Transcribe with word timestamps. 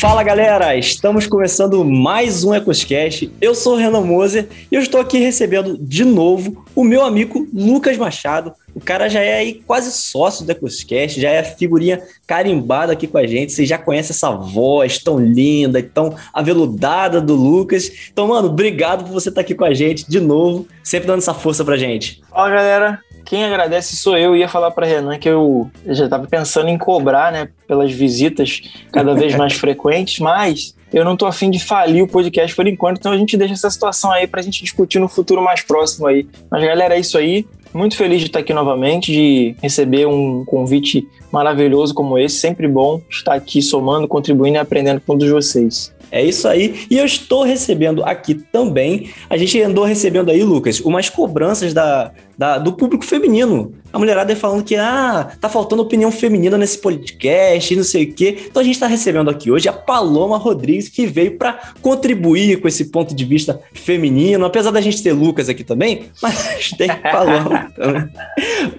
Fala 0.00 0.22
galera, 0.22 0.76
estamos 0.76 1.26
começando 1.26 1.84
mais 1.84 2.44
um 2.44 2.54
EcosCast. 2.54 3.32
Eu 3.40 3.52
sou 3.52 3.74
o 3.74 3.76
Renan 3.76 4.02
Moser 4.02 4.46
e 4.70 4.76
eu 4.76 4.80
estou 4.80 5.00
aqui 5.00 5.18
recebendo 5.18 5.76
de 5.76 6.04
novo 6.04 6.64
o 6.72 6.84
meu 6.84 7.04
amigo 7.04 7.48
Lucas 7.52 7.96
Machado. 7.96 8.52
O 8.72 8.80
cara 8.80 9.08
já 9.08 9.18
é 9.18 9.38
aí 9.38 9.54
quase 9.66 9.90
sócio 9.90 10.46
do 10.46 10.52
EcosCast, 10.52 11.20
já 11.20 11.30
é 11.30 11.42
figurinha 11.42 12.00
carimbada 12.28 12.92
aqui 12.92 13.08
com 13.08 13.18
a 13.18 13.26
gente. 13.26 13.50
Você 13.50 13.66
já 13.66 13.76
conhece 13.76 14.12
essa 14.12 14.30
voz 14.30 14.98
tão 14.98 15.18
linda 15.18 15.80
e 15.80 15.82
tão 15.82 16.14
aveludada 16.32 17.20
do 17.20 17.34
Lucas. 17.34 17.90
Então, 18.12 18.28
mano, 18.28 18.46
obrigado 18.46 19.02
por 19.02 19.12
você 19.12 19.30
estar 19.30 19.40
aqui 19.40 19.52
com 19.52 19.64
a 19.64 19.74
gente 19.74 20.08
de 20.08 20.20
novo, 20.20 20.68
sempre 20.80 21.08
dando 21.08 21.18
essa 21.18 21.34
força 21.34 21.64
pra 21.64 21.76
gente. 21.76 22.22
Fala 22.30 22.50
galera, 22.50 23.00
quem 23.28 23.44
agradece 23.44 23.94
sou 23.94 24.16
eu. 24.16 24.34
Ia 24.34 24.48
falar 24.48 24.70
para 24.70 24.86
Renan 24.86 25.18
que 25.18 25.28
eu 25.28 25.70
já 25.86 26.06
estava 26.06 26.26
pensando 26.26 26.70
em 26.70 26.78
cobrar, 26.78 27.30
né, 27.30 27.48
pelas 27.66 27.92
visitas 27.92 28.62
cada 28.90 29.14
vez 29.14 29.34
mais 29.34 29.52
frequentes, 29.60 30.18
mas 30.18 30.74
eu 30.90 31.04
não 31.04 31.14
tô 31.14 31.26
afim 31.26 31.50
de 31.50 31.58
falir 31.58 32.02
o 32.02 32.08
podcast 32.08 32.56
por 32.56 32.66
enquanto, 32.66 32.96
então 32.96 33.12
a 33.12 33.18
gente 33.18 33.36
deixa 33.36 33.52
essa 33.52 33.68
situação 33.68 34.10
aí 34.10 34.26
para 34.26 34.40
a 34.40 34.42
gente 34.42 34.62
discutir 34.62 34.98
no 34.98 35.08
futuro 35.08 35.42
mais 35.42 35.60
próximo 35.60 36.06
aí. 36.06 36.26
Mas 36.50 36.64
galera, 36.64 36.96
é 36.96 37.00
isso 37.00 37.18
aí. 37.18 37.46
Muito 37.74 37.98
feliz 37.98 38.20
de 38.20 38.28
estar 38.28 38.38
aqui 38.38 38.54
novamente, 38.54 39.12
de 39.12 39.54
receber 39.60 40.06
um 40.06 40.42
convite 40.46 41.06
maravilhoso 41.30 41.92
como 41.92 42.18
esse. 42.18 42.36
Sempre 42.36 42.66
bom 42.66 43.02
estar 43.10 43.34
aqui 43.34 43.60
somando, 43.60 44.08
contribuindo 44.08 44.56
e 44.56 44.58
aprendendo 44.58 45.02
com 45.02 45.18
todos 45.18 45.28
vocês. 45.28 45.92
É 46.10 46.24
isso 46.24 46.48
aí. 46.48 46.86
E 46.90 46.98
eu 46.98 47.04
estou 47.04 47.42
recebendo 47.42 48.04
aqui 48.04 48.34
também. 48.34 49.10
A 49.28 49.36
gente 49.36 49.60
andou 49.60 49.84
recebendo 49.84 50.30
aí, 50.30 50.42
Lucas, 50.42 50.80
umas 50.80 51.08
cobranças 51.08 51.74
da, 51.74 52.12
da, 52.36 52.58
do 52.58 52.72
público 52.72 53.04
feminino. 53.04 53.72
A 53.92 53.98
mulherada 53.98 54.34
falando 54.36 54.62
que 54.62 54.76
ah, 54.76 55.30
tá 55.40 55.48
faltando 55.48 55.82
opinião 55.82 56.12
feminina 56.12 56.58
nesse 56.58 56.78
podcast, 56.78 57.74
não 57.74 57.84
sei 57.84 58.04
o 58.04 58.12
quê. 58.12 58.38
Então 58.46 58.60
a 58.60 58.64
gente 58.64 58.74
está 58.74 58.86
recebendo 58.86 59.30
aqui 59.30 59.50
hoje 59.50 59.68
a 59.68 59.72
Paloma 59.72 60.36
Rodrigues, 60.36 60.88
que 60.88 61.06
veio 61.06 61.38
para 61.38 61.72
contribuir 61.80 62.60
com 62.60 62.68
esse 62.68 62.86
ponto 62.86 63.14
de 63.14 63.24
vista 63.24 63.60
feminino. 63.72 64.44
Apesar 64.44 64.70
da 64.70 64.80
gente 64.80 65.02
ter 65.02 65.12
Lucas 65.12 65.48
aqui 65.48 65.64
também, 65.64 66.04
mas 66.22 66.70
tem 66.76 66.88
Paloma 66.88 67.72
também 67.76 68.08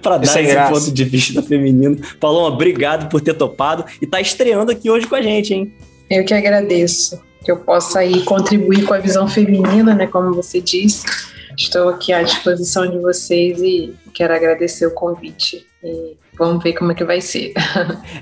para 0.00 0.18
dar 0.18 0.38
é 0.38 0.42
esse 0.42 0.52
graça. 0.52 0.72
ponto 0.72 0.92
de 0.92 1.04
vista 1.04 1.42
feminino. 1.42 1.98
Paloma, 2.18 2.54
obrigado 2.54 3.08
por 3.08 3.20
ter 3.20 3.34
topado 3.34 3.84
e 4.00 4.06
tá 4.06 4.20
estreando 4.20 4.70
aqui 4.70 4.88
hoje 4.88 5.06
com 5.06 5.16
a 5.16 5.22
gente, 5.22 5.52
hein? 5.52 5.72
Eu 6.10 6.24
que 6.24 6.34
agradeço 6.34 7.22
que 7.44 7.50
eu 7.50 7.56
possa 7.56 8.00
aí 8.00 8.24
contribuir 8.24 8.84
com 8.84 8.92
a 8.92 8.98
visão 8.98 9.28
feminina, 9.28 9.94
né, 9.94 10.06
como 10.06 10.34
você 10.34 10.60
disse. 10.60 11.06
Estou 11.56 11.88
aqui 11.88 12.12
à 12.12 12.22
disposição 12.22 12.90
de 12.90 12.98
vocês 12.98 13.60
e 13.62 13.94
quero 14.12 14.34
agradecer 14.34 14.86
o 14.86 14.90
convite. 14.90 15.66
E 15.82 16.16
vamos 16.40 16.64
ver 16.64 16.72
como 16.72 16.90
é 16.90 16.94
que 16.94 17.04
vai 17.04 17.20
ser. 17.20 17.52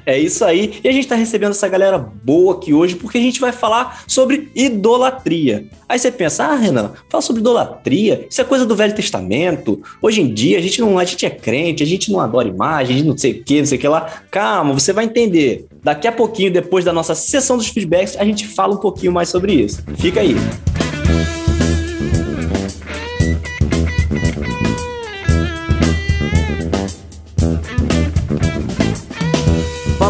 É 0.05 0.19
isso 0.19 0.45
aí. 0.45 0.81
E 0.83 0.89
a 0.89 0.93
gente 0.93 1.05
está 1.05 1.15
recebendo 1.15 1.51
essa 1.51 1.69
galera 1.69 1.99
boa 1.99 2.55
aqui 2.55 2.73
hoje 2.73 2.97
porque 2.97 3.19
a 3.19 3.21
gente 3.21 3.41
vai 3.41 3.53
falar 3.53 4.03
sobre 4.07 4.51
idolatria. 4.55 5.67
Aí 5.89 5.99
você 5.99 6.11
pensa, 6.11 6.45
ah, 6.45 6.55
Renan, 6.55 6.93
fala 7.09 7.23
sobre 7.23 7.41
idolatria. 7.41 8.27
Isso 8.29 8.41
é 8.41 8.45
coisa 8.45 8.67
do 8.67 8.75
Velho 8.75 8.95
Testamento. 8.95 9.81
Hoje 10.03 10.21
em 10.21 10.33
dia 10.33 10.59
a 10.59 10.61
gente 10.61 10.81
não, 10.81 10.99
a 10.99 11.05
gente 11.05 11.25
é 11.27 11.31
crente, 11.31 11.83
a 11.83 11.87
gente 11.87 12.11
não 12.11 12.21
adora 12.21 12.49
imagem, 12.49 12.95
a 12.95 12.99
gente 12.99 13.09
não 13.09 13.17
sei 13.17 13.33
o 13.33 13.45
que, 13.45 13.61
não 13.61 13.67
sei 13.67 13.79
o 13.79 13.81
que 13.81 13.89
lá. 13.89 14.23
Calma, 14.31 14.75
você 14.75 14.93
vai 14.93 15.05
entender. 15.05 15.67
Daqui 15.83 16.09
a 16.09 16.13
pouquinho, 16.13 16.53
depois 16.53 16.85
da 16.85 16.93
nossa 16.93 17.15
sessão 17.15 17.57
dos 17.57 17.69
feedbacks, 17.69 18.17
a 18.17 18.25
gente 18.25 18.47
fala 18.47 18.75
um 18.75 18.79
pouquinho 18.79 19.13
mais 19.13 19.29
sobre 19.29 19.53
isso. 19.53 19.83
Fica 19.99 20.21
aí. 20.21 20.35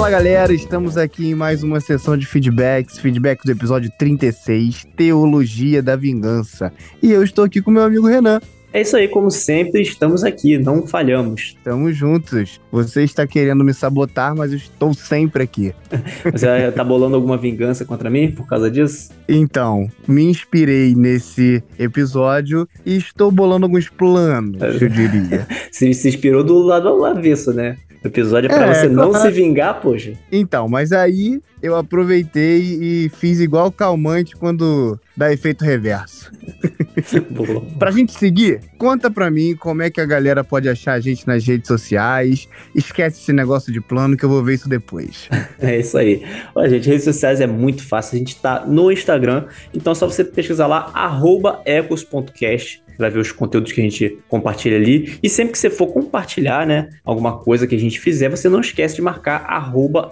Fala 0.08 0.22
galera, 0.22 0.54
estamos 0.54 0.96
aqui 0.96 1.28
em 1.28 1.34
mais 1.34 1.62
uma 1.62 1.80
sessão 1.80 2.16
de 2.16 2.24
feedbacks, 2.24 2.96
feedback 2.96 3.44
do 3.44 3.52
episódio 3.52 3.92
36, 3.98 4.86
Teologia 4.96 5.82
da 5.82 5.96
Vingança. 5.96 6.72
E 7.02 7.12
eu 7.12 7.22
estou 7.22 7.44
aqui 7.44 7.60
com 7.60 7.70
meu 7.70 7.82
amigo 7.82 8.06
Renan. 8.06 8.40
É 8.72 8.80
isso 8.80 8.96
aí, 8.96 9.06
como 9.06 9.30
sempre, 9.30 9.82
estamos 9.82 10.24
aqui, 10.24 10.56
não 10.56 10.86
falhamos. 10.86 11.54
Estamos 11.58 11.94
juntos. 11.94 12.58
Você 12.72 13.04
está 13.04 13.26
querendo 13.26 13.62
me 13.62 13.74
sabotar, 13.74 14.34
mas 14.34 14.52
eu 14.52 14.56
estou 14.56 14.94
sempre 14.94 15.42
aqui. 15.42 15.74
Você 16.32 16.48
está 16.48 16.82
bolando 16.82 17.14
alguma 17.16 17.36
vingança 17.36 17.84
contra 17.84 18.08
mim 18.08 18.30
por 18.30 18.46
causa 18.46 18.70
disso? 18.70 19.10
Então, 19.28 19.90
me 20.06 20.24
inspirei 20.24 20.94
nesse 20.94 21.62
episódio 21.78 22.66
e 22.84 22.96
estou 22.96 23.30
bolando 23.30 23.66
alguns 23.66 23.90
planos, 23.90 24.62
eu 24.80 24.88
diria. 24.88 25.46
se, 25.70 25.92
se 25.92 26.08
inspirou 26.08 26.42
do 26.42 26.58
lado 26.60 27.04
avesso, 27.04 27.52
né? 27.52 27.76
Episódio 28.08 28.50
é 28.50 28.54
pra 28.54 28.66
é, 28.66 28.74
você 28.74 28.88
não 28.88 29.14
se 29.14 29.30
vingar, 29.30 29.80
poxa. 29.80 30.12
Então, 30.30 30.68
mas 30.68 30.92
aí 30.92 31.40
eu 31.62 31.76
aproveitei 31.76 32.60
e 32.60 33.08
fiz 33.08 33.40
igual 33.40 33.70
calmante 33.70 34.36
quando 34.36 34.98
dá 35.16 35.32
efeito 35.32 35.64
reverso. 35.64 36.30
Pra 37.78 37.90
gente 37.90 38.12
seguir, 38.12 38.60
conta 38.76 39.10
pra 39.10 39.30
mim 39.30 39.54
como 39.56 39.82
é 39.82 39.90
que 39.90 40.00
a 40.00 40.04
galera 40.04 40.42
pode 40.42 40.68
achar 40.68 40.94
a 40.94 41.00
gente 41.00 41.26
nas 41.26 41.46
redes 41.46 41.68
sociais. 41.68 42.48
Esquece 42.74 43.20
esse 43.20 43.32
negócio 43.32 43.72
de 43.72 43.80
plano 43.80 44.16
que 44.16 44.24
eu 44.24 44.28
vou 44.28 44.42
ver 44.42 44.54
isso 44.54 44.68
depois. 44.68 45.28
É 45.60 45.80
isso 45.80 45.98
aí. 45.98 46.22
Olha, 46.54 46.68
gente, 46.70 46.88
redes 46.88 47.04
sociais 47.04 47.40
é 47.40 47.46
muito 47.46 47.84
fácil. 47.84 48.16
A 48.16 48.18
gente 48.18 48.36
tá 48.36 48.64
no 48.64 48.92
Instagram, 48.92 49.46
então 49.74 49.92
é 49.92 49.94
só 49.94 50.06
você 50.06 50.22
pesquisar 50.22 50.66
lá, 50.68 50.92
ecos.cast 51.64 52.82
vai 52.98 53.10
ver 53.10 53.20
os 53.20 53.32
conteúdos 53.32 53.72
que 53.72 53.80
a 53.80 53.84
gente 53.84 54.18
compartilha 54.28 54.76
ali. 54.76 55.18
E 55.22 55.28
sempre 55.28 55.52
que 55.52 55.58
você 55.58 55.70
for 55.70 55.86
compartilhar, 55.88 56.66
né, 56.66 56.88
alguma 57.04 57.38
coisa 57.38 57.66
que 57.66 57.74
a 57.74 57.78
gente 57.78 58.00
fizer, 58.00 58.28
você 58.28 58.48
não 58.48 58.60
esquece 58.60 58.96
de 58.96 59.02
marcar 59.02 59.46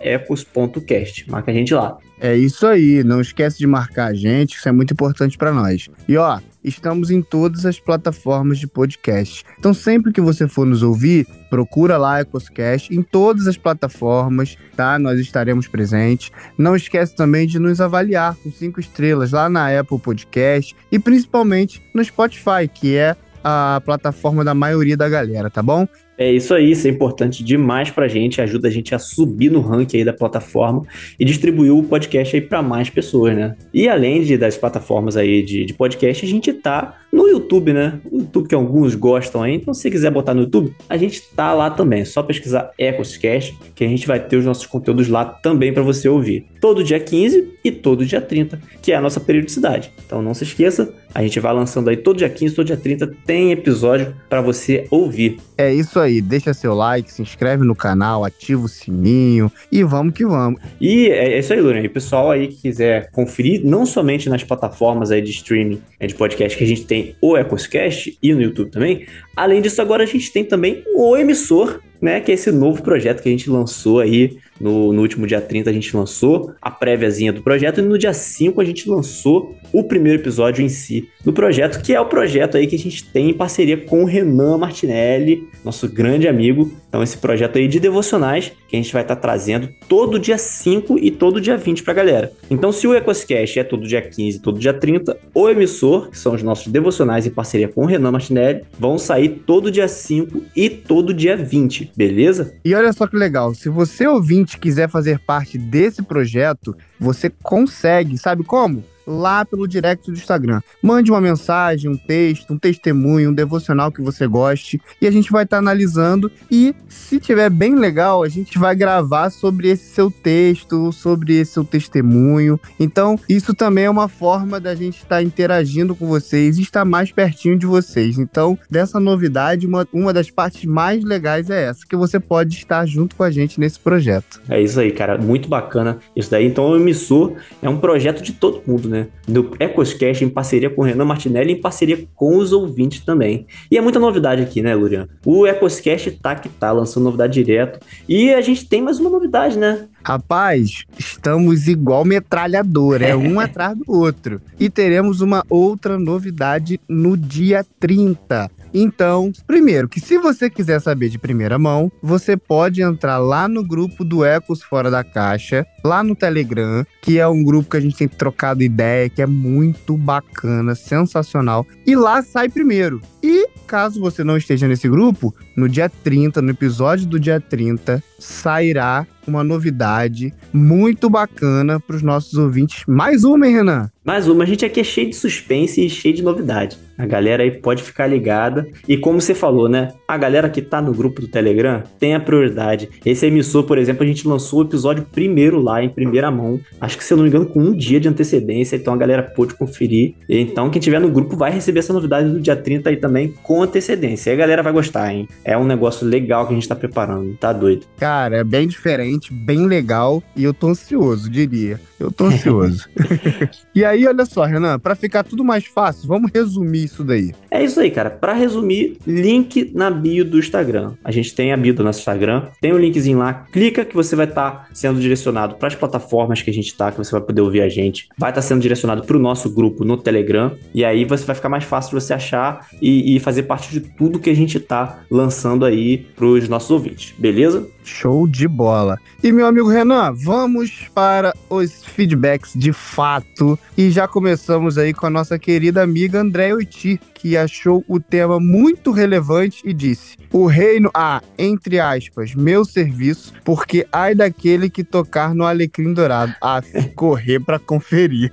ecos.cast. 0.00 1.30
Marca 1.30 1.50
a 1.50 1.54
gente 1.54 1.74
lá. 1.74 1.98
É 2.18 2.34
isso 2.34 2.66
aí, 2.66 3.04
não 3.04 3.20
esquece 3.20 3.58
de 3.58 3.66
marcar 3.66 4.06
a 4.06 4.14
gente, 4.14 4.56
isso 4.56 4.68
é 4.68 4.72
muito 4.72 4.92
importante 4.92 5.36
para 5.36 5.52
nós. 5.52 5.88
E 6.08 6.16
ó, 6.16 6.38
estamos 6.66 7.10
em 7.10 7.22
todas 7.22 7.64
as 7.64 7.80
plataformas 7.80 8.58
de 8.58 8.66
podcast. 8.66 9.44
Então 9.58 9.72
sempre 9.72 10.12
que 10.12 10.20
você 10.20 10.48
for 10.48 10.66
nos 10.66 10.82
ouvir, 10.82 11.26
procura 11.48 11.96
lá 11.96 12.20
Ecoscast 12.20 12.94
em 12.94 13.02
todas 13.02 13.46
as 13.46 13.56
plataformas, 13.56 14.58
tá? 14.76 14.98
Nós 14.98 15.18
estaremos 15.20 15.68
presentes. 15.68 16.30
Não 16.58 16.74
esquece 16.74 17.14
também 17.14 17.46
de 17.46 17.58
nos 17.58 17.80
avaliar 17.80 18.34
com 18.36 18.50
cinco 18.50 18.80
estrelas 18.80 19.32
lá 19.32 19.48
na 19.48 19.78
Apple 19.78 19.98
Podcast 19.98 20.74
e 20.90 20.98
principalmente 20.98 21.82
no 21.94 22.04
Spotify, 22.04 22.68
que 22.72 22.96
é 22.96 23.16
a 23.44 23.80
plataforma 23.84 24.44
da 24.44 24.54
maioria 24.54 24.96
da 24.96 25.08
galera, 25.08 25.48
tá 25.48 25.62
bom? 25.62 25.86
É 26.18 26.32
isso 26.32 26.54
aí, 26.54 26.70
isso 26.70 26.86
é 26.86 26.90
importante 26.90 27.44
demais 27.44 27.90
pra 27.90 28.08
gente, 28.08 28.40
ajuda 28.40 28.68
a 28.68 28.70
gente 28.70 28.94
a 28.94 28.98
subir 28.98 29.50
no 29.50 29.60
ranking 29.60 29.98
aí 29.98 30.04
da 30.04 30.12
plataforma 30.12 30.82
e 31.18 31.24
distribuir 31.24 31.74
o 31.74 31.82
podcast 31.82 32.34
aí 32.34 32.40
para 32.40 32.62
mais 32.62 32.88
pessoas, 32.88 33.36
né? 33.36 33.54
E 33.72 33.88
além 33.88 34.22
de, 34.22 34.38
das 34.38 34.56
plataformas 34.56 35.16
aí 35.16 35.42
de, 35.42 35.64
de 35.64 35.74
podcast, 35.74 36.24
a 36.24 36.28
gente 36.28 36.52
tá 36.52 36.96
no 37.12 37.28
YouTube, 37.28 37.72
né? 37.72 37.98
O 38.10 38.18
YouTube 38.18 38.48
que 38.48 38.54
alguns 38.54 38.94
gostam 38.94 39.42
aí, 39.42 39.54
então 39.54 39.72
se 39.72 39.90
quiser 39.90 40.10
botar 40.10 40.34
no 40.34 40.42
YouTube, 40.42 40.74
a 40.88 40.96
gente 40.96 41.22
tá 41.34 41.52
lá 41.52 41.70
também, 41.70 42.00
é 42.00 42.04
só 42.04 42.22
pesquisar 42.22 42.70
Ecoscast, 42.78 43.56
que 43.74 43.84
a 43.84 43.88
gente 43.88 44.06
vai 44.06 44.20
ter 44.20 44.36
os 44.36 44.44
nossos 44.44 44.66
conteúdos 44.66 45.08
lá 45.08 45.24
também 45.24 45.72
para 45.72 45.82
você 45.82 46.08
ouvir. 46.08 46.46
Todo 46.60 46.84
dia 46.84 47.00
15 47.00 47.54
e 47.64 47.70
todo 47.70 48.04
dia 48.04 48.20
30, 48.20 48.60
que 48.82 48.92
é 48.92 48.96
a 48.96 49.00
nossa 49.00 49.20
periodicidade. 49.20 49.90
Então 50.04 50.20
não 50.20 50.34
se 50.34 50.44
esqueça, 50.44 50.92
a 51.14 51.22
gente 51.22 51.40
vai 51.40 51.54
lançando 51.54 51.88
aí 51.88 51.96
todo 51.96 52.18
dia 52.18 52.28
15, 52.28 52.54
todo 52.54 52.66
dia 52.66 52.76
30 52.76 53.10
tem 53.24 53.50
episódio 53.50 54.14
para 54.28 54.42
você 54.42 54.86
ouvir. 54.90 55.38
É 55.56 55.72
isso 55.72 55.98
aí, 55.98 56.05
deixa 56.20 56.54
seu 56.54 56.74
like, 56.74 57.12
se 57.12 57.22
inscreve 57.22 57.64
no 57.64 57.74
canal, 57.74 58.24
ativa 58.24 58.64
o 58.64 58.68
sininho 58.68 59.50
e 59.70 59.82
vamos 59.82 60.14
que 60.14 60.24
vamos. 60.24 60.60
E 60.80 61.08
é, 61.08 61.34
é 61.34 61.38
isso 61.38 61.52
aí, 61.52 61.60
Luna. 61.60 61.80
E 61.80 61.88
pessoal 61.88 62.30
aí 62.30 62.48
que 62.48 62.62
quiser 62.62 63.10
conferir, 63.10 63.62
não 63.64 63.84
somente 63.86 64.28
nas 64.28 64.42
plataformas 64.42 65.10
aí 65.10 65.20
de 65.20 65.30
streaming 65.30 65.80
é, 65.98 66.06
de 66.06 66.14
podcast 66.14 66.56
que 66.56 66.64
a 66.64 66.66
gente 66.66 66.84
tem 66.84 67.14
o 67.20 67.36
Ecoscast 67.36 68.16
e 68.22 68.34
no 68.34 68.42
YouTube 68.42 68.70
também, 68.70 69.06
além 69.36 69.60
disso 69.60 69.80
agora 69.80 70.02
a 70.02 70.06
gente 70.06 70.32
tem 70.32 70.44
também 70.44 70.82
o 70.94 71.16
emissor, 71.16 71.80
né, 72.00 72.20
que 72.20 72.30
é 72.30 72.34
esse 72.34 72.50
novo 72.50 72.82
projeto 72.82 73.22
que 73.22 73.28
a 73.28 73.32
gente 73.32 73.48
lançou 73.48 74.00
aí 74.00 74.38
no, 74.60 74.92
no, 74.92 75.02
último 75.02 75.26
dia 75.26 75.40
30 75.40 75.70
a 75.70 75.72
gente 75.72 75.96
lançou 75.96 76.54
a 76.60 76.70
préviazinha 76.70 77.32
do 77.32 77.42
projeto 77.42 77.80
e 77.80 77.82
no 77.82 77.98
dia 77.98 78.12
5 78.12 78.60
a 78.60 78.64
gente 78.64 78.88
lançou 78.88 79.56
o 79.72 79.84
primeiro 79.84 80.20
episódio 80.20 80.64
em 80.64 80.68
si 80.68 81.08
do 81.24 81.32
projeto, 81.32 81.82
que 81.82 81.92
é 81.92 82.00
o 82.00 82.06
projeto 82.06 82.56
aí 82.56 82.66
que 82.66 82.76
a 82.76 82.78
gente 82.78 83.04
tem 83.04 83.30
em 83.30 83.34
parceria 83.34 83.76
com 83.76 84.02
o 84.02 84.06
Renan 84.06 84.58
Martinelli, 84.58 85.48
nosso 85.64 85.88
grande 85.88 86.28
amigo. 86.28 86.72
Então 86.88 87.02
esse 87.02 87.18
projeto 87.18 87.58
aí 87.58 87.68
de 87.68 87.80
devocionais 87.80 88.52
que 88.68 88.76
a 88.76 88.80
gente 88.80 88.92
vai 88.92 89.02
estar 89.02 89.16
tá 89.16 89.20
trazendo 89.20 89.68
todo 89.88 90.18
dia 90.18 90.38
5 90.38 90.98
e 90.98 91.10
todo 91.10 91.40
dia 91.40 91.56
20 91.56 91.82
pra 91.82 91.92
galera. 91.92 92.32
Então 92.50 92.72
se 92.72 92.86
o 92.86 92.94
Ecoscast 92.94 93.58
é 93.58 93.64
todo 93.64 93.86
dia 93.86 94.00
15 94.00 94.38
e 94.38 94.40
todo 94.40 94.58
dia 94.58 94.72
30, 94.72 95.18
o 95.34 95.48
emissor, 95.48 96.10
que 96.10 96.18
são 96.18 96.34
os 96.34 96.42
nossos 96.42 96.68
devocionais 96.68 97.26
em 97.26 97.30
parceria 97.30 97.68
com 97.68 97.82
o 97.82 97.86
Renan 97.86 98.12
Martinelli, 98.12 98.62
vão 98.78 98.96
sair 98.96 99.42
todo 99.46 99.70
dia 99.70 99.88
5 99.88 100.42
e 100.54 100.70
todo 100.70 101.12
dia 101.12 101.36
20, 101.36 101.92
beleza? 101.96 102.54
E 102.64 102.74
olha 102.74 102.92
só 102.92 103.06
que 103.06 103.16
legal, 103.16 103.54
se 103.54 103.68
você 103.68 104.06
ouvinte 104.46 104.58
quiser 104.58 104.88
fazer 104.88 105.18
parte 105.18 105.58
desse 105.58 106.02
projeto, 106.02 106.76
você 106.98 107.28
consegue, 107.28 108.16
sabe 108.16 108.44
como? 108.44 108.84
Lá 109.06 109.44
pelo 109.44 109.68
direct 109.68 110.10
do 110.10 110.16
Instagram. 110.16 110.60
Mande 110.82 111.10
uma 111.10 111.20
mensagem, 111.20 111.90
um 111.90 111.96
texto, 111.96 112.52
um 112.52 112.58
testemunho, 112.58 113.30
um 113.30 113.34
devocional 113.34 113.92
que 113.92 114.02
você 114.02 114.26
goste 114.26 114.80
e 115.00 115.06
a 115.06 115.10
gente 115.10 115.30
vai 115.30 115.44
estar 115.44 115.56
tá 115.56 115.60
analisando 115.60 116.30
e 116.50 116.74
se 116.88 117.20
tiver 117.20 117.50
bem 117.50 117.74
legal, 117.74 118.22
a 118.22 118.28
gente 118.28 118.58
vai 118.58 118.74
gravar 118.74 119.30
sobre 119.30 119.68
esse 119.68 119.94
seu 119.94 120.10
texto, 120.10 120.92
sobre 120.92 121.34
esse 121.34 121.52
seu 121.52 121.64
testemunho. 121.64 122.58
Então, 122.78 123.18
isso 123.28 123.54
também 123.54 123.84
é 123.84 123.90
uma 123.90 124.08
forma 124.08 124.58
da 124.58 124.74
gente 124.74 124.98
estar 124.98 125.16
tá 125.16 125.22
interagindo 125.22 125.94
com 125.94 126.06
vocês 126.06 126.58
e 126.58 126.62
estar 126.62 126.84
mais 126.84 127.12
pertinho 127.12 127.58
de 127.58 127.66
vocês. 127.66 128.18
Então, 128.18 128.58
dessa 128.70 128.98
novidade, 128.98 129.66
uma, 129.66 129.86
uma 129.92 130.12
das 130.12 130.30
partes 130.30 130.64
mais 130.64 131.04
legais 131.04 131.50
é 131.50 131.64
essa, 131.64 131.86
que 131.86 131.96
você 131.96 132.18
pode 132.18 132.56
estar 132.56 132.86
junto 132.86 133.16
com 133.16 133.22
a 133.22 133.30
gente 133.30 133.60
nesse 133.60 133.78
projeto. 133.78 134.40
É 134.48 134.60
isso 134.60 134.80
aí, 134.80 134.90
cara. 134.90 135.18
Muito 135.18 135.48
bacana 135.48 135.98
isso 136.14 136.30
daí. 136.30 136.46
Então, 136.46 136.70
o 136.70 136.76
Emissor 136.76 137.34
é 137.62 137.68
um 137.68 137.78
projeto 137.78 138.22
de 138.22 138.32
todo 138.32 138.62
mundo, 138.66 138.88
né? 138.88 138.95
Do 139.26 139.56
Ecoscast 139.58 140.24
em 140.24 140.28
parceria 140.28 140.70
com 140.70 140.82
o 140.82 140.84
Renan 140.84 141.04
Martinelli, 141.04 141.52
em 141.52 141.60
parceria 141.60 142.06
com 142.14 142.36
os 142.36 142.52
ouvintes 142.52 143.00
também. 143.00 143.46
E 143.70 143.76
é 143.76 143.80
muita 143.80 143.98
novidade 143.98 144.42
aqui, 144.42 144.62
né, 144.62 144.74
Lurian? 144.74 145.08
O 145.24 145.46
Ecoscast 145.46 146.10
tá 146.12 146.34
que 146.34 146.48
tá, 146.48 146.72
lançando 146.72 147.04
novidade 147.04 147.42
direto. 147.42 147.80
E 148.08 148.32
a 148.32 148.40
gente 148.40 148.66
tem 148.66 148.80
mais 148.80 148.98
uma 148.98 149.10
novidade, 149.10 149.58
né? 149.58 149.86
Rapaz, 150.04 150.84
estamos 150.96 151.66
igual 151.66 152.04
metralhador, 152.04 153.02
é 153.02 153.16
um 153.16 153.38
atrás 153.40 153.76
do 153.76 153.84
outro. 153.88 154.40
E 154.58 154.70
teremos 154.70 155.20
uma 155.20 155.44
outra 155.50 155.98
novidade 155.98 156.80
no 156.88 157.16
dia 157.16 157.66
30. 157.80 158.50
Então, 158.78 159.32
primeiro, 159.46 159.88
que 159.88 159.98
se 159.98 160.18
você 160.18 160.50
quiser 160.50 160.78
saber 160.82 161.08
de 161.08 161.18
primeira 161.18 161.58
mão, 161.58 161.90
você 162.02 162.36
pode 162.36 162.82
entrar 162.82 163.16
lá 163.16 163.48
no 163.48 163.64
grupo 163.64 164.04
do 164.04 164.22
Ecos 164.22 164.62
Fora 164.62 164.90
da 164.90 165.02
Caixa, 165.02 165.66
lá 165.82 166.02
no 166.02 166.14
Telegram, 166.14 166.84
que 167.00 167.18
é 167.18 167.26
um 167.26 167.42
grupo 167.42 167.70
que 167.70 167.78
a 167.78 167.80
gente 167.80 167.96
tem 167.96 168.06
trocado 168.06 168.62
ideia, 168.62 169.08
que 169.08 169.22
é 169.22 169.26
muito 169.26 169.96
bacana, 169.96 170.74
sensacional. 170.74 171.66
E 171.86 171.96
lá 171.96 172.20
sai 172.20 172.50
primeiro. 172.50 173.00
E 173.28 173.48
caso 173.66 173.98
você 173.98 174.22
não 174.22 174.36
esteja 174.36 174.68
nesse 174.68 174.88
grupo, 174.88 175.34
no 175.56 175.68
dia 175.68 175.88
30, 175.88 176.40
no 176.40 176.50
episódio 176.50 177.06
do 177.06 177.18
dia 177.18 177.40
30, 177.40 178.00
sairá 178.20 179.04
uma 179.26 179.42
novidade 179.42 180.32
muito 180.52 181.10
bacana 181.10 181.80
para 181.80 181.96
os 181.96 182.02
nossos 182.02 182.34
ouvintes. 182.34 182.84
Mais 182.86 183.24
uma, 183.24 183.48
hein, 183.48 183.56
Renan? 183.56 183.90
Mais 184.04 184.28
uma. 184.28 184.44
A 184.44 184.46
gente 184.46 184.64
aqui 184.64 184.78
é 184.78 184.84
cheio 184.84 185.10
de 185.10 185.16
suspense 185.16 185.84
e 185.84 185.90
cheio 185.90 186.14
de 186.14 186.22
novidade. 186.22 186.78
A 186.96 187.04
galera 187.04 187.42
aí 187.42 187.50
pode 187.50 187.82
ficar 187.82 188.06
ligada. 188.06 188.68
E 188.86 188.96
como 188.96 189.20
você 189.20 189.34
falou, 189.34 189.68
né? 189.68 189.88
A 190.06 190.16
galera 190.16 190.48
que 190.48 190.62
tá 190.62 190.80
no 190.80 190.92
grupo 190.92 191.20
do 191.20 191.26
Telegram 191.26 191.82
tem 191.98 192.14
a 192.14 192.20
prioridade. 192.20 192.88
Esse 193.04 193.26
emissor, 193.26 193.64
por 193.64 193.78
exemplo, 193.78 194.04
a 194.04 194.06
gente 194.06 194.28
lançou 194.28 194.60
o 194.60 194.62
episódio 194.62 195.04
primeiro 195.10 195.60
lá, 195.60 195.82
em 195.82 195.88
primeira 195.88 196.30
mão. 196.30 196.60
Acho 196.80 196.96
que, 196.96 197.02
se 197.02 197.12
eu 197.12 197.16
não 197.16 197.24
me 197.24 197.30
engano, 197.30 197.46
com 197.46 197.60
um 197.60 197.76
dia 197.76 197.98
de 197.98 198.08
antecedência. 198.08 198.76
Então 198.76 198.94
a 198.94 198.96
galera 198.96 199.24
pôde 199.24 199.54
conferir. 199.54 200.14
Então, 200.28 200.70
quem 200.70 200.80
tiver 200.80 201.00
no 201.00 201.10
grupo 201.10 201.36
vai 201.36 201.50
receber 201.50 201.80
essa 201.80 201.92
novidade 201.92 202.28
no 202.28 202.40
dia 202.40 202.54
30 202.54 202.88
aí 202.88 202.96
também 202.96 203.15
com 203.42 203.62
antecedência. 203.62 204.30
E 204.30 204.34
a 204.34 204.36
galera 204.36 204.62
vai 204.62 204.72
gostar, 204.72 205.12
hein? 205.12 205.28
É 205.44 205.56
um 205.56 205.64
negócio 205.64 206.06
legal 206.06 206.46
que 206.46 206.52
a 206.52 206.54
gente 206.54 206.68
tá 206.68 206.74
preparando. 206.74 207.36
Tá 207.36 207.52
doido. 207.52 207.86
Cara, 207.98 208.38
é 208.38 208.44
bem 208.44 208.68
diferente, 208.68 209.32
bem 209.32 209.66
legal. 209.66 210.22
E 210.34 210.44
eu 210.44 210.52
tô 210.52 210.68
ansioso, 210.68 211.30
diria. 211.30 211.80
Eu 211.98 212.12
tô 212.12 212.26
ansioso. 212.26 212.88
e 213.74 213.84
aí, 213.84 214.06
olha 214.06 214.26
só, 214.26 214.44
Renan, 214.44 214.78
para 214.78 214.94
ficar 214.94 215.24
tudo 215.24 215.42
mais 215.42 215.64
fácil, 215.64 216.06
vamos 216.06 216.30
resumir 216.32 216.84
isso 216.84 217.02
daí. 217.02 217.32
É 217.50 217.64
isso 217.64 217.80
aí, 217.80 217.90
cara. 217.90 218.10
Para 218.10 218.34
resumir, 218.34 218.98
link 219.06 219.72
na 219.74 219.90
bio 219.90 220.24
do 220.24 220.38
Instagram. 220.38 220.92
A 221.02 221.10
gente 221.10 221.34
tem 221.34 221.52
a 221.52 221.56
bio 221.56 221.74
do 221.74 221.82
nosso 221.82 222.00
Instagram, 222.00 222.48
tem 222.60 222.72
o 222.72 222.76
um 222.76 222.78
linkzinho 222.78 223.18
lá, 223.18 223.46
clica 223.50 223.84
que 223.84 223.94
você 223.94 224.14
vai 224.14 224.26
estar 224.26 224.50
tá 224.50 224.68
sendo 224.72 225.00
direcionado 225.00 225.54
para 225.54 225.68
as 225.68 225.74
plataformas 225.74 226.42
que 226.42 226.50
a 226.50 226.52
gente 226.52 226.74
tá, 226.76 226.92
que 226.92 226.98
você 226.98 227.12
vai 227.12 227.20
poder 227.20 227.40
ouvir 227.40 227.62
a 227.62 227.68
gente. 227.68 228.08
Vai 228.18 228.30
estar 228.30 228.42
tá 228.42 228.46
sendo 228.46 228.60
direcionado 228.60 229.04
para 229.04 229.16
o 229.16 229.20
nosso 229.20 229.48
grupo 229.48 229.84
no 229.84 229.96
Telegram, 229.96 230.52
e 230.74 230.84
aí 230.84 231.04
você 231.04 231.24
vai 231.24 231.34
ficar 231.34 231.48
mais 231.48 231.64
fácil 231.64 231.96
de 231.96 232.04
você 232.04 232.12
achar 232.12 232.66
e, 232.80 233.05
e 233.06 233.20
fazer 233.20 233.44
parte 233.44 233.70
de 233.70 233.78
tudo 233.78 234.18
que 234.18 234.28
a 234.28 234.34
gente 234.34 234.58
tá 234.58 235.04
lançando 235.08 235.64
aí 235.64 235.98
para 236.16 236.26
os 236.26 236.48
nossos 236.48 236.72
ouvintes, 236.72 237.14
beleza? 237.16 237.64
Show 237.84 238.26
de 238.26 238.48
bola. 238.48 238.98
E 239.22 239.30
meu 239.30 239.46
amigo 239.46 239.68
Renan, 239.68 240.12
vamos 240.12 240.88
para 240.92 241.32
os 241.48 241.84
feedbacks 241.84 242.52
de 242.56 242.72
fato. 242.72 243.56
E 243.78 243.90
já 243.90 244.08
começamos 244.08 244.76
aí 244.76 244.92
com 244.92 245.06
a 245.06 245.10
nossa 245.10 245.38
querida 245.38 245.84
amiga 245.84 246.20
André 246.20 246.52
Oiti, 246.52 247.00
que 247.26 247.36
achou 247.36 247.84
o 247.88 247.98
tema 247.98 248.38
muito 248.38 248.92
relevante 248.92 249.60
e 249.64 249.72
disse: 249.72 250.16
O 250.32 250.46
reino 250.46 250.88
há, 250.94 251.20
entre 251.36 251.80
aspas, 251.80 252.36
meu 252.36 252.64
serviço, 252.64 253.32
porque 253.44 253.84
ai 253.90 254.14
daquele 254.14 254.70
que 254.70 254.84
tocar 254.84 255.34
no 255.34 255.44
alecrim 255.44 255.92
dourado. 255.92 256.32
Ah, 256.40 256.62
correr 256.94 257.40
para 257.40 257.58
conferir. 257.58 258.30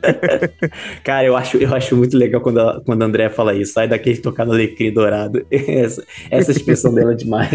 Cara, 1.04 1.25
eu 1.25 1.36
acho, 1.36 1.57
eu 1.57 1.74
acho 1.74 1.98
muito 1.98 2.16
legal 2.16 2.40
quando 2.40 2.60
a, 2.60 2.81
quando 2.81 3.01
a 3.01 3.06
André 3.06 3.30
fala 3.30 3.56
isso. 3.56 3.80
Ai 3.80 3.88
daquele 3.88 4.18
que 4.18 4.22
tocar 4.22 4.45
no 4.45 4.54
alecrim 4.54 4.94
dourado. 4.94 5.44
Essa, 5.51 6.04
essa 6.30 6.51
expressão 6.51 6.94
dela 6.94 7.13
é 7.13 7.16
demais. 7.16 7.50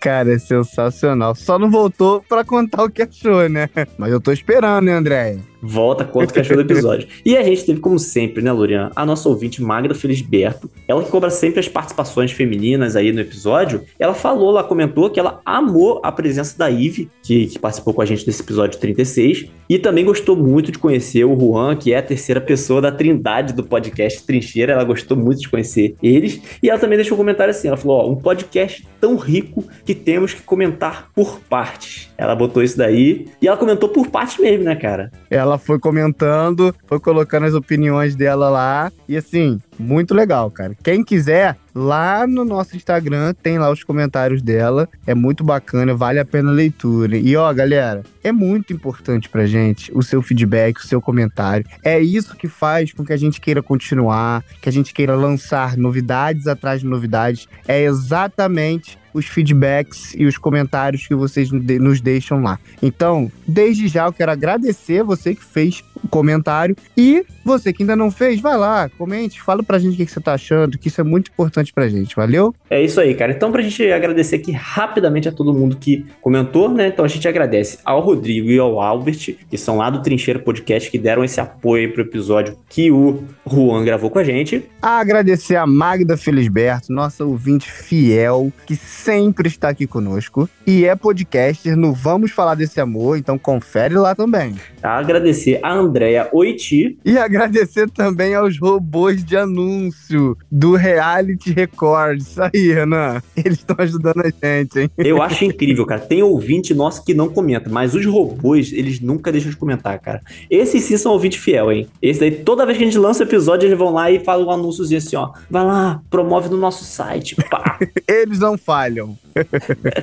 Cara, 0.00 0.32
é 0.32 0.38
sensacional. 0.38 1.34
Só 1.34 1.58
não 1.58 1.70
voltou 1.70 2.22
para 2.28 2.44
contar 2.44 2.84
o 2.84 2.90
que 2.90 3.02
achou, 3.02 3.48
né? 3.48 3.68
Mas 3.98 4.12
eu 4.12 4.20
tô 4.20 4.30
esperando, 4.30 4.84
né, 4.84 4.92
Andréia? 4.92 5.40
Volta, 5.66 6.04
conta 6.04 6.26
o 6.26 6.32
que 6.34 6.40
achou 6.40 6.56
do 6.56 6.62
episódio. 6.62 7.08
E 7.24 7.34
a 7.38 7.42
gente 7.42 7.64
teve, 7.64 7.80
como 7.80 7.98
sempre, 7.98 8.42
né, 8.42 8.52
Lorian, 8.52 8.90
a 8.94 9.06
nossa 9.06 9.30
ouvinte 9.30 9.62
Magda 9.62 9.94
Felisberto, 9.94 10.70
ela 10.86 11.02
que 11.02 11.10
cobra 11.10 11.30
sempre 11.30 11.60
as 11.60 11.68
participações 11.68 12.32
femininas 12.32 12.96
aí 12.96 13.12
no 13.12 13.20
episódio, 13.20 13.82
ela 13.98 14.14
falou, 14.14 14.50
ela 14.50 14.64
comentou 14.64 15.10
que 15.10 15.18
ela 15.18 15.40
amou 15.44 16.00
a 16.02 16.12
presença 16.12 16.56
da 16.58 16.68
Ive, 16.68 17.10
que, 17.22 17.46
que 17.46 17.58
participou 17.58 17.94
com 17.94 18.02
a 18.02 18.06
gente 18.06 18.26
nesse 18.26 18.42
episódio 18.42 18.78
36, 18.78 19.46
e 19.68 19.78
também 19.78 20.04
gostou 20.04 20.36
muito 20.36 20.70
de 20.70 20.78
conhecer 20.78 21.24
o 21.24 21.38
Juan, 21.38 21.76
que 21.76 21.92
é 21.92 21.98
a 21.98 22.02
terceira 22.02 22.40
pessoa 22.40 22.80
da 22.80 22.92
trindade 22.92 23.52
do 23.52 23.64
podcast 23.64 24.24
Trincheira, 24.26 24.72
ela 24.72 24.84
gostou 24.84 25.16
muito 25.16 25.40
de 25.40 25.48
conhecer 25.48 25.94
eles, 26.02 26.40
e 26.62 26.68
ela 26.68 26.78
também 26.78 26.96
deixou 26.96 27.16
um 27.16 27.18
comentário 27.18 27.50
assim, 27.50 27.68
ela 27.68 27.76
falou, 27.76 27.98
ó, 27.98 28.10
um 28.10 28.16
podcast 28.16 28.86
tão 29.00 29.16
rico 29.16 29.64
que 29.84 29.94
temos 29.94 30.34
que 30.34 30.42
comentar 30.42 31.10
por 31.14 31.40
partes. 31.40 32.10
Ela 32.16 32.34
botou 32.34 32.62
isso 32.62 32.78
daí, 32.78 33.26
e 33.40 33.48
ela 33.48 33.56
comentou 33.56 33.88
por 33.88 34.08
partes 34.08 34.38
mesmo, 34.38 34.64
né, 34.64 34.76
cara? 34.76 35.10
Ela 35.28 35.58
foi 35.58 35.78
comentando, 35.78 36.74
foi 36.86 37.00
colocando 37.00 37.46
as 37.46 37.54
opiniões 37.54 38.14
dela 38.14 38.48
lá. 38.48 38.92
E 39.08 39.16
assim, 39.16 39.60
muito 39.78 40.14
legal, 40.14 40.50
cara. 40.50 40.74
Quem 40.82 41.04
quiser, 41.04 41.56
lá 41.74 42.26
no 42.26 42.44
nosso 42.44 42.76
Instagram 42.76 43.34
tem 43.42 43.58
lá 43.58 43.70
os 43.70 43.82
comentários 43.82 44.40
dela. 44.40 44.88
É 45.06 45.14
muito 45.14 45.42
bacana, 45.42 45.94
vale 45.94 46.20
a 46.20 46.24
pena 46.24 46.50
a 46.50 46.54
leitura. 46.54 47.16
E 47.16 47.36
ó, 47.36 47.52
galera, 47.52 48.02
é 48.22 48.30
muito 48.30 48.72
importante 48.72 49.28
pra 49.28 49.46
gente 49.46 49.90
o 49.94 50.02
seu 50.02 50.22
feedback, 50.22 50.78
o 50.78 50.86
seu 50.86 51.00
comentário. 51.00 51.66
É 51.82 51.98
isso 51.98 52.36
que 52.36 52.48
faz 52.48 52.92
com 52.92 53.04
que 53.04 53.12
a 53.12 53.16
gente 53.16 53.40
queira 53.40 53.62
continuar, 53.62 54.44
que 54.60 54.68
a 54.68 54.72
gente 54.72 54.94
queira 54.94 55.16
lançar 55.16 55.76
novidades 55.76 56.46
atrás 56.46 56.80
de 56.80 56.86
novidades. 56.86 57.48
É 57.66 57.82
exatamente 57.82 58.98
os 59.14 59.26
feedbacks 59.26 60.12
e 60.16 60.26
os 60.26 60.36
comentários 60.36 61.06
que 61.06 61.14
vocês 61.14 61.50
nos 61.50 62.00
deixam 62.00 62.42
lá. 62.42 62.58
Então, 62.82 63.30
desde 63.46 63.88
já 63.88 64.06
eu 64.06 64.12
quero 64.12 64.32
agradecer 64.32 65.02
você 65.02 65.34
que 65.34 65.44
fez 65.44 65.82
o 66.02 66.08
comentário 66.08 66.76
e 66.96 67.24
você 67.44 67.72
que 67.72 67.82
ainda 67.82 67.94
não 67.94 68.10
fez, 68.10 68.40
vai 68.40 68.56
lá, 68.56 68.88
comente, 68.88 69.40
fala 69.40 69.62
pra 69.62 69.78
gente 69.78 69.94
o 69.94 70.04
que 70.04 70.10
você 70.10 70.20
tá 70.20 70.34
achando, 70.34 70.76
que 70.76 70.88
isso 70.88 71.00
é 71.00 71.04
muito 71.04 71.30
importante 71.30 71.72
pra 71.72 71.88
gente, 71.88 72.16
valeu? 72.16 72.54
É 72.68 72.82
isso 72.82 73.00
aí, 73.00 73.14
cara. 73.14 73.32
Então, 73.32 73.52
pra 73.52 73.62
gente 73.62 73.82
agradecer 73.90 74.36
aqui 74.36 74.50
rapidamente 74.50 75.28
a 75.28 75.32
todo 75.32 75.54
mundo 75.54 75.76
que 75.76 76.04
comentou, 76.20 76.68
né? 76.68 76.88
Então, 76.88 77.04
a 77.04 77.08
gente 77.08 77.28
agradece 77.28 77.78
ao 77.84 78.00
Rodrigo 78.00 78.50
e 78.50 78.58
ao 78.58 78.80
Albert, 78.80 79.36
que 79.48 79.56
são 79.56 79.76
lá 79.76 79.90
do 79.90 80.02
Trincheiro 80.02 80.40
Podcast, 80.40 80.90
que 80.90 80.98
deram 80.98 81.22
esse 81.22 81.40
apoio 81.40 81.92
pro 81.92 82.02
episódio 82.02 82.56
que 82.68 82.90
o 82.90 83.22
Juan 83.46 83.84
gravou 83.84 84.10
com 84.10 84.18
a 84.18 84.24
gente. 84.24 84.64
Agradecer 84.82 85.56
a 85.56 85.66
Magda 85.66 86.16
Felisberto, 86.16 86.92
nossa 86.92 87.24
ouvinte 87.24 87.70
fiel, 87.70 88.52
que 88.66 88.74
sempre 89.04 89.48
está 89.48 89.68
aqui 89.68 89.86
conosco 89.86 90.48
e 90.66 90.86
é 90.86 90.96
podcaster 90.96 91.76
no 91.76 91.92
Vamos 91.92 92.30
Falar 92.30 92.54
Desse 92.54 92.80
Amor, 92.80 93.18
então 93.18 93.38
confere 93.38 93.94
lá 93.96 94.14
também. 94.14 94.54
Agradecer 94.82 95.60
a 95.62 95.74
Andrea 95.74 96.30
Oiti. 96.32 96.98
E 97.04 97.18
agradecer 97.18 97.90
também 97.90 98.34
aos 98.34 98.58
robôs 98.58 99.22
de 99.22 99.36
anúncio 99.36 100.36
do 100.50 100.74
Reality 100.74 101.52
Record. 101.52 102.22
Isso 102.22 102.40
aí, 102.42 102.72
Renan. 102.72 103.22
Eles 103.36 103.58
estão 103.58 103.76
ajudando 103.78 104.22
a 104.22 104.30
gente, 104.30 104.80
hein? 104.80 104.90
Eu 104.96 105.20
acho 105.20 105.44
incrível, 105.44 105.84
cara. 105.84 106.00
Tem 106.00 106.22
ouvinte 106.22 106.72
nosso 106.72 107.04
que 107.04 107.12
não 107.12 107.28
comenta, 107.28 107.68
mas 107.68 107.94
os 107.94 108.06
robôs, 108.06 108.72
eles 108.72 109.00
nunca 109.00 109.30
deixam 109.30 109.50
de 109.50 109.56
comentar, 109.56 109.98
cara. 109.98 110.22
Esses 110.50 110.82
sim 110.82 110.96
são 110.96 111.12
ouvinte 111.12 111.38
fiel, 111.38 111.70
hein? 111.70 111.86
Esse 112.00 112.20
daí, 112.20 112.30
toda 112.30 112.64
vez 112.64 112.78
que 112.78 112.84
a 112.84 112.86
gente 112.86 112.98
lança 112.98 113.22
episódio, 113.22 113.66
eles 113.66 113.78
vão 113.78 113.92
lá 113.92 114.10
e 114.10 114.18
falam 114.18 114.46
um 114.46 114.50
anúnciozinho 114.50 114.98
assim, 114.98 115.16
ó. 115.16 115.32
Vai 115.50 115.64
lá, 115.64 116.00
promove 116.08 116.48
no 116.48 116.56
nosso 116.56 116.84
site, 116.84 117.36
pá. 117.50 117.78
eles 118.08 118.38
não 118.38 118.56
falham. 118.56 118.93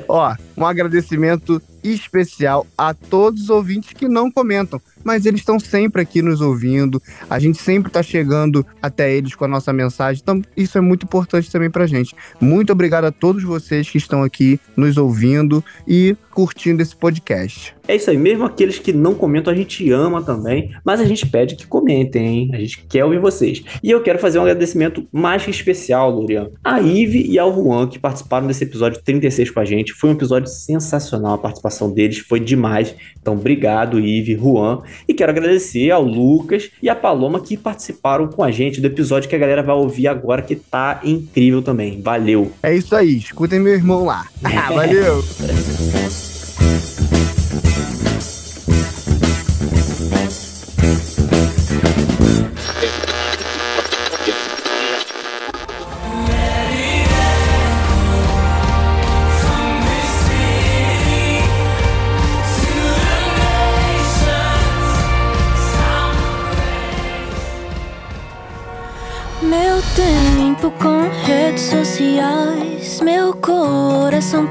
Ó, 0.08 0.36
um 0.58 0.66
agradecimento 0.66 1.62
especial 1.84 2.66
a 2.78 2.94
todos 2.94 3.44
os 3.44 3.50
ouvintes 3.50 3.94
que 3.94 4.08
não 4.08 4.32
comentam 4.32 4.82
mas 5.04 5.26
eles 5.26 5.42
estão 5.42 5.60
sempre 5.60 6.02
aqui 6.02 6.22
nos 6.22 6.42
ouvindo, 6.42 7.02
a 7.30 7.40
gente 7.40 7.62
sempre 7.62 7.90
está 7.90 8.02
chegando 8.02 8.66
até 8.82 9.14
eles 9.14 9.36
com 9.36 9.46
a 9.46 9.48
nossa 9.48 9.74
mensagem, 9.74 10.22
então 10.22 10.42
isso 10.56 10.78
é 10.78 10.82
muito 10.82 11.04
importante 11.04 11.52
também 11.52 11.70
para 11.70 11.88
gente. 11.88 12.16
Muito 12.40 12.72
obrigado 12.72 13.06
a 13.06 13.12
todos 13.12 13.44
vocês 13.44 13.90
que 13.90 13.98
estão 13.98 14.24
aqui 14.24 14.60
nos 14.76 14.98
ouvindo 14.98 15.64
e 15.88 16.16
curtindo 16.32 16.82
esse 16.82 16.96
podcast. 16.96 17.76
É 17.88 17.96
isso 17.96 18.10
aí, 18.10 18.18
mesmo 18.18 18.46
aqueles 18.46 18.80
que 18.80 18.94
não 18.94 19.14
comentam, 19.14 19.52
a 19.52 19.56
gente 19.56 19.92
ama 19.92 20.22
também, 20.22 20.74
mas 20.86 21.02
a 21.02 21.06
gente 21.06 21.28
pede 21.28 21.58
que 21.58 21.68
comentem, 21.68 22.26
hein? 22.26 22.52
A 22.54 22.58
gente 22.58 22.86
quer 22.88 23.04
ouvir 23.04 23.20
vocês. 23.20 23.62
E 23.84 23.92
eu 23.92 24.02
quero 24.02 24.18
fazer 24.18 24.40
um 24.40 24.44
agradecimento 24.44 25.06
mais 25.12 25.44
que 25.44 25.52
especial, 25.52 26.10
Lurian, 26.10 26.52
a 26.64 26.80
Ive 26.80 27.22
e 27.22 27.38
ao 27.38 27.54
Juan, 27.54 27.88
que 27.88 28.00
participaram 28.00 28.48
desse 28.48 28.64
episódio 28.64 29.02
36 29.04 29.50
com 29.50 29.60
a 29.60 29.66
gente. 29.66 29.92
Foi 29.92 30.10
um 30.10 30.14
episódio 30.14 30.48
sensacional, 30.48 31.34
a 31.34 31.38
participação 31.38 31.71
deles 31.94 32.18
foi 32.18 32.40
demais. 32.40 32.96
Então, 33.22 33.34
obrigado, 33.34 34.00
Ive, 34.00 34.36
Juan. 34.36 34.82
E 35.08 35.14
quero 35.14 35.32
agradecer 35.32 35.92
ao 35.92 36.04
Lucas 36.04 36.72
e 36.82 36.90
à 36.90 36.96
Paloma 36.96 37.40
que 37.40 37.56
participaram 37.56 38.28
com 38.28 38.44
a 38.44 38.52
gente 38.52 38.82
do 38.82 38.88
episódio 38.88 39.30
que 39.30 39.36
a 39.36 39.40
galera 39.40 39.62
vai 39.62 39.76
ouvir 39.76 40.08
agora, 40.08 40.42
que 40.42 40.56
tá 40.56 41.00
incrível 41.04 41.62
também. 41.62 42.02
Valeu! 42.02 42.52
É 42.64 42.76
isso 42.76 42.96
aí, 42.96 43.18
escutem 43.18 43.60
meu 43.60 43.74
irmão 43.74 44.06
lá. 44.06 44.26
Valeu! 44.74 45.24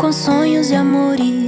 com 0.00 0.10
sonhos 0.10 0.70
e 0.70 0.74
amores. 0.74 1.39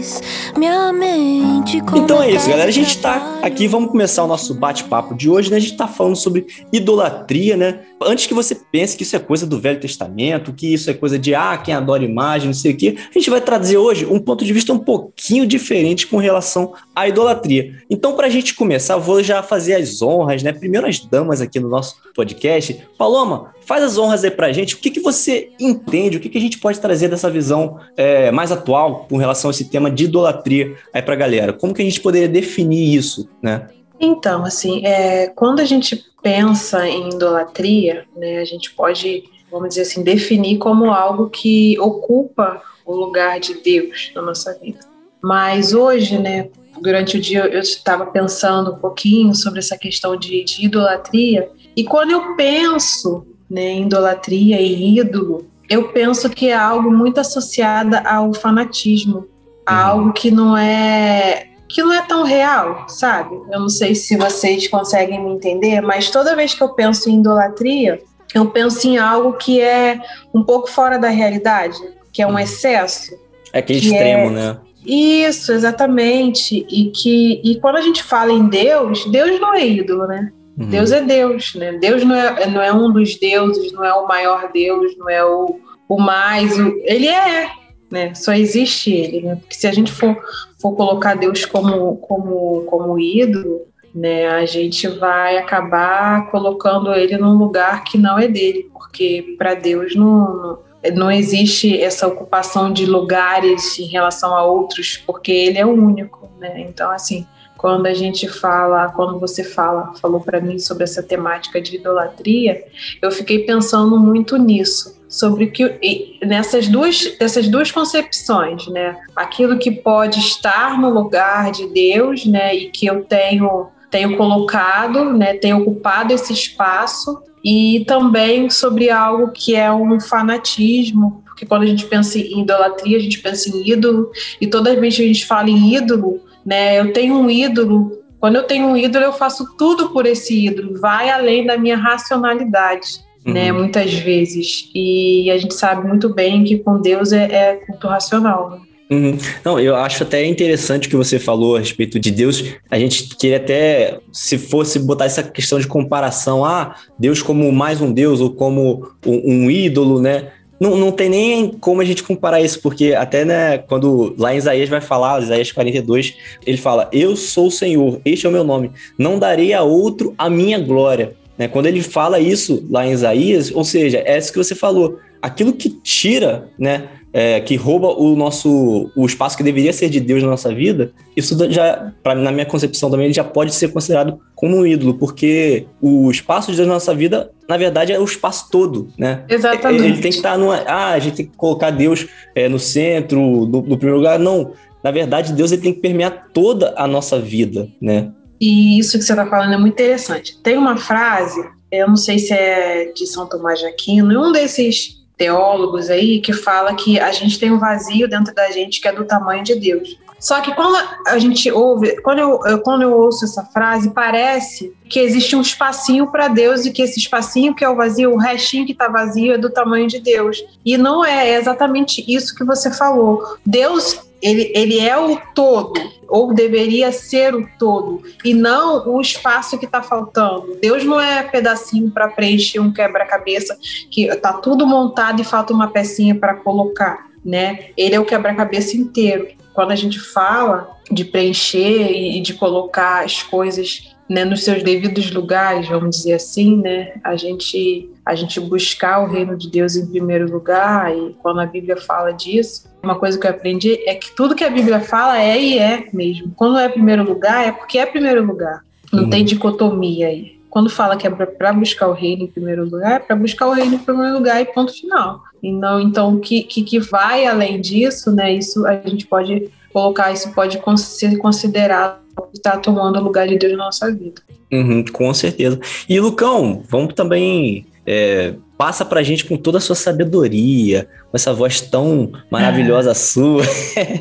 Então 1.98 2.22
é 2.22 2.30
isso, 2.30 2.48
galera. 2.48 2.68
A 2.68 2.72
gente 2.72 2.98
tá 2.98 3.40
aqui, 3.42 3.66
vamos 3.66 3.90
começar 3.90 4.24
o 4.24 4.26
nosso 4.26 4.54
bate-papo 4.54 5.14
de 5.14 5.28
hoje, 5.30 5.50
né? 5.50 5.56
A 5.56 5.60
gente 5.60 5.76
tá 5.76 5.86
falando 5.86 6.16
sobre 6.16 6.46
idolatria, 6.72 7.56
né? 7.56 7.80
Antes 8.02 8.26
que 8.26 8.34
você 8.34 8.54
pense 8.54 8.96
que 8.96 9.04
isso 9.04 9.14
é 9.14 9.18
coisa 9.18 9.46
do 9.46 9.60
Velho 9.60 9.80
Testamento, 9.80 10.52
que 10.52 10.72
isso 10.72 10.90
é 10.90 10.94
coisa 10.94 11.18
de 11.18 11.34
ah, 11.34 11.56
quem 11.56 11.72
adora 11.72 12.04
imagem, 12.04 12.48
não 12.48 12.54
sei 12.54 12.72
o 12.72 12.76
quê, 12.76 12.96
a 12.98 13.12
gente 13.18 13.30
vai 13.30 13.40
trazer 13.40 13.76
hoje 13.76 14.04
um 14.06 14.18
ponto 14.18 14.44
de 14.44 14.52
vista 14.52 14.72
um 14.72 14.78
pouquinho 14.78 15.46
diferente 15.46 16.06
com 16.06 16.16
relação 16.16 16.74
à 16.94 17.08
idolatria. 17.08 17.76
Então, 17.88 18.14
pra 18.14 18.28
gente 18.28 18.54
começar, 18.54 18.96
vou 18.96 19.22
já 19.22 19.42
fazer 19.42 19.74
as 19.74 20.02
honras, 20.02 20.42
né? 20.42 20.52
Primeiro 20.52 20.86
as 20.86 20.98
damas 20.98 21.40
aqui 21.40 21.60
no 21.60 21.68
nosso 21.68 21.96
podcast. 22.14 22.82
Paloma, 22.98 23.52
faz 23.64 23.82
as 23.82 23.98
honras 23.98 24.24
aí 24.24 24.30
pra 24.30 24.52
gente. 24.52 24.74
O 24.74 24.78
que, 24.78 24.90
que 24.90 25.00
você 25.00 25.50
entende? 25.60 26.16
O 26.16 26.20
que, 26.20 26.28
que 26.28 26.38
a 26.38 26.40
gente 26.40 26.58
pode 26.58 26.80
trazer 26.80 27.08
dessa 27.08 27.30
visão 27.30 27.78
é, 27.96 28.30
mais 28.30 28.50
atual 28.50 29.06
com 29.08 29.16
relação 29.16 29.50
a 29.50 29.52
esse 29.52 29.66
tema 29.66 29.90
de 29.92 30.04
idolatria 30.04 30.76
aí 30.92 31.02
pra 31.02 31.14
galera? 31.14 31.52
Como 31.52 31.74
que 31.74 31.82
a 31.82 31.84
gente 31.84 32.00
poderia 32.00 32.28
definir 32.28 32.94
isso, 32.96 33.28
né? 33.42 33.68
Então, 34.00 34.44
assim, 34.44 34.84
é, 34.84 35.28
quando 35.28 35.60
a 35.60 35.64
gente 35.64 36.04
pensa 36.20 36.88
em 36.88 37.10
idolatria, 37.10 38.04
né, 38.16 38.38
a 38.38 38.44
gente 38.44 38.72
pode, 38.72 39.22
vamos 39.50 39.70
dizer 39.70 39.82
assim, 39.82 40.02
definir 40.02 40.58
como 40.58 40.86
algo 40.90 41.30
que 41.30 41.78
ocupa 41.78 42.60
o 42.84 42.96
lugar 42.96 43.38
de 43.38 43.54
Deus 43.54 44.10
na 44.14 44.22
nossa 44.22 44.58
vida. 44.58 44.80
Mas 45.22 45.72
hoje, 45.72 46.18
né, 46.18 46.48
durante 46.80 47.16
o 47.16 47.20
dia 47.20 47.46
eu 47.46 47.60
estava 47.60 48.06
pensando 48.06 48.72
um 48.72 48.78
pouquinho 48.78 49.34
sobre 49.34 49.60
essa 49.60 49.78
questão 49.78 50.16
de, 50.16 50.42
de 50.42 50.64
idolatria, 50.64 51.48
e 51.76 51.84
quando 51.84 52.10
eu 52.10 52.34
penso 52.34 53.24
né, 53.48 53.70
em 53.70 53.82
idolatria 53.82 54.60
e 54.60 54.98
ídolo, 54.98 55.46
eu 55.68 55.92
penso 55.92 56.28
que 56.28 56.48
é 56.48 56.54
algo 56.54 56.90
muito 56.90 57.20
associado 57.20 57.96
ao 58.04 58.34
fanatismo, 58.34 59.28
a 59.66 59.86
algo 59.86 60.12
que 60.12 60.30
não 60.30 60.56
é 60.56 61.48
que 61.68 61.82
não 61.82 61.92
é 61.92 62.02
tão 62.02 62.22
real, 62.22 62.84
sabe? 62.86 63.34
Eu 63.50 63.60
não 63.60 63.68
sei 63.68 63.94
se 63.94 64.14
vocês 64.14 64.68
conseguem 64.68 65.24
me 65.24 65.32
entender, 65.32 65.80
mas 65.80 66.10
toda 66.10 66.36
vez 66.36 66.52
que 66.52 66.62
eu 66.62 66.68
penso 66.74 67.08
em 67.08 67.18
idolatria, 67.20 67.98
eu 68.34 68.46
penso 68.46 68.86
em 68.86 68.98
algo 68.98 69.32
que 69.34 69.58
é 69.58 69.98
um 70.34 70.42
pouco 70.42 70.70
fora 70.70 70.98
da 70.98 71.08
realidade, 71.08 71.78
que 72.12 72.20
é 72.20 72.26
um 72.26 72.38
excesso. 72.38 73.14
É 73.52 73.60
aquele 73.60 73.78
extremo, 73.78 74.28
é... 74.28 74.30
né? 74.30 74.60
Isso, 74.84 75.52
exatamente. 75.52 76.66
E 76.68 76.90
que 76.90 77.40
e 77.44 77.58
quando 77.60 77.76
a 77.76 77.82
gente 77.82 78.02
fala 78.02 78.32
em 78.32 78.48
Deus, 78.48 79.06
Deus 79.06 79.40
não 79.40 79.54
é 79.54 79.66
ídolo, 79.66 80.06
né? 80.06 80.32
Uhum. 80.58 80.68
Deus 80.68 80.92
é 80.92 81.00
Deus, 81.00 81.54
né? 81.54 81.72
Deus 81.72 82.04
não 82.04 82.14
é, 82.14 82.46
não 82.46 82.60
é 82.60 82.72
um 82.72 82.92
dos 82.92 83.18
deuses, 83.18 83.72
não 83.72 83.84
é 83.84 83.94
o 83.94 84.06
maior 84.06 84.50
Deus, 84.52 84.96
não 84.98 85.08
é 85.08 85.24
o, 85.24 85.58
o 85.88 86.00
mais. 86.00 86.58
O, 86.58 86.74
ele 86.84 87.08
é, 87.08 87.48
né? 87.92 88.14
Só 88.14 88.32
existe 88.32 88.90
ele, 88.90 89.20
né? 89.20 89.36
Porque 89.36 89.54
se 89.54 89.66
a 89.66 89.72
gente 89.72 89.92
for, 89.92 90.16
for 90.58 90.74
colocar 90.74 91.14
Deus 91.14 91.44
como, 91.44 91.96
como, 91.98 92.62
como 92.62 92.98
ídolo, 92.98 93.66
né, 93.94 94.26
a 94.28 94.46
gente 94.46 94.88
vai 94.88 95.36
acabar 95.36 96.30
colocando 96.30 96.94
ele 96.94 97.18
num 97.18 97.36
lugar 97.36 97.84
que 97.84 97.98
não 97.98 98.18
é 98.18 98.26
dele, 98.26 98.70
porque 98.72 99.36
para 99.36 99.52
Deus 99.52 99.94
não, 99.94 100.58
não 100.94 101.12
existe 101.12 101.78
essa 101.78 102.08
ocupação 102.08 102.72
de 102.72 102.86
lugares 102.86 103.78
em 103.78 103.84
relação 103.84 104.34
a 104.34 104.42
outros, 104.44 104.96
porque 104.96 105.30
ele 105.30 105.58
é 105.58 105.66
o 105.66 105.70
único, 105.72 106.30
né? 106.40 106.64
Então, 106.66 106.90
assim, 106.90 107.26
quando 107.62 107.86
a 107.86 107.94
gente 107.94 108.26
fala, 108.26 108.88
quando 108.88 109.20
você 109.20 109.44
fala, 109.44 109.94
falou 110.02 110.20
para 110.20 110.40
mim 110.40 110.58
sobre 110.58 110.82
essa 110.82 111.00
temática 111.00 111.62
de 111.62 111.76
idolatria, 111.76 112.64
eu 113.00 113.08
fiquei 113.12 113.44
pensando 113.44 114.00
muito 114.00 114.36
nisso 114.36 115.00
sobre 115.08 115.46
que 115.46 116.18
nessas 116.26 116.66
duas 116.66 117.14
essas 117.20 117.46
duas 117.46 117.70
concepções, 117.70 118.66
né? 118.66 118.96
Aquilo 119.14 119.58
que 119.58 119.70
pode 119.70 120.18
estar 120.18 120.76
no 120.80 120.90
lugar 120.90 121.52
de 121.52 121.68
Deus, 121.68 122.26
né, 122.26 122.52
e 122.52 122.70
que 122.70 122.86
eu 122.86 123.04
tenho 123.04 123.68
tenho 123.88 124.16
colocado, 124.16 125.12
né, 125.12 125.34
tenho 125.34 125.58
ocupado 125.58 126.12
esse 126.12 126.32
espaço 126.32 127.22
e 127.44 127.84
também 127.86 128.50
sobre 128.50 128.90
algo 128.90 129.30
que 129.30 129.54
é 129.54 129.70
um 129.70 130.00
fanatismo, 130.00 131.22
porque 131.26 131.46
quando 131.46 131.62
a 131.62 131.66
gente 131.66 131.84
pensa 131.86 132.18
em 132.18 132.40
idolatria, 132.40 132.96
a 132.96 133.00
gente 133.00 133.20
pensa 133.20 133.50
em 133.50 133.68
ídolo, 133.70 134.10
e 134.40 134.46
toda 134.46 134.74
vez 134.80 134.96
que 134.96 135.02
a 135.02 135.06
gente 135.06 135.26
fala 135.26 135.50
em 135.50 135.76
ídolo, 135.76 136.20
né, 136.44 136.78
eu 136.78 136.92
tenho 136.92 137.14
um 137.14 137.30
ídolo, 137.30 138.02
quando 138.18 138.36
eu 138.36 138.44
tenho 138.44 138.66
um 138.66 138.76
ídolo, 138.76 139.04
eu 139.04 139.12
faço 139.12 139.56
tudo 139.56 139.90
por 139.90 140.06
esse 140.06 140.46
ídolo, 140.46 140.80
vai 140.80 141.10
além 141.10 141.46
da 141.46 141.56
minha 141.56 141.76
racionalidade 141.76 143.00
né, 143.24 143.26
uhum. 143.26 143.32
né? 143.32 143.52
Muitas 143.52 143.94
vezes. 143.94 144.70
E 144.74 145.30
a 145.30 145.38
gente 145.38 145.54
sabe 145.54 145.86
muito 145.86 146.12
bem 146.12 146.44
que 146.44 146.58
com 146.58 146.80
Deus 146.80 147.12
é, 147.12 147.24
é 147.24 147.54
culto 147.66 147.86
racional. 147.86 148.50
Né? 148.50 148.60
Uhum. 148.90 149.18
Não, 149.44 149.58
eu 149.58 149.74
acho 149.76 150.02
até 150.02 150.24
interessante 150.26 150.86
o 150.86 150.90
que 150.90 150.96
você 150.96 151.18
falou 151.18 151.56
a 151.56 151.60
respeito 151.60 151.98
de 151.98 152.10
Deus. 152.10 152.44
A 152.70 152.78
gente 152.78 153.16
queria 153.16 153.38
até, 153.38 153.98
se 154.12 154.36
fosse 154.36 154.78
botar 154.78 155.06
essa 155.06 155.22
questão 155.22 155.58
de 155.58 155.66
comparação, 155.66 156.44
ah, 156.44 156.76
Deus 156.98 157.22
como 157.22 157.50
mais 157.50 157.80
um 157.80 157.92
Deus 157.92 158.20
ou 158.20 158.34
como 158.34 158.90
um, 159.06 159.46
um 159.46 159.50
ídolo, 159.50 160.00
né? 160.00 160.30
Não, 160.62 160.76
não 160.76 160.92
tem 160.92 161.08
nem 161.08 161.48
como 161.48 161.80
a 161.80 161.84
gente 161.84 162.04
comparar 162.04 162.40
isso, 162.40 162.60
porque 162.60 162.94
até 162.94 163.24
né, 163.24 163.58
quando 163.58 164.14
lá 164.16 164.32
em 164.32 164.36
Isaías 164.38 164.68
vai 164.68 164.80
falar, 164.80 165.20
Isaías 165.20 165.50
42, 165.50 166.16
ele 166.46 166.56
fala: 166.56 166.88
Eu 166.92 167.16
sou 167.16 167.48
o 167.48 167.50
Senhor, 167.50 168.00
este 168.04 168.26
é 168.26 168.28
o 168.28 168.32
meu 168.32 168.44
nome, 168.44 168.70
não 168.96 169.18
darei 169.18 169.52
a 169.52 169.64
outro 169.64 170.14
a 170.16 170.30
minha 170.30 170.60
glória. 170.60 171.16
Né? 171.36 171.48
Quando 171.48 171.66
ele 171.66 171.82
fala 171.82 172.20
isso 172.20 172.64
lá 172.70 172.86
em 172.86 172.92
Isaías, 172.92 173.50
ou 173.52 173.64
seja, 173.64 174.04
é 174.06 174.16
isso 174.16 174.30
que 174.30 174.38
você 174.38 174.54
falou, 174.54 175.00
aquilo 175.20 175.52
que 175.52 175.68
tira, 175.68 176.48
né, 176.56 176.90
é, 177.12 177.40
que 177.40 177.56
rouba 177.56 177.88
o 177.88 178.16
nosso 178.16 178.90
o 178.96 179.04
espaço 179.04 179.36
que 179.36 179.42
deveria 179.42 179.72
ser 179.72 179.90
de 179.90 180.00
Deus 180.00 180.22
na 180.22 180.30
nossa 180.30 180.52
vida, 180.52 180.92
isso 181.16 181.36
já, 181.50 181.92
pra, 182.02 182.14
na 182.14 182.32
minha 182.32 182.46
concepção 182.46 182.90
também, 182.90 183.12
já 183.12 183.22
pode 183.22 183.54
ser 183.54 183.68
considerado 183.68 184.18
como 184.34 184.56
um 184.56 184.66
ídolo, 184.66 184.94
porque 184.94 185.66
o 185.80 186.10
espaço 186.10 186.50
de 186.50 186.56
Deus 186.56 186.66
na 186.66 186.74
nossa 186.74 186.94
vida, 186.94 187.30
na 187.48 187.56
verdade, 187.56 187.92
é 187.92 188.00
o 188.00 188.04
espaço 188.04 188.48
todo, 188.50 188.88
né? 188.98 189.24
Exatamente. 189.28 189.84
Ele 189.84 190.00
tem 190.00 190.10
que 190.10 190.16
estar 190.16 190.38
numa. 190.38 190.56
Ah, 190.66 190.92
a 190.92 190.98
gente 190.98 191.16
tem 191.16 191.26
que 191.26 191.36
colocar 191.36 191.70
Deus 191.70 192.06
é, 192.34 192.48
no 192.48 192.58
centro, 192.58 193.20
no, 193.20 193.62
no 193.62 193.76
primeiro 193.76 193.98
lugar. 193.98 194.18
Não. 194.18 194.52
Na 194.82 194.90
verdade, 194.90 195.32
Deus 195.32 195.52
ele 195.52 195.62
tem 195.62 195.72
que 195.72 195.80
permear 195.80 196.28
toda 196.32 196.74
a 196.76 196.88
nossa 196.88 197.20
vida, 197.20 197.68
né? 197.80 198.10
E 198.40 198.78
isso 198.78 198.98
que 198.98 199.04
você 199.04 199.12
está 199.12 199.24
falando 199.24 199.54
é 199.54 199.56
muito 199.56 199.74
interessante. 199.74 200.36
Tem 200.42 200.56
uma 200.56 200.76
frase, 200.76 201.40
eu 201.70 201.86
não 201.86 201.94
sei 201.94 202.18
se 202.18 202.32
é 202.32 202.86
de 202.92 203.06
São 203.06 203.28
Tomás 203.28 203.60
de 203.60 203.66
Aquino, 203.66 204.20
um 204.20 204.32
desses 204.32 205.01
teólogos 205.22 205.88
aí, 205.88 206.20
que 206.20 206.32
fala 206.32 206.74
que 206.74 206.98
a 206.98 207.12
gente 207.12 207.38
tem 207.38 207.52
um 207.52 207.58
vazio 207.58 208.08
dentro 208.08 208.34
da 208.34 208.50
gente 208.50 208.80
que 208.80 208.88
é 208.88 208.92
do 208.92 209.04
tamanho 209.04 209.44
de 209.44 209.54
Deus. 209.54 209.96
Só 210.18 210.40
que 210.40 210.52
quando 210.52 210.76
a 211.06 211.18
gente 211.18 211.50
ouve, 211.50 212.00
quando 212.02 212.18
eu, 212.18 212.60
quando 212.62 212.82
eu 212.82 212.92
ouço 212.92 213.24
essa 213.24 213.44
frase, 213.44 213.90
parece 213.90 214.72
que 214.88 214.98
existe 214.98 215.36
um 215.36 215.40
espacinho 215.40 216.08
para 216.10 216.26
Deus 216.26 216.64
e 216.64 216.72
que 216.72 216.82
esse 216.82 216.98
espacinho 216.98 217.54
que 217.54 217.64
é 217.64 217.68
o 217.68 217.76
vazio, 217.76 218.12
o 218.12 218.16
restinho 218.16 218.66
que 218.66 218.72
está 218.72 218.88
vazio 218.88 219.32
é 219.32 219.38
do 219.38 219.50
tamanho 219.50 219.86
de 219.86 220.00
Deus. 220.00 220.38
E 220.64 220.76
não 220.76 221.04
é, 221.04 221.36
exatamente 221.36 222.04
isso 222.12 222.34
que 222.34 222.44
você 222.44 222.72
falou. 222.72 223.36
Deus 223.46 224.00
ele, 224.22 224.52
ele 224.54 224.78
é 224.78 224.96
o 224.96 225.20
todo, 225.34 225.80
ou 226.08 226.32
deveria 226.32 226.92
ser 226.92 227.34
o 227.34 227.46
todo, 227.58 228.02
e 228.24 228.32
não 228.32 228.88
o 228.88 229.00
espaço 229.00 229.58
que 229.58 229.64
está 229.64 229.82
faltando. 229.82 230.56
Deus 230.60 230.84
não 230.84 231.00
é 231.00 231.22
pedacinho 231.22 231.90
para 231.90 232.08
preencher 232.08 232.60
um 232.60 232.72
quebra-cabeça 232.72 233.58
que 233.90 234.04
está 234.04 234.34
tudo 234.34 234.66
montado 234.66 235.20
e 235.20 235.24
falta 235.24 235.52
uma 235.52 235.68
pecinha 235.68 236.14
para 236.14 236.34
colocar, 236.34 237.06
né? 237.24 237.70
Ele 237.76 237.94
é 237.94 238.00
o 238.00 238.04
quebra-cabeça 238.04 238.76
inteiro. 238.76 239.28
Quando 239.52 239.72
a 239.72 239.76
gente 239.76 239.98
fala 239.98 240.70
de 240.90 241.04
preencher 241.04 241.90
e 241.90 242.20
de 242.20 242.34
colocar 242.34 243.04
as 243.04 243.22
coisas 243.22 243.91
né, 244.08 244.24
nos 244.24 244.44
seus 244.44 244.62
devidos 244.62 245.10
lugares, 245.10 245.68
vamos 245.68 245.96
dizer 245.96 246.14
assim, 246.14 246.56
né? 246.56 246.94
A 247.02 247.16
gente 247.16 247.88
a 248.04 248.14
gente 248.16 248.40
buscar 248.40 249.00
o 249.00 249.06
reino 249.06 249.36
de 249.36 249.48
Deus 249.48 249.76
em 249.76 249.86
primeiro 249.86 250.30
lugar 250.30 250.92
e 250.92 251.14
quando 251.22 251.40
a 251.40 251.46
Bíblia 251.46 251.76
fala 251.76 252.10
disso, 252.10 252.68
uma 252.82 252.96
coisa 252.96 253.18
que 253.18 253.26
eu 253.26 253.30
aprendi 253.30 253.78
é 253.86 253.94
que 253.94 254.14
tudo 254.14 254.34
que 254.34 254.42
a 254.42 254.50
Bíblia 254.50 254.80
fala 254.80 255.20
é 255.20 255.40
e 255.40 255.58
é 255.58 255.86
mesmo. 255.92 256.32
Quando 256.34 256.58
é 256.58 256.68
primeiro 256.68 257.04
lugar 257.04 257.46
é 257.46 257.52
porque 257.52 257.78
é 257.78 257.86
primeiro 257.86 258.24
lugar. 258.24 258.64
Não 258.92 259.04
uhum. 259.04 259.10
tem 259.10 259.24
dicotomia 259.24 260.08
aí. 260.08 260.38
Quando 260.50 260.68
fala 260.68 260.96
que 260.96 261.06
é 261.06 261.10
para 261.10 261.52
buscar 261.52 261.88
o 261.88 261.94
reino 261.94 262.24
em 262.24 262.26
primeiro 262.26 262.64
lugar, 262.64 262.92
é 262.92 262.98
para 262.98 263.16
buscar 263.16 263.46
o 263.46 263.52
reino 263.52 263.76
em 263.76 263.78
primeiro 263.78 264.14
lugar 264.14 264.42
e 264.42 264.44
ponto 264.44 264.72
final. 264.72 265.22
E 265.42 265.50
não, 265.50 265.80
então, 265.80 266.14
o 266.14 266.20
que, 266.20 266.42
que, 266.42 266.62
que 266.62 266.78
vai 266.78 267.26
além 267.26 267.58
disso, 267.58 268.12
né? 268.12 268.34
Isso 268.34 268.66
a 268.66 268.74
gente 268.74 269.06
pode 269.06 269.50
colocar, 269.72 270.12
isso 270.12 270.32
pode 270.32 270.60
ser 270.78 271.16
considerado 271.16 272.02
está 272.32 272.56
tomando 272.56 272.98
o 272.98 273.02
lugar 273.02 273.26
de 273.26 273.38
Deus 273.38 273.52
na 273.52 273.64
nossa 273.64 273.90
vida. 273.90 274.20
Uhum, 274.52 274.84
com 274.84 275.12
certeza. 275.14 275.58
E 275.88 275.98
Lucão, 275.98 276.62
vamos 276.68 276.94
também 276.94 277.64
é, 277.86 278.34
passa 278.56 278.84
pra 278.84 279.02
gente 279.02 279.24
com 279.24 279.36
toda 279.36 279.58
a 279.58 279.60
sua 279.60 279.74
sabedoria, 279.74 280.88
com 281.10 281.16
essa 281.16 281.32
voz 281.32 281.60
tão 281.60 282.12
maravilhosa 282.30 282.90
é. 282.90 282.94
sua. 282.94 283.42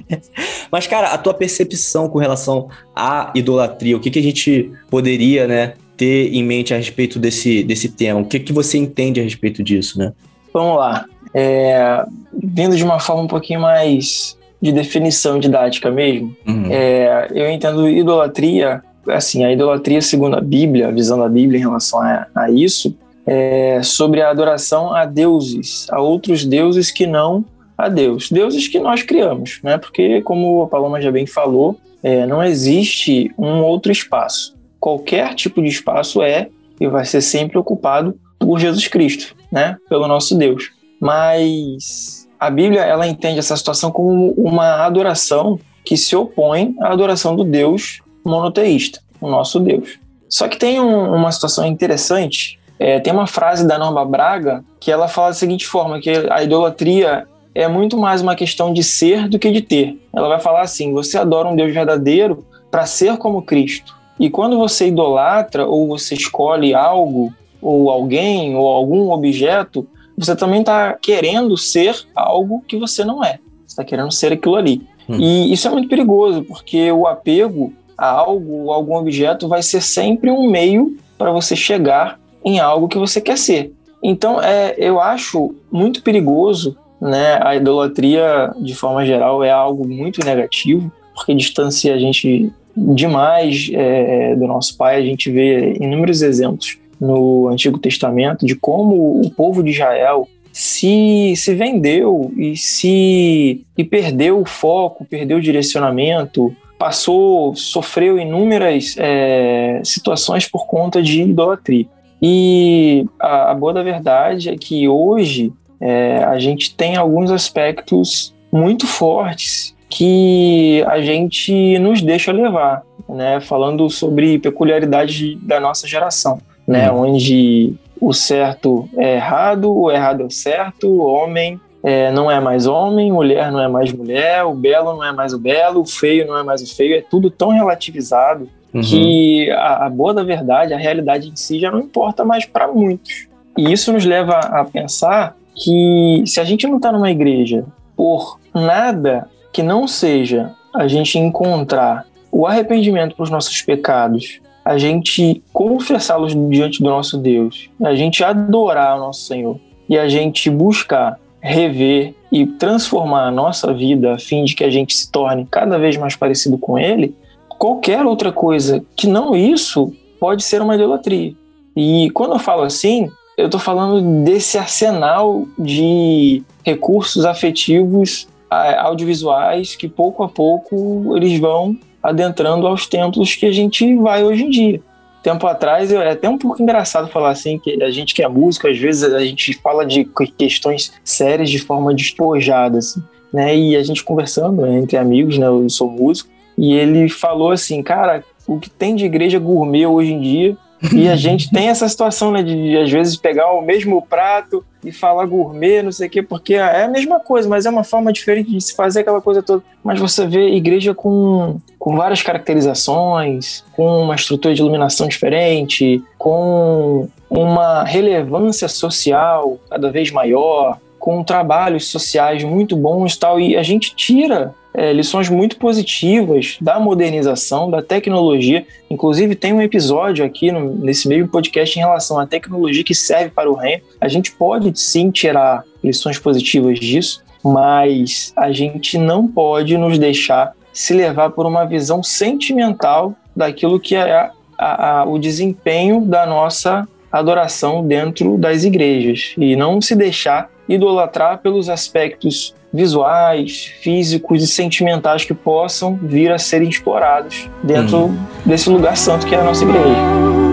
Mas, 0.71 0.87
cara, 0.87 1.13
a 1.13 1.17
tua 1.17 1.33
percepção 1.33 2.09
com 2.09 2.19
relação 2.19 2.69
à 2.95 3.31
idolatria, 3.33 3.95
o 3.95 3.99
que, 3.99 4.11
que 4.11 4.19
a 4.19 4.23
gente 4.23 4.71
poderia, 4.89 5.47
né, 5.47 5.73
ter 5.95 6.33
em 6.33 6.43
mente 6.43 6.73
a 6.73 6.77
respeito 6.77 7.17
desse, 7.17 7.63
desse 7.63 7.89
tema? 7.89 8.19
O 8.19 8.25
que, 8.25 8.39
que 8.39 8.53
você 8.53 8.77
entende 8.77 9.19
a 9.19 9.23
respeito 9.23 9.63
disso, 9.63 9.97
né? 9.97 10.13
Vamos 10.53 10.77
lá. 10.77 11.05
É, 11.33 12.03
vindo 12.43 12.75
de 12.75 12.83
uma 12.83 12.99
forma 12.99 13.23
um 13.23 13.27
pouquinho 13.27 13.61
mais 13.61 14.37
de 14.61 14.71
definição 14.71 15.39
didática 15.39 15.89
mesmo, 15.89 16.35
uhum. 16.47 16.67
é, 16.69 17.27
eu 17.33 17.49
entendo 17.49 17.89
idolatria, 17.89 18.83
assim, 19.09 19.43
a 19.43 19.51
idolatria 19.51 20.01
segundo 20.01 20.35
a 20.35 20.41
Bíblia, 20.41 20.87
a 20.87 20.91
visão 20.91 21.17
da 21.17 21.27
Bíblia 21.27 21.59
em 21.59 21.63
relação 21.63 21.99
a, 22.01 22.27
a 22.35 22.51
isso, 22.51 22.95
é 23.25 23.81
sobre 23.83 24.21
a 24.21 24.29
adoração 24.29 24.93
a 24.93 25.05
deuses, 25.05 25.87
a 25.89 25.99
outros 25.99 26.45
deuses 26.45 26.91
que 26.91 27.07
não 27.07 27.45
a 27.77 27.89
Deus, 27.89 28.29
deuses 28.29 28.67
que 28.67 28.79
nós 28.79 29.01
criamos, 29.01 29.59
né? 29.63 29.77
Porque, 29.77 30.21
como 30.21 30.63
a 30.63 30.67
Paloma 30.67 31.01
já 31.01 31.11
bem 31.11 31.25
falou, 31.25 31.79
é, 32.03 32.25
não 32.27 32.43
existe 32.43 33.31
um 33.37 33.61
outro 33.61 33.91
espaço. 33.91 34.55
Qualquer 34.79 35.33
tipo 35.33 35.61
de 35.61 35.69
espaço 35.69 36.21
é 36.21 36.49
e 36.79 36.87
vai 36.87 37.05
ser 37.05 37.21
sempre 37.21 37.57
ocupado 37.57 38.15
por 38.39 38.59
Jesus 38.59 38.87
Cristo, 38.87 39.35
né? 39.51 39.77
Pelo 39.87 40.07
nosso 40.07 40.35
Deus. 40.35 40.71
Mas 40.99 42.27
a 42.41 42.50
Bíblia 42.50 42.81
ela 42.81 43.05
entende 43.05 43.38
essa 43.38 43.55
situação 43.55 43.91
como 43.91 44.31
uma 44.31 44.83
adoração 44.83 45.60
que 45.86 45.95
se 45.95 46.15
opõe 46.15 46.74
à 46.81 46.91
adoração 46.91 47.36
do 47.36 47.43
Deus 47.43 48.00
monoteísta, 48.25 49.00
o 49.21 49.29
nosso 49.29 49.60
Deus. 49.60 50.00
Só 50.27 50.48
que 50.48 50.57
tem 50.57 50.79
um, 50.79 51.13
uma 51.13 51.31
situação 51.31 51.63
interessante. 51.67 52.60
É, 52.79 53.00
tem 53.00 53.13
uma 53.13 53.27
frase 53.27 53.67
da 53.67 53.77
Norma 53.77 54.03
Braga 54.03 54.65
que 54.79 54.91
ela 54.91 55.07
fala 55.07 55.27
da 55.27 55.33
seguinte 55.36 55.67
forma: 55.67 56.01
que 56.01 56.10
a 56.31 56.41
idolatria 56.41 57.27
é 57.53 57.67
muito 57.67 57.95
mais 57.95 58.24
uma 58.24 58.36
questão 58.36 58.74
de 58.74 58.81
ser 58.81 59.29
do 59.29 59.38
que 59.38 59.51
de 59.51 59.62
ter. 59.62 60.01
Ela 60.12 60.27
vai 60.27 60.39
falar 60.39 60.62
assim: 60.62 60.91
você 60.91 61.19
adora 61.19 61.48
um 61.48 61.55
Deus 61.55 61.71
verdadeiro 61.71 62.43
para 62.71 62.88
ser 62.88 63.17
como 63.17 63.43
Cristo. 63.43 63.95
E 64.19 64.31
quando 64.31 64.57
você 64.57 64.88
idolatra 64.88 65.67
ou 65.67 65.88
você 65.88 66.15
escolhe 66.15 66.74
algo 66.74 67.31
ou 67.62 67.91
alguém 67.91 68.55
ou 68.55 68.67
algum 68.67 69.12
objeto 69.12 69.88
você 70.25 70.35
também 70.35 70.59
está 70.61 70.93
querendo 70.93 71.57
ser 71.57 71.95
algo 72.15 72.63
que 72.67 72.77
você 72.77 73.03
não 73.03 73.23
é. 73.23 73.39
Você 73.65 73.73
está 73.73 73.83
querendo 73.83 74.11
ser 74.11 74.33
aquilo 74.33 74.55
ali. 74.55 74.81
Hum. 75.09 75.17
E 75.19 75.51
isso 75.51 75.67
é 75.67 75.71
muito 75.71 75.89
perigoso, 75.89 76.43
porque 76.43 76.91
o 76.91 77.07
apego 77.07 77.73
a 77.97 78.07
algo, 78.07 78.71
a 78.71 78.75
algum 78.75 78.95
objeto, 78.95 79.47
vai 79.47 79.63
ser 79.63 79.81
sempre 79.81 80.29
um 80.29 80.49
meio 80.49 80.95
para 81.17 81.31
você 81.31 81.55
chegar 81.55 82.19
em 82.43 82.59
algo 82.59 82.87
que 82.87 82.97
você 82.97 83.19
quer 83.19 83.37
ser. 83.37 83.73
Então, 84.03 84.41
é, 84.41 84.75
eu 84.77 84.99
acho 84.99 85.55
muito 85.71 86.01
perigoso, 86.01 86.77
né? 86.99 87.39
A 87.41 87.55
idolatria, 87.55 88.51
de 88.59 88.73
forma 88.75 89.05
geral, 89.05 89.43
é 89.43 89.51
algo 89.51 89.87
muito 89.87 90.23
negativo, 90.25 90.91
porque 91.13 91.33
distancia 91.35 91.93
a 91.93 92.00
gente 92.00 92.51
demais 92.75 93.69
é, 93.74 94.35
do 94.35 94.48
nosso 94.48 94.75
pai. 94.77 94.98
A 94.98 95.05
gente 95.05 95.29
vê 95.31 95.74
inúmeros 95.79 96.22
exemplos 96.22 96.80
no 97.01 97.50
Antigo 97.50 97.79
Testamento 97.79 98.46
de 98.46 98.55
como 98.55 99.20
o 99.22 99.31
povo 99.31 99.64
de 99.64 99.72
Israel 99.72 100.27
se, 100.51 101.33
se 101.35 101.55
vendeu 101.55 102.31
e 102.37 102.55
se 102.55 103.66
e 103.75 103.83
perdeu 103.83 104.40
o 104.40 104.46
foco, 104.46 105.03
perdeu 105.05 105.37
o 105.37 105.42
direcionamento, 105.42 106.55
passou, 106.77 107.55
sofreu 107.55 108.20
inúmeras 108.20 108.96
é, 109.00 109.81
situações 109.83 110.48
por 110.48 110.68
conta 110.68 111.01
de 111.01 111.24
idolatria. 111.24 111.87
E 112.22 113.05
a, 113.20 113.51
a 113.51 113.53
boa 113.55 113.74
da 113.74 113.81
verdade 113.81 114.50
é 114.50 114.55
que 114.55 114.87
hoje 114.87 115.51
é, 115.79 116.18
a 116.24 116.37
gente 116.37 116.75
tem 116.75 116.98
alguns 116.98 117.31
aspectos 117.31 118.35
muito 118.51 118.85
fortes 118.85 119.75
que 119.90 120.83
a 120.87 121.01
gente 121.01 121.79
nos 121.79 122.01
deixa 122.01 122.31
levar, 122.31 122.83
né? 123.09 123.40
Falando 123.42 123.90
sobre 123.90 124.37
peculiaridades 124.37 125.37
da 125.42 125.59
nossa 125.59 125.87
geração 125.87 126.40
né? 126.67 126.91
Uhum. 126.91 127.09
Onde 127.09 127.74
o 128.00 128.13
certo 128.13 128.89
é 128.97 129.15
errado, 129.15 129.71
o 129.71 129.91
errado 129.91 130.25
é 130.25 130.29
certo, 130.29 130.87
o 130.87 131.05
homem 131.05 131.59
é, 131.83 132.11
não 132.11 132.29
é 132.29 132.39
mais 132.39 132.67
homem, 132.67 133.11
mulher 133.11 133.51
não 133.51 133.59
é 133.59 133.67
mais 133.67 133.91
mulher, 133.91 134.43
o 134.43 134.53
belo 134.53 134.93
não 134.93 135.03
é 135.03 135.11
mais 135.11 135.33
o 135.33 135.39
belo, 135.39 135.81
o 135.81 135.85
feio 135.85 136.27
não 136.27 136.37
é 136.37 136.43
mais 136.43 136.61
o 136.61 136.75
feio, 136.75 136.95
é 136.95 137.01
tudo 137.01 137.29
tão 137.29 137.50
relativizado 137.50 138.50
uhum. 138.74 138.81
que 138.81 139.50
a, 139.51 139.85
a, 139.85 139.89
boa 139.89 140.13
da 140.13 140.24
verdade, 140.24 140.74
a 140.74 140.77
realidade 140.77 141.29
em 141.29 141.35
si 141.35 141.59
já 141.59 141.71
não 141.71 141.79
importa 141.79 142.24
mais 142.24 142.45
para 142.45 142.67
muitos. 142.67 143.27
E 143.57 143.71
isso 143.71 143.91
nos 143.91 144.05
leva 144.05 144.37
a 144.37 144.63
pensar 144.63 145.35
que 145.55 146.24
se 146.25 146.39
a 146.39 146.43
gente 146.43 146.67
não 146.67 146.77
está 146.77 146.91
numa 146.91 147.11
igreja 147.11 147.65
por 147.95 148.39
nada 148.53 149.27
que 149.51 149.61
não 149.61 149.87
seja 149.87 150.51
a 150.74 150.87
gente 150.87 151.19
encontrar 151.19 152.05
o 152.31 152.47
arrependimento 152.47 153.15
para 153.15 153.24
os 153.24 153.29
nossos 153.29 153.61
pecados 153.61 154.39
a 154.63 154.77
gente 154.77 155.41
confessá-los 155.51 156.33
diante 156.50 156.81
do 156.81 156.89
nosso 156.89 157.17
Deus, 157.17 157.69
a 157.81 157.95
gente 157.95 158.24
adorar 158.24 158.97
o 158.97 159.00
nosso 159.00 159.21
Senhor 159.21 159.59
e 159.89 159.97
a 159.97 160.07
gente 160.07 160.50
buscar 160.50 161.19
rever 161.39 162.13
e 162.31 162.45
transformar 162.45 163.27
a 163.27 163.31
nossa 163.31 163.74
vida 163.74 164.13
a 164.13 164.19
fim 164.19 164.43
de 164.43 164.55
que 164.55 164.63
a 164.63 164.69
gente 164.69 164.93
se 164.93 165.11
torne 165.11 165.47
cada 165.50 165.77
vez 165.77 165.97
mais 165.97 166.15
parecido 166.15 166.57
com 166.57 166.77
Ele, 166.77 167.15
qualquer 167.57 168.05
outra 168.05 168.31
coisa 168.31 168.83
que 168.95 169.07
não 169.07 169.35
isso 169.35 169.93
pode 170.19 170.43
ser 170.43 170.61
uma 170.61 170.75
idolatria. 170.75 171.33
E 171.75 172.09
quando 172.11 172.33
eu 172.33 172.39
falo 172.39 172.61
assim, 172.63 173.09
eu 173.37 173.45
estou 173.45 173.59
falando 173.59 174.24
desse 174.24 174.57
arsenal 174.57 175.47
de 175.57 176.43
recursos 176.63 177.25
afetivos 177.25 178.27
audiovisuais 178.50 179.75
que 179.75 179.87
pouco 179.87 180.24
a 180.24 180.29
pouco 180.29 181.15
eles 181.15 181.39
vão 181.39 181.75
adentrando 182.01 182.68
aos 182.68 182.87
templos 182.87 183.35
que 183.35 183.46
a 183.46 183.51
gente 183.51 183.96
vai 183.96 184.24
hoje 184.24 184.44
em 184.44 184.50
dia. 184.50 184.81
Tempo 185.22 185.46
atrás, 185.46 185.92
é 185.92 186.09
até 186.09 186.27
um 186.27 186.37
pouco 186.37 186.61
engraçado 186.61 187.07
falar 187.07 187.29
assim, 187.29 187.59
que 187.59 187.81
a 187.83 187.92
gente 187.92 188.16
que 188.16 188.24
é 188.24 188.27
músico, 188.27 188.68
às 188.68 188.77
vezes 188.77 189.03
a 189.03 189.20
gente 189.20 189.53
fala 189.61 189.85
de 189.85 190.05
questões 190.37 190.94
sérias 191.03 191.50
de 191.50 191.59
forma 191.59 191.94
despojada, 191.94 192.79
assim, 192.79 193.03
né? 193.31 193.55
E 193.55 193.75
a 193.75 193.83
gente 193.83 194.03
conversando 194.03 194.64
né, 194.64 194.79
entre 194.79 194.98
amigos, 194.98 195.37
né? 195.37 195.46
Eu 195.46 195.70
sou 195.70 195.90
músico, 195.90 196.29
e 196.57 196.74
ele 196.74 197.07
falou 197.07 197.51
assim, 197.51 197.83
cara, 197.83 198.24
o 198.48 198.59
que 198.59 198.70
tem 198.70 198.96
de 198.96 199.05
igreja 199.05 199.37
gourmet 199.37 199.85
hoje 199.85 200.11
em 200.11 200.22
dia 200.22 200.57
e 200.94 201.07
a 201.07 201.15
gente 201.15 201.51
tem 201.51 201.70
essa 201.70 201.87
situação, 201.87 202.31
né, 202.31 202.41
de, 202.41 202.77
às 202.77 202.89
vezes 202.89 203.15
pegar 203.15 203.51
o 203.53 203.61
mesmo 203.61 204.01
prato 204.01 204.65
e 204.83 204.91
falar 204.91 205.25
gourmet, 205.25 205.83
não 205.83 205.91
sei 205.91 206.07
o 206.07 206.09
quê, 206.09 206.24
porque 206.24 206.55
é 206.55 206.83
a 206.83 206.87
mesma 206.87 207.20
coisa, 207.20 207.48
mas 207.48 207.65
é 207.65 207.70
uma 207.70 207.83
forma 207.83 208.11
diferente 208.11 208.50
de 208.50 208.59
se 208.59 208.75
fazer 208.75 209.01
aquela 209.01 209.22
coisa 209.22 209.44
toda. 209.44 209.63
Mas 209.83 210.00
você 210.00 210.25
vê 210.25 210.50
igreja 210.55 210.96
com, 210.96 211.59
com 211.77 211.96
várias 211.96 212.24
caracterizações, 212.24 213.63
com 213.74 214.03
uma 214.03 214.15
estrutura 214.15 214.55
de 214.55 214.61
iluminação 214.61 215.07
diferente, 215.07 216.03
com 216.17 217.07
uma 217.29 217.83
relevância 217.83 218.67
social 218.67 219.59
cada 219.70 219.91
vez 219.91 220.09
maior, 220.09 220.79
com 220.98 221.24
trabalhos 221.24 221.87
sociais 221.87 222.44
muito 222.44 222.75
bons 222.75 223.13
e 223.13 223.20
tal, 223.20 223.39
e 223.39 223.55
a 223.55 223.63
gente 223.63 223.96
tira 223.96 224.53
é, 224.74 224.94
lições 224.94 225.29
muito 225.29 225.57
positivas 225.57 226.57
da 226.62 226.79
modernização, 226.79 227.70
da 227.70 227.81
tecnologia. 227.81 228.66
Inclusive, 228.90 229.36
tem 229.36 229.53
um 229.53 229.62
episódio 229.62 230.24
aqui 230.24 230.51
no, 230.51 230.75
nesse 230.75 231.07
meio 231.07 231.27
podcast 231.27 231.77
em 231.77 231.81
relação 231.81 232.20
à 232.20 232.25
tecnologia 232.25 232.84
que 232.84 232.96
serve 232.96 233.31
para 233.31 233.50
o 233.51 233.55
reino. 233.55 233.84
A 234.00 234.07
gente 234.07 234.31
pode 234.31 234.77
sim 234.79 235.12
tirar 235.12 235.64
lições 235.84 236.18
positivas 236.18 236.79
disso, 236.79 237.24
mas 237.44 238.31
a 238.36 238.51
gente 238.51 238.98
não 238.98 239.27
pode 239.27 239.77
nos 239.77 239.98
deixar 239.98 240.53
se 240.72 240.94
levar 240.94 241.31
por 241.31 241.46
uma 241.46 241.66
visão 241.66 242.01
sentimental 242.01 243.14
daquilo 243.36 243.79
que 243.79 243.96
é 243.96 244.31
a, 244.57 245.01
a, 245.01 245.05
o 245.05 245.18
desempenho 245.18 246.01
da 246.01 246.25
nossa 246.25 246.88
adoração 247.11 247.85
dentro 247.85 248.37
das 248.37 248.63
igrejas 248.63 249.33
e 249.37 249.55
não 249.55 249.81
se 249.81 249.95
deixar 249.95 250.50
idolatrar 250.67 251.39
pelos 251.39 251.69
aspectos 251.69 252.55
visuais, 252.74 253.65
físicos 253.81 254.41
e 254.43 254.47
sentimentais 254.47 255.25
que 255.25 255.33
possam 255.33 256.00
vir 256.01 256.31
a 256.31 256.37
serem 256.37 256.69
explorados 256.69 257.50
dentro 257.61 258.05
hum. 258.05 258.17
desse 258.45 258.69
lugar 258.69 258.95
santo 258.95 259.27
que 259.27 259.35
é 259.35 259.39
a 259.39 259.43
nossa 259.43 259.63
igreja. 259.63 260.50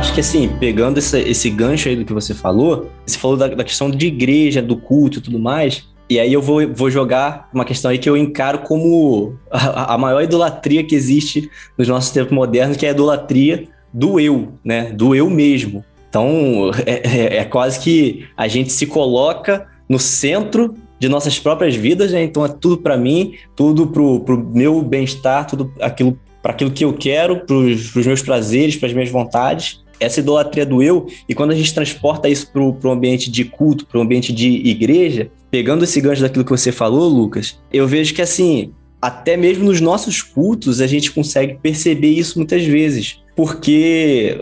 Acho 0.00 0.14
que 0.14 0.20
assim, 0.20 0.48
pegando 0.58 0.96
esse, 0.96 1.20
esse 1.20 1.50
gancho 1.50 1.90
aí 1.90 1.94
do 1.94 2.06
que 2.06 2.12
você 2.12 2.32
falou, 2.32 2.90
você 3.04 3.18
falou 3.18 3.36
da, 3.36 3.48
da 3.48 3.62
questão 3.62 3.90
de 3.90 4.06
igreja, 4.06 4.62
do 4.62 4.74
culto 4.74 5.18
e 5.18 5.20
tudo 5.20 5.38
mais. 5.38 5.84
E 6.08 6.18
aí 6.18 6.32
eu 6.32 6.40
vou, 6.40 6.66
vou 6.72 6.90
jogar 6.90 7.50
uma 7.52 7.66
questão 7.66 7.90
aí 7.90 7.98
que 7.98 8.08
eu 8.08 8.16
encaro 8.16 8.60
como 8.60 9.36
a, 9.50 9.94
a 9.94 9.98
maior 9.98 10.22
idolatria 10.22 10.82
que 10.82 10.94
existe 10.94 11.50
nos 11.76 11.86
nossos 11.86 12.10
tempos 12.12 12.32
modernos, 12.32 12.78
que 12.78 12.86
é 12.86 12.88
a 12.88 12.92
idolatria 12.92 13.68
do 13.92 14.18
eu, 14.18 14.54
né? 14.64 14.90
Do 14.90 15.14
eu 15.14 15.28
mesmo. 15.28 15.84
Então, 16.08 16.70
é, 16.86 17.36
é, 17.36 17.36
é 17.36 17.44
quase 17.44 17.78
que 17.78 18.26
a 18.34 18.48
gente 18.48 18.72
se 18.72 18.86
coloca 18.86 19.68
no 19.86 19.98
centro 19.98 20.74
de 20.98 21.10
nossas 21.10 21.38
próprias 21.38 21.76
vidas, 21.76 22.10
né? 22.10 22.24
Então 22.24 22.42
é 22.42 22.48
tudo 22.48 22.78
para 22.78 22.96
mim, 22.96 23.34
tudo 23.54 23.86
pro, 23.86 24.20
pro 24.20 24.38
meu 24.38 24.80
bem-estar, 24.80 25.46
tudo 25.46 25.70
aquilo 25.78 26.18
para 26.42 26.52
aquilo 26.52 26.70
que 26.70 26.84
eu 26.84 26.94
quero, 26.94 27.44
para 27.44 27.54
os 27.54 28.06
meus 28.06 28.22
prazeres, 28.22 28.76
para 28.76 28.88
as 28.88 28.94
minhas 28.94 29.10
vontades. 29.10 29.82
Essa 30.00 30.20
idolatria 30.20 30.64
do 30.64 30.82
eu, 30.82 31.06
e 31.28 31.34
quando 31.34 31.50
a 31.50 31.54
gente 31.54 31.72
transporta 31.74 32.28
isso 32.28 32.50
para 32.50 32.62
o 32.62 32.90
ambiente 32.90 33.30
de 33.30 33.44
culto, 33.44 33.86
para 33.86 33.98
o 33.98 34.02
ambiente 34.02 34.32
de 34.32 34.48
igreja, 34.48 35.30
pegando 35.50 35.84
esse 35.84 36.00
gancho 36.00 36.22
daquilo 36.22 36.44
que 36.44 36.50
você 36.50 36.72
falou, 36.72 37.08
Lucas, 37.08 37.60
eu 37.72 37.86
vejo 37.86 38.14
que 38.14 38.22
assim, 38.22 38.72
até 39.00 39.36
mesmo 39.36 39.64
nos 39.64 39.80
nossos 39.80 40.22
cultos 40.22 40.80
a 40.80 40.86
gente 40.86 41.12
consegue 41.12 41.58
perceber 41.62 42.10
isso 42.10 42.38
muitas 42.38 42.64
vezes. 42.64 43.20
Porque 43.34 44.38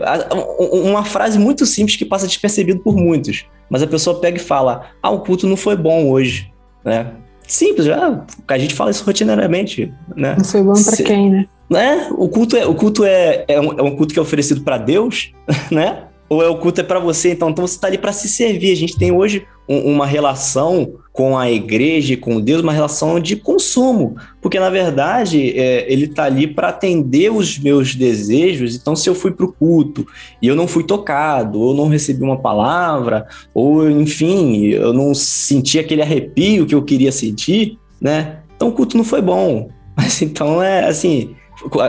uma 0.59 1.05
frase 1.05 1.39
muito 1.39 1.65
simples 1.65 1.95
que 1.95 2.03
passa 2.03 2.27
despercebido 2.27 2.79
por 2.79 2.95
muitos, 2.95 3.45
mas 3.69 3.81
a 3.81 3.87
pessoa 3.87 4.19
pega 4.19 4.37
e 4.37 4.41
fala: 4.41 4.89
Ah, 5.01 5.09
o 5.09 5.19
culto 5.19 5.47
não 5.47 5.55
foi 5.55 5.77
bom 5.77 6.09
hoje, 6.09 6.51
né? 6.83 7.13
Simples, 7.47 7.87
já, 7.87 8.25
a 8.47 8.57
gente 8.57 8.75
fala 8.75 8.91
isso 8.91 9.03
rotineiramente, 9.03 9.93
né? 10.15 10.35
Não 10.37 10.43
foi 10.43 10.61
bom 10.61 10.73
para 10.73 10.97
quem, 10.97 11.29
né? 11.31 11.45
Né? 11.69 12.09
O 12.11 12.27
culto 12.27 12.57
é, 12.57 12.65
o 12.65 12.73
culto 12.73 13.03
é, 13.03 13.45
é, 13.47 13.59
um, 13.59 13.79
é 13.79 13.83
um 13.83 13.95
culto 13.95 14.13
que 14.13 14.19
é 14.19 14.21
oferecido 14.21 14.61
para 14.61 14.77
Deus, 14.77 15.31
né? 15.69 16.05
Ou 16.29 16.43
é 16.43 16.47
o 16.47 16.57
culto 16.57 16.79
é 16.79 16.83
para 16.83 16.99
você? 16.99 17.31
Então, 17.31 17.49
então 17.49 17.65
você 17.65 17.75
está 17.75 17.87
ali 17.87 17.97
para 17.97 18.13
se 18.13 18.29
servir. 18.29 18.71
A 18.71 18.75
gente 18.75 18.95
tem 18.95 19.11
hoje 19.11 19.47
um, 19.67 19.93
uma 19.93 20.05
relação 20.05 20.93
com 21.11 21.37
a 21.37 21.51
igreja 21.51 22.13
e 22.13 22.17
com 22.17 22.39
Deus, 22.39 22.61
uma 22.61 22.71
relação 22.71 23.19
de 23.19 23.35
consumo, 23.35 24.15
porque 24.41 24.59
na 24.59 24.69
verdade 24.69 25.49
é, 25.59 25.91
ele 25.91 26.05
está 26.05 26.23
ali 26.23 26.47
para 26.47 26.69
atender 26.69 27.31
os 27.31 27.57
meus 27.57 27.95
desejos. 27.95 28.75
Então, 28.75 28.95
se 28.95 29.09
eu 29.09 29.15
fui 29.15 29.31
para 29.31 29.45
o 29.45 29.51
culto 29.51 30.07
e 30.41 30.47
eu 30.47 30.55
não 30.55 30.67
fui 30.67 30.83
tocado, 30.83 31.59
ou 31.59 31.73
não 31.73 31.87
recebi 31.87 32.23
uma 32.23 32.39
palavra, 32.39 33.27
ou 33.53 33.89
enfim, 33.89 34.67
eu 34.67 34.93
não 34.93 35.13
senti 35.13 35.77
aquele 35.79 36.01
arrepio 36.01 36.65
que 36.65 36.75
eu 36.75 36.83
queria 36.83 37.11
sentir, 37.11 37.77
né? 37.99 38.39
Então, 38.55 38.69
o 38.69 38.71
culto 38.71 38.95
não 38.95 39.03
foi 39.03 39.21
bom. 39.21 39.67
Mas 39.97 40.21
então 40.21 40.63
é 40.63 40.85
assim, 40.85 41.35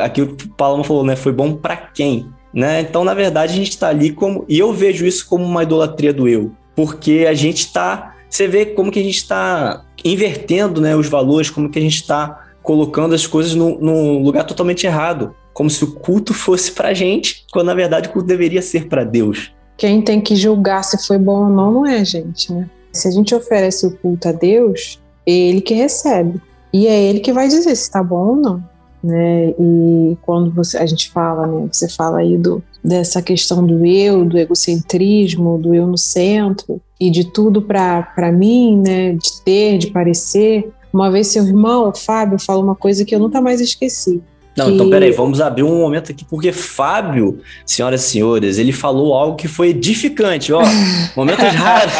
aqui 0.03 0.23
o 0.23 0.37
Paloma 0.57 0.85
falou, 0.85 1.05
né? 1.05 1.17
Foi 1.17 1.33
bom 1.33 1.55
para 1.55 1.77
quem? 1.77 2.29
Né? 2.53 2.81
Então, 2.81 3.05
na 3.05 3.15
verdade, 3.15 3.53
a 3.53 3.57
gente 3.57 3.71
está 3.71 3.89
ali 3.89 4.13
como. 4.13 4.45
E 4.49 4.59
eu 4.59 4.73
vejo 4.73 5.07
isso 5.07 5.29
como 5.29 5.45
uma 5.45 5.63
idolatria 5.63 6.13
do 6.13 6.29
eu. 6.29 6.53
Porque 6.75 7.27
a 7.29 7.35
gente 7.35 7.59
está. 7.59 8.17
Você 8.29 8.47
vê 8.47 8.67
como 8.67 8.91
que 8.91 9.01
a 9.01 9.03
gente 9.03 9.17
está 9.17 9.85
invertendo 10.05 10.81
né, 10.81 10.97
os 10.97 11.09
valores, 11.09 11.51
como 11.51 11.69
que 11.69 11.79
a 11.79 11.83
gente 11.83 11.97
está 11.97 12.47
colocando 12.63 13.15
as 13.15 13.27
coisas 13.27 13.55
num, 13.55 14.23
lugar 14.23 14.45
totalmente 14.45 14.87
errado. 14.87 15.35
Como 15.53 15.69
se 15.69 15.83
o 15.85 15.93
culto 15.93 16.33
fosse 16.33 16.73
para 16.73 16.95
gente, 16.95 17.45
quando 17.53 17.67
na 17.67 17.75
verdade 17.75 18.09
o 18.09 18.13
culto 18.13 18.29
deveria 18.29 18.63
ser 18.63 18.89
para 18.89 19.05
Deus. 19.05 19.53
Quem 19.77 20.01
tem 20.01 20.21
que 20.21 20.37
julgar 20.37 20.85
se 20.85 21.07
foi 21.07 21.19
bom 21.19 21.45
ou 21.45 21.51
não, 21.51 21.73
não 21.73 21.87
é 21.87 22.01
a 22.01 22.05
gente, 22.05 22.53
né? 22.53 22.69
Se 22.93 23.09
a 23.09 23.11
gente 23.11 23.35
oferece 23.35 23.87
o 23.87 23.97
culto 23.97 24.29
a 24.29 24.33
Deus, 24.33 25.01
é 25.27 25.33
ele 25.33 25.61
que 25.61 25.75
recebe. 25.75 26.41
E 26.73 26.87
é 26.87 27.03
ele 27.03 27.21
que 27.21 27.33
vai 27.33 27.49
dizer 27.49 27.75
se 27.75 27.83
está 27.83 28.03
bom 28.03 28.29
ou 28.29 28.37
não 28.37 28.70
né? 29.03 29.51
E 29.59 30.17
quando 30.23 30.51
você, 30.51 30.79
a 30.79 30.87
gente 30.87 31.11
fala, 31.11 31.47
né? 31.47 31.69
Você 31.71 31.89
fala 31.89 32.19
aí 32.19 32.37
do, 32.37 32.63
dessa 32.85 33.23
questão 33.23 33.65
do 33.67 33.85
eu, 33.87 34.25
do 34.25 34.39
egocentrismo, 34.39 35.59
do 35.59 35.75
eu 35.75 35.87
no 35.87 35.99
centro 35.99 36.81
e 36.99 37.11
de 37.11 37.25
tudo 37.25 37.63
para 37.63 38.33
mim, 38.33 38.81
né? 38.81 39.13
De 39.13 39.43
ter, 39.43 39.79
de 39.79 39.89
parecer. 39.89 40.71
Uma 40.93 41.11
vez 41.11 41.29
seu 41.29 41.47
irmão, 41.47 41.89
o 41.89 41.95
Fábio, 41.95 42.39
falou 42.39 42.65
uma 42.65 42.75
coisa 42.75 43.05
que 43.05 43.15
eu 43.15 43.21
nunca 43.21 43.41
mais 43.41 43.61
esqueci. 43.61 44.23
Não, 44.57 44.67
que... 44.67 44.73
então 44.73 44.91
peraí, 44.91 45.13
vamos 45.13 45.41
abrir 45.41 45.63
um 45.63 45.79
momento 45.79 46.11
aqui, 46.11 46.25
porque 46.25 46.53
Fábio, 46.53 47.41
senhoras 47.65 48.05
e 48.05 48.09
senhores, 48.09 48.59
ele 48.59 48.73
falou 48.73 49.15
algo 49.15 49.37
que 49.37 49.49
foi 49.49 49.69
edificante, 49.69 50.53
ó. 50.53 50.61
Momentos 51.17 51.45
raros. 51.45 51.93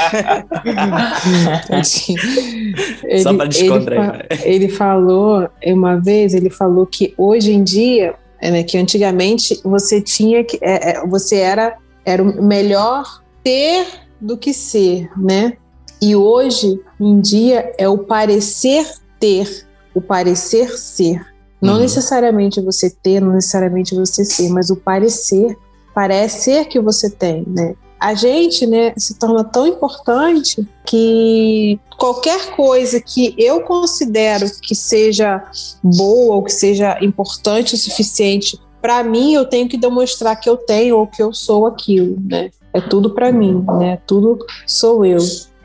Só 3.23 3.35
para 3.35 3.47
descontrair. 3.47 4.27
Ele, 4.31 4.65
ele 4.65 4.69
falou, 4.69 5.49
uma 5.65 5.97
vez, 5.97 6.35
ele 6.35 6.51
falou 6.51 6.87
que 6.87 7.15
hoje 7.17 7.53
em 7.53 7.63
dia, 7.63 8.15
é, 8.41 8.51
né, 8.51 8.63
que 8.63 8.77
antigamente 8.77 9.61
você 9.65 10.01
tinha 10.01 10.43
que. 10.43 10.59
É, 10.61 10.91
é, 10.91 11.07
você 11.07 11.37
era, 11.37 11.77
era 12.05 12.23
o 12.23 12.43
melhor 12.43 13.23
ter 13.45 13.87
do 14.21 14.37
que 14.37 14.53
ser, 14.53 15.09
né? 15.17 15.55
E 16.03 16.17
hoje 16.17 16.81
em 16.99 17.21
dia 17.21 17.73
é 17.79 17.89
o 17.89 17.99
parecer 17.99 18.87
ter, 19.19 19.67
o 19.95 20.01
parecer 20.01 20.79
ser. 20.79 21.30
Não 21.61 21.75
uhum. 21.75 21.81
necessariamente 21.81 22.61
você 22.61 22.91
ter, 22.91 23.21
não 23.21 23.33
necessariamente 23.33 23.95
você 23.95 24.25
ser, 24.25 24.49
mas 24.51 24.71
o 24.71 24.77
parecer, 24.77 25.57
parecer 25.95 26.67
que 26.67 26.81
você 26.81 27.11
tem, 27.11 27.45
né? 27.47 27.75
A 27.99 28.15
gente, 28.15 28.67
né, 28.67 28.95
se 28.97 29.19
torna 29.19 29.45
tão 29.45 29.67
importante 29.67 30.67
que 30.87 31.79
qualquer 31.99 32.57
coisa 32.57 32.99
que 32.99 33.35
eu 33.37 33.61
considero 33.61 34.47
que 34.63 34.75
seja 34.75 35.45
boa 35.85 36.37
ou 36.37 36.43
que 36.43 36.53
seja 36.53 36.97
importante 37.05 37.75
o 37.75 37.79
suficiente 37.79 38.59
para 38.81 39.05
mim, 39.05 39.35
eu 39.35 39.45
tenho 39.45 39.69
que 39.69 39.77
demonstrar 39.77 40.35
que 40.37 40.49
eu 40.49 40.57
tenho 40.57 40.97
ou 40.97 41.07
que 41.07 41.23
eu 41.23 41.35
sou 41.35 41.67
aquilo, 41.67 42.17
né? 42.25 42.51
É 42.73 42.81
tudo 42.81 43.11
para 43.11 43.31
mim, 43.31 43.65
né? 43.79 43.99
Tudo 44.07 44.39
sou 44.67 45.05
eu. 45.05 45.19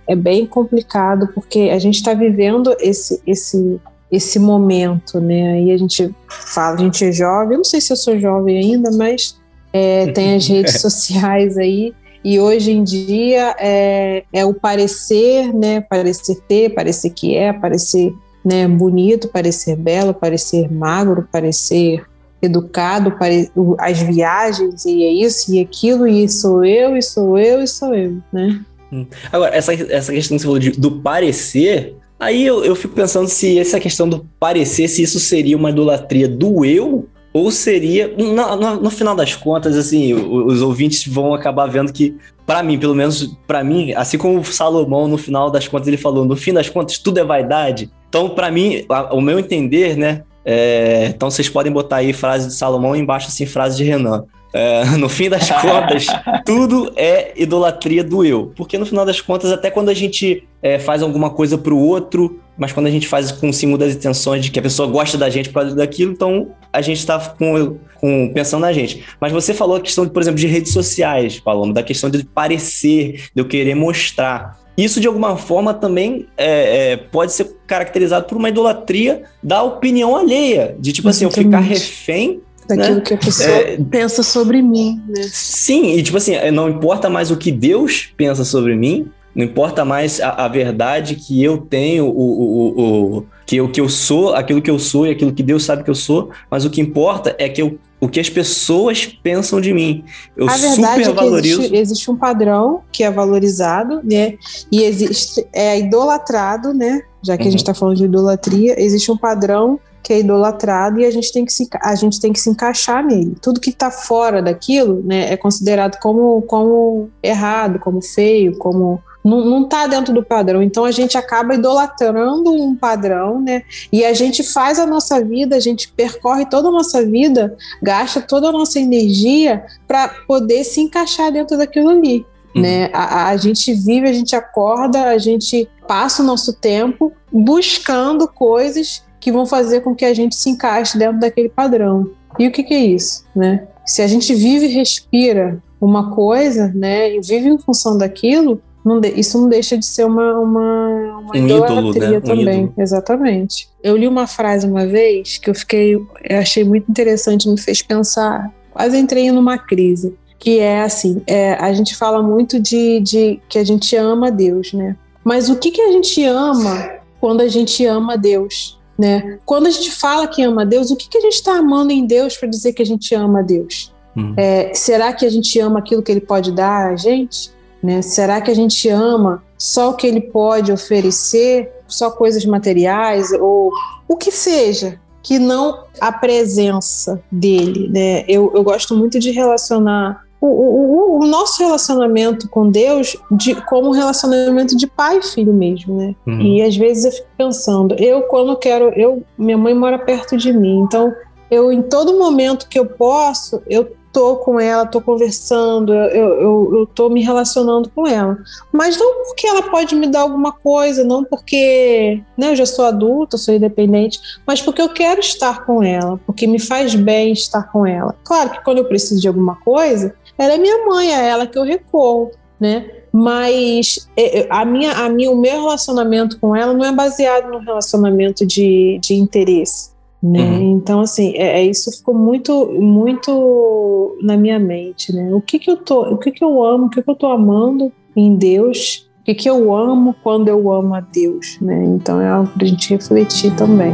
É 0.08 0.16
bem 0.16 0.46
complicado 0.46 1.30
porque 1.34 1.70
a 1.72 1.80
gente 1.80 1.96
está 1.96 2.14
vivendo 2.14 2.76
esse 2.80 3.22
esse 3.26 3.80
esse 4.16 4.40
momento, 4.40 5.20
né? 5.20 5.54
Aí 5.54 5.72
a 5.72 5.78
gente 5.78 6.14
fala, 6.28 6.76
a 6.76 6.80
gente 6.80 7.04
é 7.06 7.12
jovem, 7.12 7.54
eu 7.54 7.58
não 7.58 7.64
sei 7.64 7.82
se 7.82 7.92
eu 7.92 7.98
sou 7.98 8.20
jovem 8.20 8.58
ainda, 8.58 8.92
mas 8.92 9.40
é, 9.72 10.08
tem 10.12 10.36
as 10.36 10.48
redes 10.48 10.80
sociais 10.82 11.58
aí, 11.58 11.94
e 12.24 12.40
hoje 12.40 12.72
em 12.72 12.84
dia 12.84 13.56
é, 13.60 14.24
é 14.34 14.46
o 14.46 14.54
parecer, 14.54 15.54
né? 15.54 15.82
Parecer 15.82 16.42
ter, 16.48 16.74
parecer 16.74 17.12
que 17.12 17.36
é, 17.36 17.54
parecer 17.54 18.12
né, 18.44 18.68
bonito, 18.68 19.28
parecer 19.28 19.76
belo, 19.76 20.14
parecer 20.14 20.72
magro, 20.72 21.28
parecer 21.32 22.04
educado, 22.42 23.12
pare... 23.12 23.52
as 23.80 24.00
viagens, 24.00 24.86
e 24.86 25.04
é 25.04 25.12
isso 25.12 25.54
e 25.54 25.60
aquilo, 25.60 26.08
e 26.08 26.30
sou 26.30 26.64
eu, 26.64 26.96
e 26.96 27.02
sou 27.02 27.38
eu, 27.38 27.62
e 27.62 27.68
sou 27.68 27.94
eu, 27.94 28.18
né? 28.32 28.62
Hum. 28.94 29.06
Agora, 29.32 29.56
essa, 29.56 29.74
essa 29.74 30.14
questão 30.14 30.38
que 30.38 30.42
você 30.42 30.46
falou 30.46 30.60
de, 30.60 30.72
do 30.72 31.00
parecer, 31.02 31.96
Aí 32.26 32.44
eu, 32.44 32.66
eu 32.66 32.76
fico 32.76 32.96
pensando 32.96 33.28
se 33.28 33.60
essa 33.60 33.80
questão 33.80 34.10
do 34.10 34.26
parecer, 34.40 34.88
se 34.88 35.04
isso 35.04 35.20
seria 35.20 35.56
uma 35.56 35.70
idolatria 35.70 36.28
do 36.28 36.66
eu 36.66 37.08
ou 37.32 37.52
seria, 37.52 38.08
no, 38.18 38.34
no, 38.34 38.82
no, 38.82 38.90
final 38.90 39.16
das 39.16 39.36
contas, 39.36 39.78
assim, 39.78 40.12
os, 40.12 40.56
os 40.56 40.62
ouvintes 40.64 41.06
vão 41.06 41.36
acabar 41.36 41.68
vendo 41.68 41.94
que, 41.94 42.18
para 42.48 42.64
mim, 42.64 42.80
pelo 42.80 42.96
menos 42.96 43.38
para 43.46 43.64
mim, 43.64 43.94
assim 43.94 44.18
como 44.18 44.40
o 44.40 44.44
Salomão, 44.44 45.08
no 45.08 45.20
final 45.20 45.52
das 45.52 45.68
contas, 45.68 45.88
ele 45.88 45.98
falou, 45.98 46.26
no 46.26 46.36
fim 46.36 46.52
das 46.52 46.68
contas, 46.68 46.98
tudo 46.98 47.20
é 47.20 47.24
vaidade. 47.24 47.92
Então, 48.10 48.30
para 48.30 48.50
mim, 48.50 48.86
a, 48.90 49.14
o 49.14 49.22
meu 49.22 49.38
entender, 49.38 49.96
né, 49.96 50.24
é, 50.44 51.12
então 51.14 51.30
vocês 51.30 51.48
podem 51.48 51.72
botar 51.72 51.98
aí 51.98 52.12
frase 52.12 52.48
de 52.48 52.56
Salomão 52.56 52.96
embaixo, 52.96 53.28
assim, 53.28 53.46
frase 53.46 53.78
de 53.78 53.84
Renan. 53.84 54.26
É, 54.52 54.86
no 54.98 55.10
fim 55.10 55.30
das 55.30 55.52
contas, 55.52 56.08
tudo 56.46 56.92
é 56.96 57.34
idolatria 57.36 58.04
do 58.04 58.24
eu. 58.24 58.54
Porque 58.56 58.78
no 58.78 58.86
final 58.86 59.06
das 59.06 59.20
contas, 59.20 59.52
até 59.52 59.70
quando 59.70 59.90
a 59.90 59.94
gente 59.94 60.48
é, 60.66 60.80
faz 60.80 61.04
alguma 61.04 61.30
coisa 61.30 61.60
para 61.60 61.72
o 61.72 61.78
outro, 61.78 62.40
mas 62.58 62.74
quando 62.74 62.88
a 62.88 62.90
gente 62.90 63.08
faz 63.08 63.32
com 63.32 63.54
segundas 63.54 63.94
intenções 63.94 64.44
de 64.44 64.50
que 64.50 64.58
a 64.58 64.64
pessoa 64.64 64.90
gosta 64.90 65.16
da 65.16 65.30
gente 65.30 65.50
por 65.50 65.62
causa 65.62 65.76
daquilo, 65.76 66.12
então 66.12 66.50
a 66.74 66.82
gente 66.82 66.98
está 66.98 67.20
com, 67.20 67.78
com, 68.02 68.32
pensando 68.34 68.62
na 68.62 68.74
gente. 68.74 69.06
Mas 69.22 69.32
você 69.32 69.54
falou 69.54 69.76
a 69.76 69.80
questão, 69.80 70.10
por 70.10 70.24
exemplo, 70.24 70.40
de 70.40 70.48
redes 70.48 70.74
sociais, 70.74 71.40
Paloma, 71.40 71.72
da 71.72 71.84
questão 71.84 72.10
de 72.10 72.26
parecer, 72.26 73.30
de 73.36 73.42
eu 73.44 73.46
querer 73.46 73.76
mostrar. 73.76 74.58
Isso, 74.76 75.00
de 75.00 75.06
alguma 75.06 75.38
forma, 75.38 75.72
também 75.72 76.26
é, 76.36 76.94
é, 76.94 76.98
pode 76.98 77.32
ser 77.34 77.56
caracterizado 77.68 78.26
por 78.26 78.36
uma 78.36 78.50
idolatria 78.50 79.22
da 79.44 79.62
opinião 79.62 80.16
alheia, 80.16 80.76
de 80.80 80.92
tipo 80.92 81.08
assim, 81.08 81.26
eu 81.26 81.32
ficar 81.32 81.60
refém 81.60 82.42
daquilo 82.68 82.96
né? 82.96 83.02
que 83.02 83.14
a 83.14 83.18
pessoa 83.18 83.50
é, 83.50 83.78
pensa 83.78 84.24
sobre 84.24 84.64
mim, 84.64 85.00
né? 85.08 85.28
Sim, 85.32 85.92
e 85.92 86.02
tipo 86.02 86.18
assim, 86.18 86.34
não 86.52 86.68
importa 86.68 87.08
mais 87.08 87.30
o 87.30 87.38
que 87.38 87.52
Deus 87.52 88.12
pensa 88.18 88.44
sobre 88.44 88.76
mim, 88.76 89.12
não 89.36 89.44
importa 89.44 89.84
mais 89.84 90.22
a, 90.22 90.46
a 90.46 90.48
verdade 90.48 91.16
que 91.16 91.44
eu 91.44 91.58
tenho, 91.58 92.06
o, 92.06 92.10
o, 92.10 93.18
o, 93.18 93.26
que, 93.46 93.58
eu, 93.58 93.70
que 93.70 93.82
eu 93.82 93.90
sou, 93.90 94.34
aquilo 94.34 94.62
que 94.62 94.72
eu 94.72 94.80
sou 94.80 95.06
e 95.06 95.12
aquilo 95.12 95.34
que 95.34 95.44
Deus 95.44 95.64
sabe 95.64 95.84
que 95.84 95.90
eu 95.90 95.96
sou, 95.96 96.30
mas 96.50 96.64
o 96.64 96.70
que 96.70 96.80
importa 96.80 97.36
é 97.38 97.50
que 97.50 97.62
eu, 97.62 97.78
o 98.00 98.08
que 98.08 98.20
as 98.20 98.30
pessoas 98.30 99.06
pensam 99.06 99.60
de 99.60 99.74
mim. 99.74 100.06
Eu 100.38 100.50
a 100.50 100.56
verdade 100.56 101.06
super 101.06 101.26
é 101.26 101.42
que 101.42 101.48
existe, 101.48 101.76
existe, 101.76 102.12
um 102.12 102.16
padrão 102.16 102.82
que 102.92 103.04
é 103.04 103.12
valorizado, 103.12 104.00
né? 104.04 104.36
E 104.72 104.84
existe, 104.84 105.46
é 105.52 105.80
idolatrado, 105.80 106.74
né? 106.74 107.02
Já 107.22 107.36
que 107.36 107.44
uhum. 107.44 107.50
a 107.50 107.52
gente 107.52 107.62
está 107.62 107.74
falando 107.74 107.98
de 107.98 108.06
idolatria, 108.06 108.82
existe 108.82 109.12
um 109.12 109.18
padrão 109.18 109.80
que 110.02 110.14
é 110.14 110.20
idolatrado 110.20 111.00
e 111.00 111.06
a 111.06 111.10
gente 111.10 111.34
tem 111.34 111.44
que 111.44 111.52
se, 111.52 111.68
a 111.82 111.96
gente 111.96 112.20
tem 112.20 112.32
que 112.32 112.40
se 112.40 112.48
encaixar 112.50 113.04
nele. 113.04 113.36
Tudo 113.42 113.60
que 113.60 113.72
está 113.72 113.90
fora 113.90 114.40
daquilo 114.40 115.02
né, 115.04 115.34
é 115.34 115.36
considerado 115.36 116.00
como, 116.00 116.44
como 116.44 117.10
errado, 117.24 117.80
como 117.80 118.00
feio, 118.04 118.56
como 118.60 119.02
não 119.26 119.64
está 119.64 119.88
dentro 119.88 120.14
do 120.14 120.24
padrão. 120.24 120.62
Então 120.62 120.86
a 120.86 120.92
gente 120.92 121.18
acaba 121.18 121.56
idolatrando 121.56 122.54
um 122.54 122.76
padrão, 122.76 123.42
né? 123.42 123.64
E 123.92 124.06
a 124.06 124.14
gente 124.14 124.44
faz 124.44 124.78
a 124.78 124.86
nossa 124.86 125.24
vida, 125.24 125.56
a 125.56 125.60
gente 125.60 125.92
percorre 125.92 126.46
toda 126.46 126.68
a 126.68 126.72
nossa 126.72 127.04
vida, 127.04 127.58
gasta 127.82 128.22
toda 128.22 128.50
a 128.50 128.52
nossa 128.52 128.80
energia 128.80 129.66
para 129.88 130.10
poder 130.28 130.64
se 130.64 130.80
encaixar 130.80 131.32
dentro 131.32 131.58
daquilo 131.58 131.90
ali. 131.90 132.24
Uhum. 132.56 132.62
Né? 132.62 132.90
A, 132.94 133.30
a 133.30 133.38
gente 133.38 133.74
vive, 133.74 134.08
a 134.08 134.14
gente 134.14 134.36
acorda, 134.36 135.06
a 135.06 135.18
gente 135.18 135.68
passa 135.88 136.22
o 136.22 136.26
nosso 136.26 136.54
tempo 136.54 137.12
buscando 137.32 138.28
coisas 138.28 139.04
que 139.20 139.32
vão 139.32 139.48
fazer 139.48 139.82
com 139.82 139.96
que 139.96 140.06
a 140.06 140.14
gente 140.14 140.36
se 140.36 140.52
encaixe 140.52 141.00
dentro 141.00 141.20
daquele 141.20 141.50
padrão. 141.50 142.12
E 142.38 142.48
o 142.48 142.52
que, 142.52 142.64
que 142.64 142.76
é 142.76 142.86
isso, 142.86 143.26
né? 143.36 143.68
Se 143.84 144.04
a 144.04 144.08
gente 144.08 144.36
vive 144.36 144.68
e 144.68 144.74
respira 144.74 145.64
uma 145.82 146.14
coisa, 146.14 146.72
né, 146.74 147.16
e 147.16 147.22
vive 147.22 147.50
em 147.50 147.58
função 147.58 147.98
daquilo, 147.98 148.62
não 148.86 149.00
de, 149.00 149.10
isso 149.20 149.42
não 149.42 149.50
deixa 149.50 149.76
de 149.78 149.86
ser 149.86 150.06
uma, 150.06 150.38
uma, 150.38 151.20
uma 151.20 151.32
um 151.34 151.36
idolatria 151.36 152.10
né? 152.12 152.20
também. 152.20 152.74
Um 152.78 152.82
exatamente. 152.82 153.68
Eu 153.84 153.98
li 153.98 154.08
uma 154.08 154.28
frase 154.28 154.68
uma 154.68 154.86
vez 154.86 155.40
que 155.40 155.50
eu 155.50 155.56
fiquei, 155.56 155.96
eu 155.96 156.38
achei 156.38 156.64
muito 156.64 156.90
interessante, 156.90 157.50
me 157.50 157.60
fez 157.60 157.82
pensar, 157.82 158.54
quase 158.72 158.98
entrei 158.98 159.32
numa 159.32 159.58
crise, 159.58 160.16
que 160.38 160.60
é 160.60 160.82
assim, 160.82 161.22
é, 161.26 161.54
a 161.56 161.74
gente 161.74 161.96
fala 161.96 162.22
muito 162.22 162.60
de, 162.60 163.00
de 163.00 163.40
que 163.50 163.58
a 163.58 163.64
gente 163.64 163.96
ama 163.96 164.30
Deus, 164.30 164.72
né? 164.72 164.96
Mas 165.24 165.50
o 165.50 165.56
que, 165.56 165.72
que 165.72 165.82
a 165.82 165.92
gente 165.92 166.24
ama 166.24 166.92
quando 167.20 167.42
a 167.42 167.48
gente 167.48 167.84
ama 167.86 168.16
Deus? 168.16 168.80
Né? 168.98 169.40
Quando 169.44 169.66
a 169.66 169.72
gente 169.72 169.92
fala 169.92 170.28
que 170.28 170.44
ama 170.44 170.66
Deus, 170.66 170.92
o 170.92 170.96
que, 170.96 171.10
que 171.10 171.18
a 171.18 171.22
gente 171.22 171.34
está 171.34 171.58
amando 171.58 171.92
em 171.92 172.06
Deus 172.06 172.38
para 172.38 172.48
dizer 172.48 172.74
que 172.74 172.84
a 172.84 172.86
gente 172.86 173.14
ama 173.16 173.42
Deus? 173.42 173.92
Hum. 174.16 174.34
É, 174.38 174.72
será 174.74 175.12
que 175.12 175.26
a 175.26 175.30
gente 175.30 175.60
ama 175.60 175.80
aquilo 175.80 176.04
que 176.04 176.12
Ele 176.12 176.22
pode 176.22 176.52
dar 176.52 176.94
a 176.94 176.96
gente? 176.96 177.55
Né? 177.86 178.02
Será 178.02 178.42
que 178.42 178.50
a 178.50 178.56
gente 178.56 178.90
ama 178.90 179.44
só 179.56 179.92
o 179.92 179.94
que 179.94 180.08
Ele 180.08 180.20
pode 180.20 180.72
oferecer, 180.72 181.72
só 181.88 182.10
coisas 182.10 182.44
materiais 182.44 183.32
ou 183.32 183.72
o 184.08 184.18
que 184.18 184.32
seja? 184.32 185.00
Que 185.22 185.38
não 185.38 185.84
a 186.02 186.12
presença 186.12 187.22
dele, 187.32 187.90
né? 187.90 188.26
Eu, 188.28 188.52
eu 188.56 188.64
gosto 188.64 188.96
muito 188.96 189.20
de 189.20 189.30
relacionar 189.30 190.24
o, 190.42 190.48
o, 190.48 191.20
o, 191.20 191.28
nosso 191.28 191.62
relacionamento 191.64 192.50
com 192.50 192.70
Deus 192.70 193.16
de, 193.32 193.56
como 193.62 193.90
um 193.90 193.92
relacionamento 193.92 194.76
de 194.76 194.88
pai 194.88 195.20
e 195.20 195.24
filho 195.24 195.54
mesmo, 195.54 195.96
né? 195.96 196.16
Uhum. 196.26 196.42
E 196.42 196.62
às 196.64 196.76
vezes 196.76 197.06
eu 197.06 197.12
fico 197.12 197.28
pensando, 197.38 197.96
eu 197.96 198.24
quando 198.24 198.56
quero, 198.58 198.90
eu 198.96 199.24
minha 199.38 199.58
mãe 199.58 199.74
mora 199.74 200.00
perto 200.00 200.38
de 200.38 200.52
mim, 200.52 200.80
então 200.80 201.14
eu 201.50 201.72
em 201.72 201.82
todo 201.82 202.18
momento 202.18 202.68
que 202.68 202.78
eu 202.78 202.86
posso, 202.86 203.62
eu 203.68 203.96
tô 204.16 204.38
com 204.38 204.58
ela, 204.58 204.86
tô 204.86 205.02
conversando, 205.02 205.94
eu, 205.94 206.40
eu, 206.40 206.72
eu 206.78 206.88
tô 206.88 207.10
me 207.10 207.22
relacionando 207.22 207.90
com 207.94 208.08
ela. 208.08 208.38
Mas 208.72 208.98
não 208.98 209.26
porque 209.26 209.46
ela 209.46 209.62
pode 209.64 209.94
me 209.94 210.08
dar 210.08 210.22
alguma 210.22 210.54
coisa, 210.54 211.04
não 211.04 211.22
porque 211.22 212.22
né, 212.38 212.52
eu 212.52 212.56
já 212.56 212.66
sou 212.66 212.86
adulta, 212.86 213.38
sou 213.38 213.54
independente, 213.54 214.18
mas 214.48 214.62
porque 214.62 214.82
eu 214.82 214.88
quero 214.88 215.20
estar 215.20 215.66
com 215.66 215.84
ela, 215.84 216.18
porque 216.26 216.48
me 216.48 216.60
faz 216.60 216.96
bem 216.96 217.34
estar 217.34 217.64
com 217.64 217.86
ela. 217.86 218.16
Claro 218.24 218.52
que 218.52 218.64
quando 218.64 218.78
eu 218.78 218.86
preciso 218.86 219.20
de 219.20 219.28
alguma 219.28 219.58
coisa, 219.58 220.16
ela 220.38 220.54
é 220.54 220.58
minha 220.58 220.86
mãe, 220.86 221.14
é 221.14 221.28
ela 221.28 221.46
que 221.46 221.60
eu 221.60 221.64
recorro, 221.64 222.32
né? 222.58 222.90
Mas 223.12 224.10
é, 224.16 224.40
é, 224.40 224.48
a 224.50 224.64
minha, 224.64 224.94
a 224.94 225.10
minha, 225.10 225.30
o 225.30 225.36
meu 225.36 225.62
relacionamento 225.62 226.40
com 226.40 226.56
ela 226.56 226.74
não 226.74 226.86
é 226.86 226.92
baseado 226.94 227.52
no 227.52 227.60
relacionamento 227.60 228.46
de, 228.46 228.98
de 229.02 229.16
interesse. 229.16 229.95
Né? 230.26 230.40
Uhum. 230.40 230.78
Então, 230.78 231.02
assim, 231.02 231.34
é, 231.36 231.60
é, 231.60 231.64
isso 231.64 231.92
ficou 231.92 232.16
muito, 232.16 232.72
muito 232.82 234.18
na 234.24 234.36
minha 234.36 234.58
mente, 234.58 235.14
né? 235.14 235.32
O 235.32 235.40
que 235.40 235.60
que 235.60 235.70
eu 235.70 235.78
tô, 235.78 236.02
o 236.14 236.18
que 236.18 236.32
que 236.32 236.44
eu 236.44 236.64
amo, 236.64 236.88
o 236.88 236.90
que 236.90 237.04
que 237.04 237.10
eu 237.12 237.16
tô 237.16 237.28
amando 237.28 237.92
em 238.16 238.36
Deus, 238.36 239.08
o 239.22 239.24
que 239.24 239.36
que 239.36 239.48
eu 239.48 239.76
amo 239.76 240.16
quando 240.24 240.48
eu 240.48 240.74
amo 240.74 240.96
a 240.96 241.00
Deus, 241.00 241.60
né? 241.62 241.84
Então 241.86 242.20
é 242.20 242.28
algo 242.28 242.50
pra 242.58 242.66
gente 242.66 242.90
refletir 242.90 243.56
também. 243.56 243.94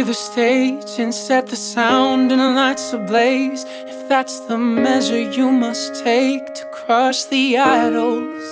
Clear 0.00 0.06
the 0.06 0.14
stage 0.14 0.98
and 0.98 1.12
set 1.12 1.46
the 1.48 1.56
sound 1.56 2.32
and 2.32 2.40
the 2.40 2.48
lights 2.48 2.94
ablaze. 2.94 3.66
If 3.86 4.08
that's 4.08 4.40
the 4.48 4.56
measure 4.56 5.30
you 5.30 5.52
must 5.52 6.02
take 6.02 6.54
to 6.54 6.64
crush 6.72 7.24
the 7.24 7.58
idols. 7.58 8.42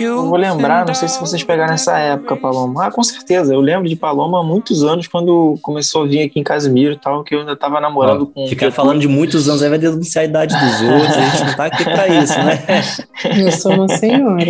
Eu 0.00 0.26
vou 0.26 0.36
lembrar, 0.36 0.84
não 0.84 0.94
sei 0.94 1.06
se 1.06 1.20
vocês 1.20 1.44
pegaram 1.44 1.70
nessa 1.70 1.96
época, 1.96 2.36
Paloma. 2.36 2.86
Ah, 2.86 2.90
com 2.90 3.04
certeza, 3.04 3.54
eu 3.54 3.60
lembro 3.60 3.88
de 3.88 3.94
Paloma 3.94 4.40
há 4.40 4.42
muitos 4.42 4.82
anos, 4.82 5.06
quando 5.06 5.56
começou 5.62 6.02
a 6.02 6.06
vir 6.06 6.22
aqui 6.22 6.40
em 6.40 6.42
Casimiro 6.42 6.94
e 6.94 6.98
tal, 6.98 7.22
que 7.22 7.36
eu 7.36 7.40
ainda 7.40 7.54
tava 7.54 7.80
namorando 7.80 8.26
com. 8.26 8.48
Ficar 8.48 8.72
falando 8.72 8.98
de 8.98 9.06
muitos 9.06 9.48
anos 9.48 9.62
aí 9.62 9.68
vai 9.68 9.78
denunciar 9.78 10.24
a 10.24 10.28
idade 10.28 10.56
dos 10.56 10.80
outros, 10.82 11.16
a 11.16 11.20
gente 11.20 11.44
não 11.44 11.54
tá 11.54 11.66
aqui 11.66 11.84
pra 11.84 12.08
isso, 12.08 12.36
né? 12.36 13.44
Eu 13.46 13.52
sou 13.52 13.74
uma 13.74 13.88
senhora. 13.88 14.44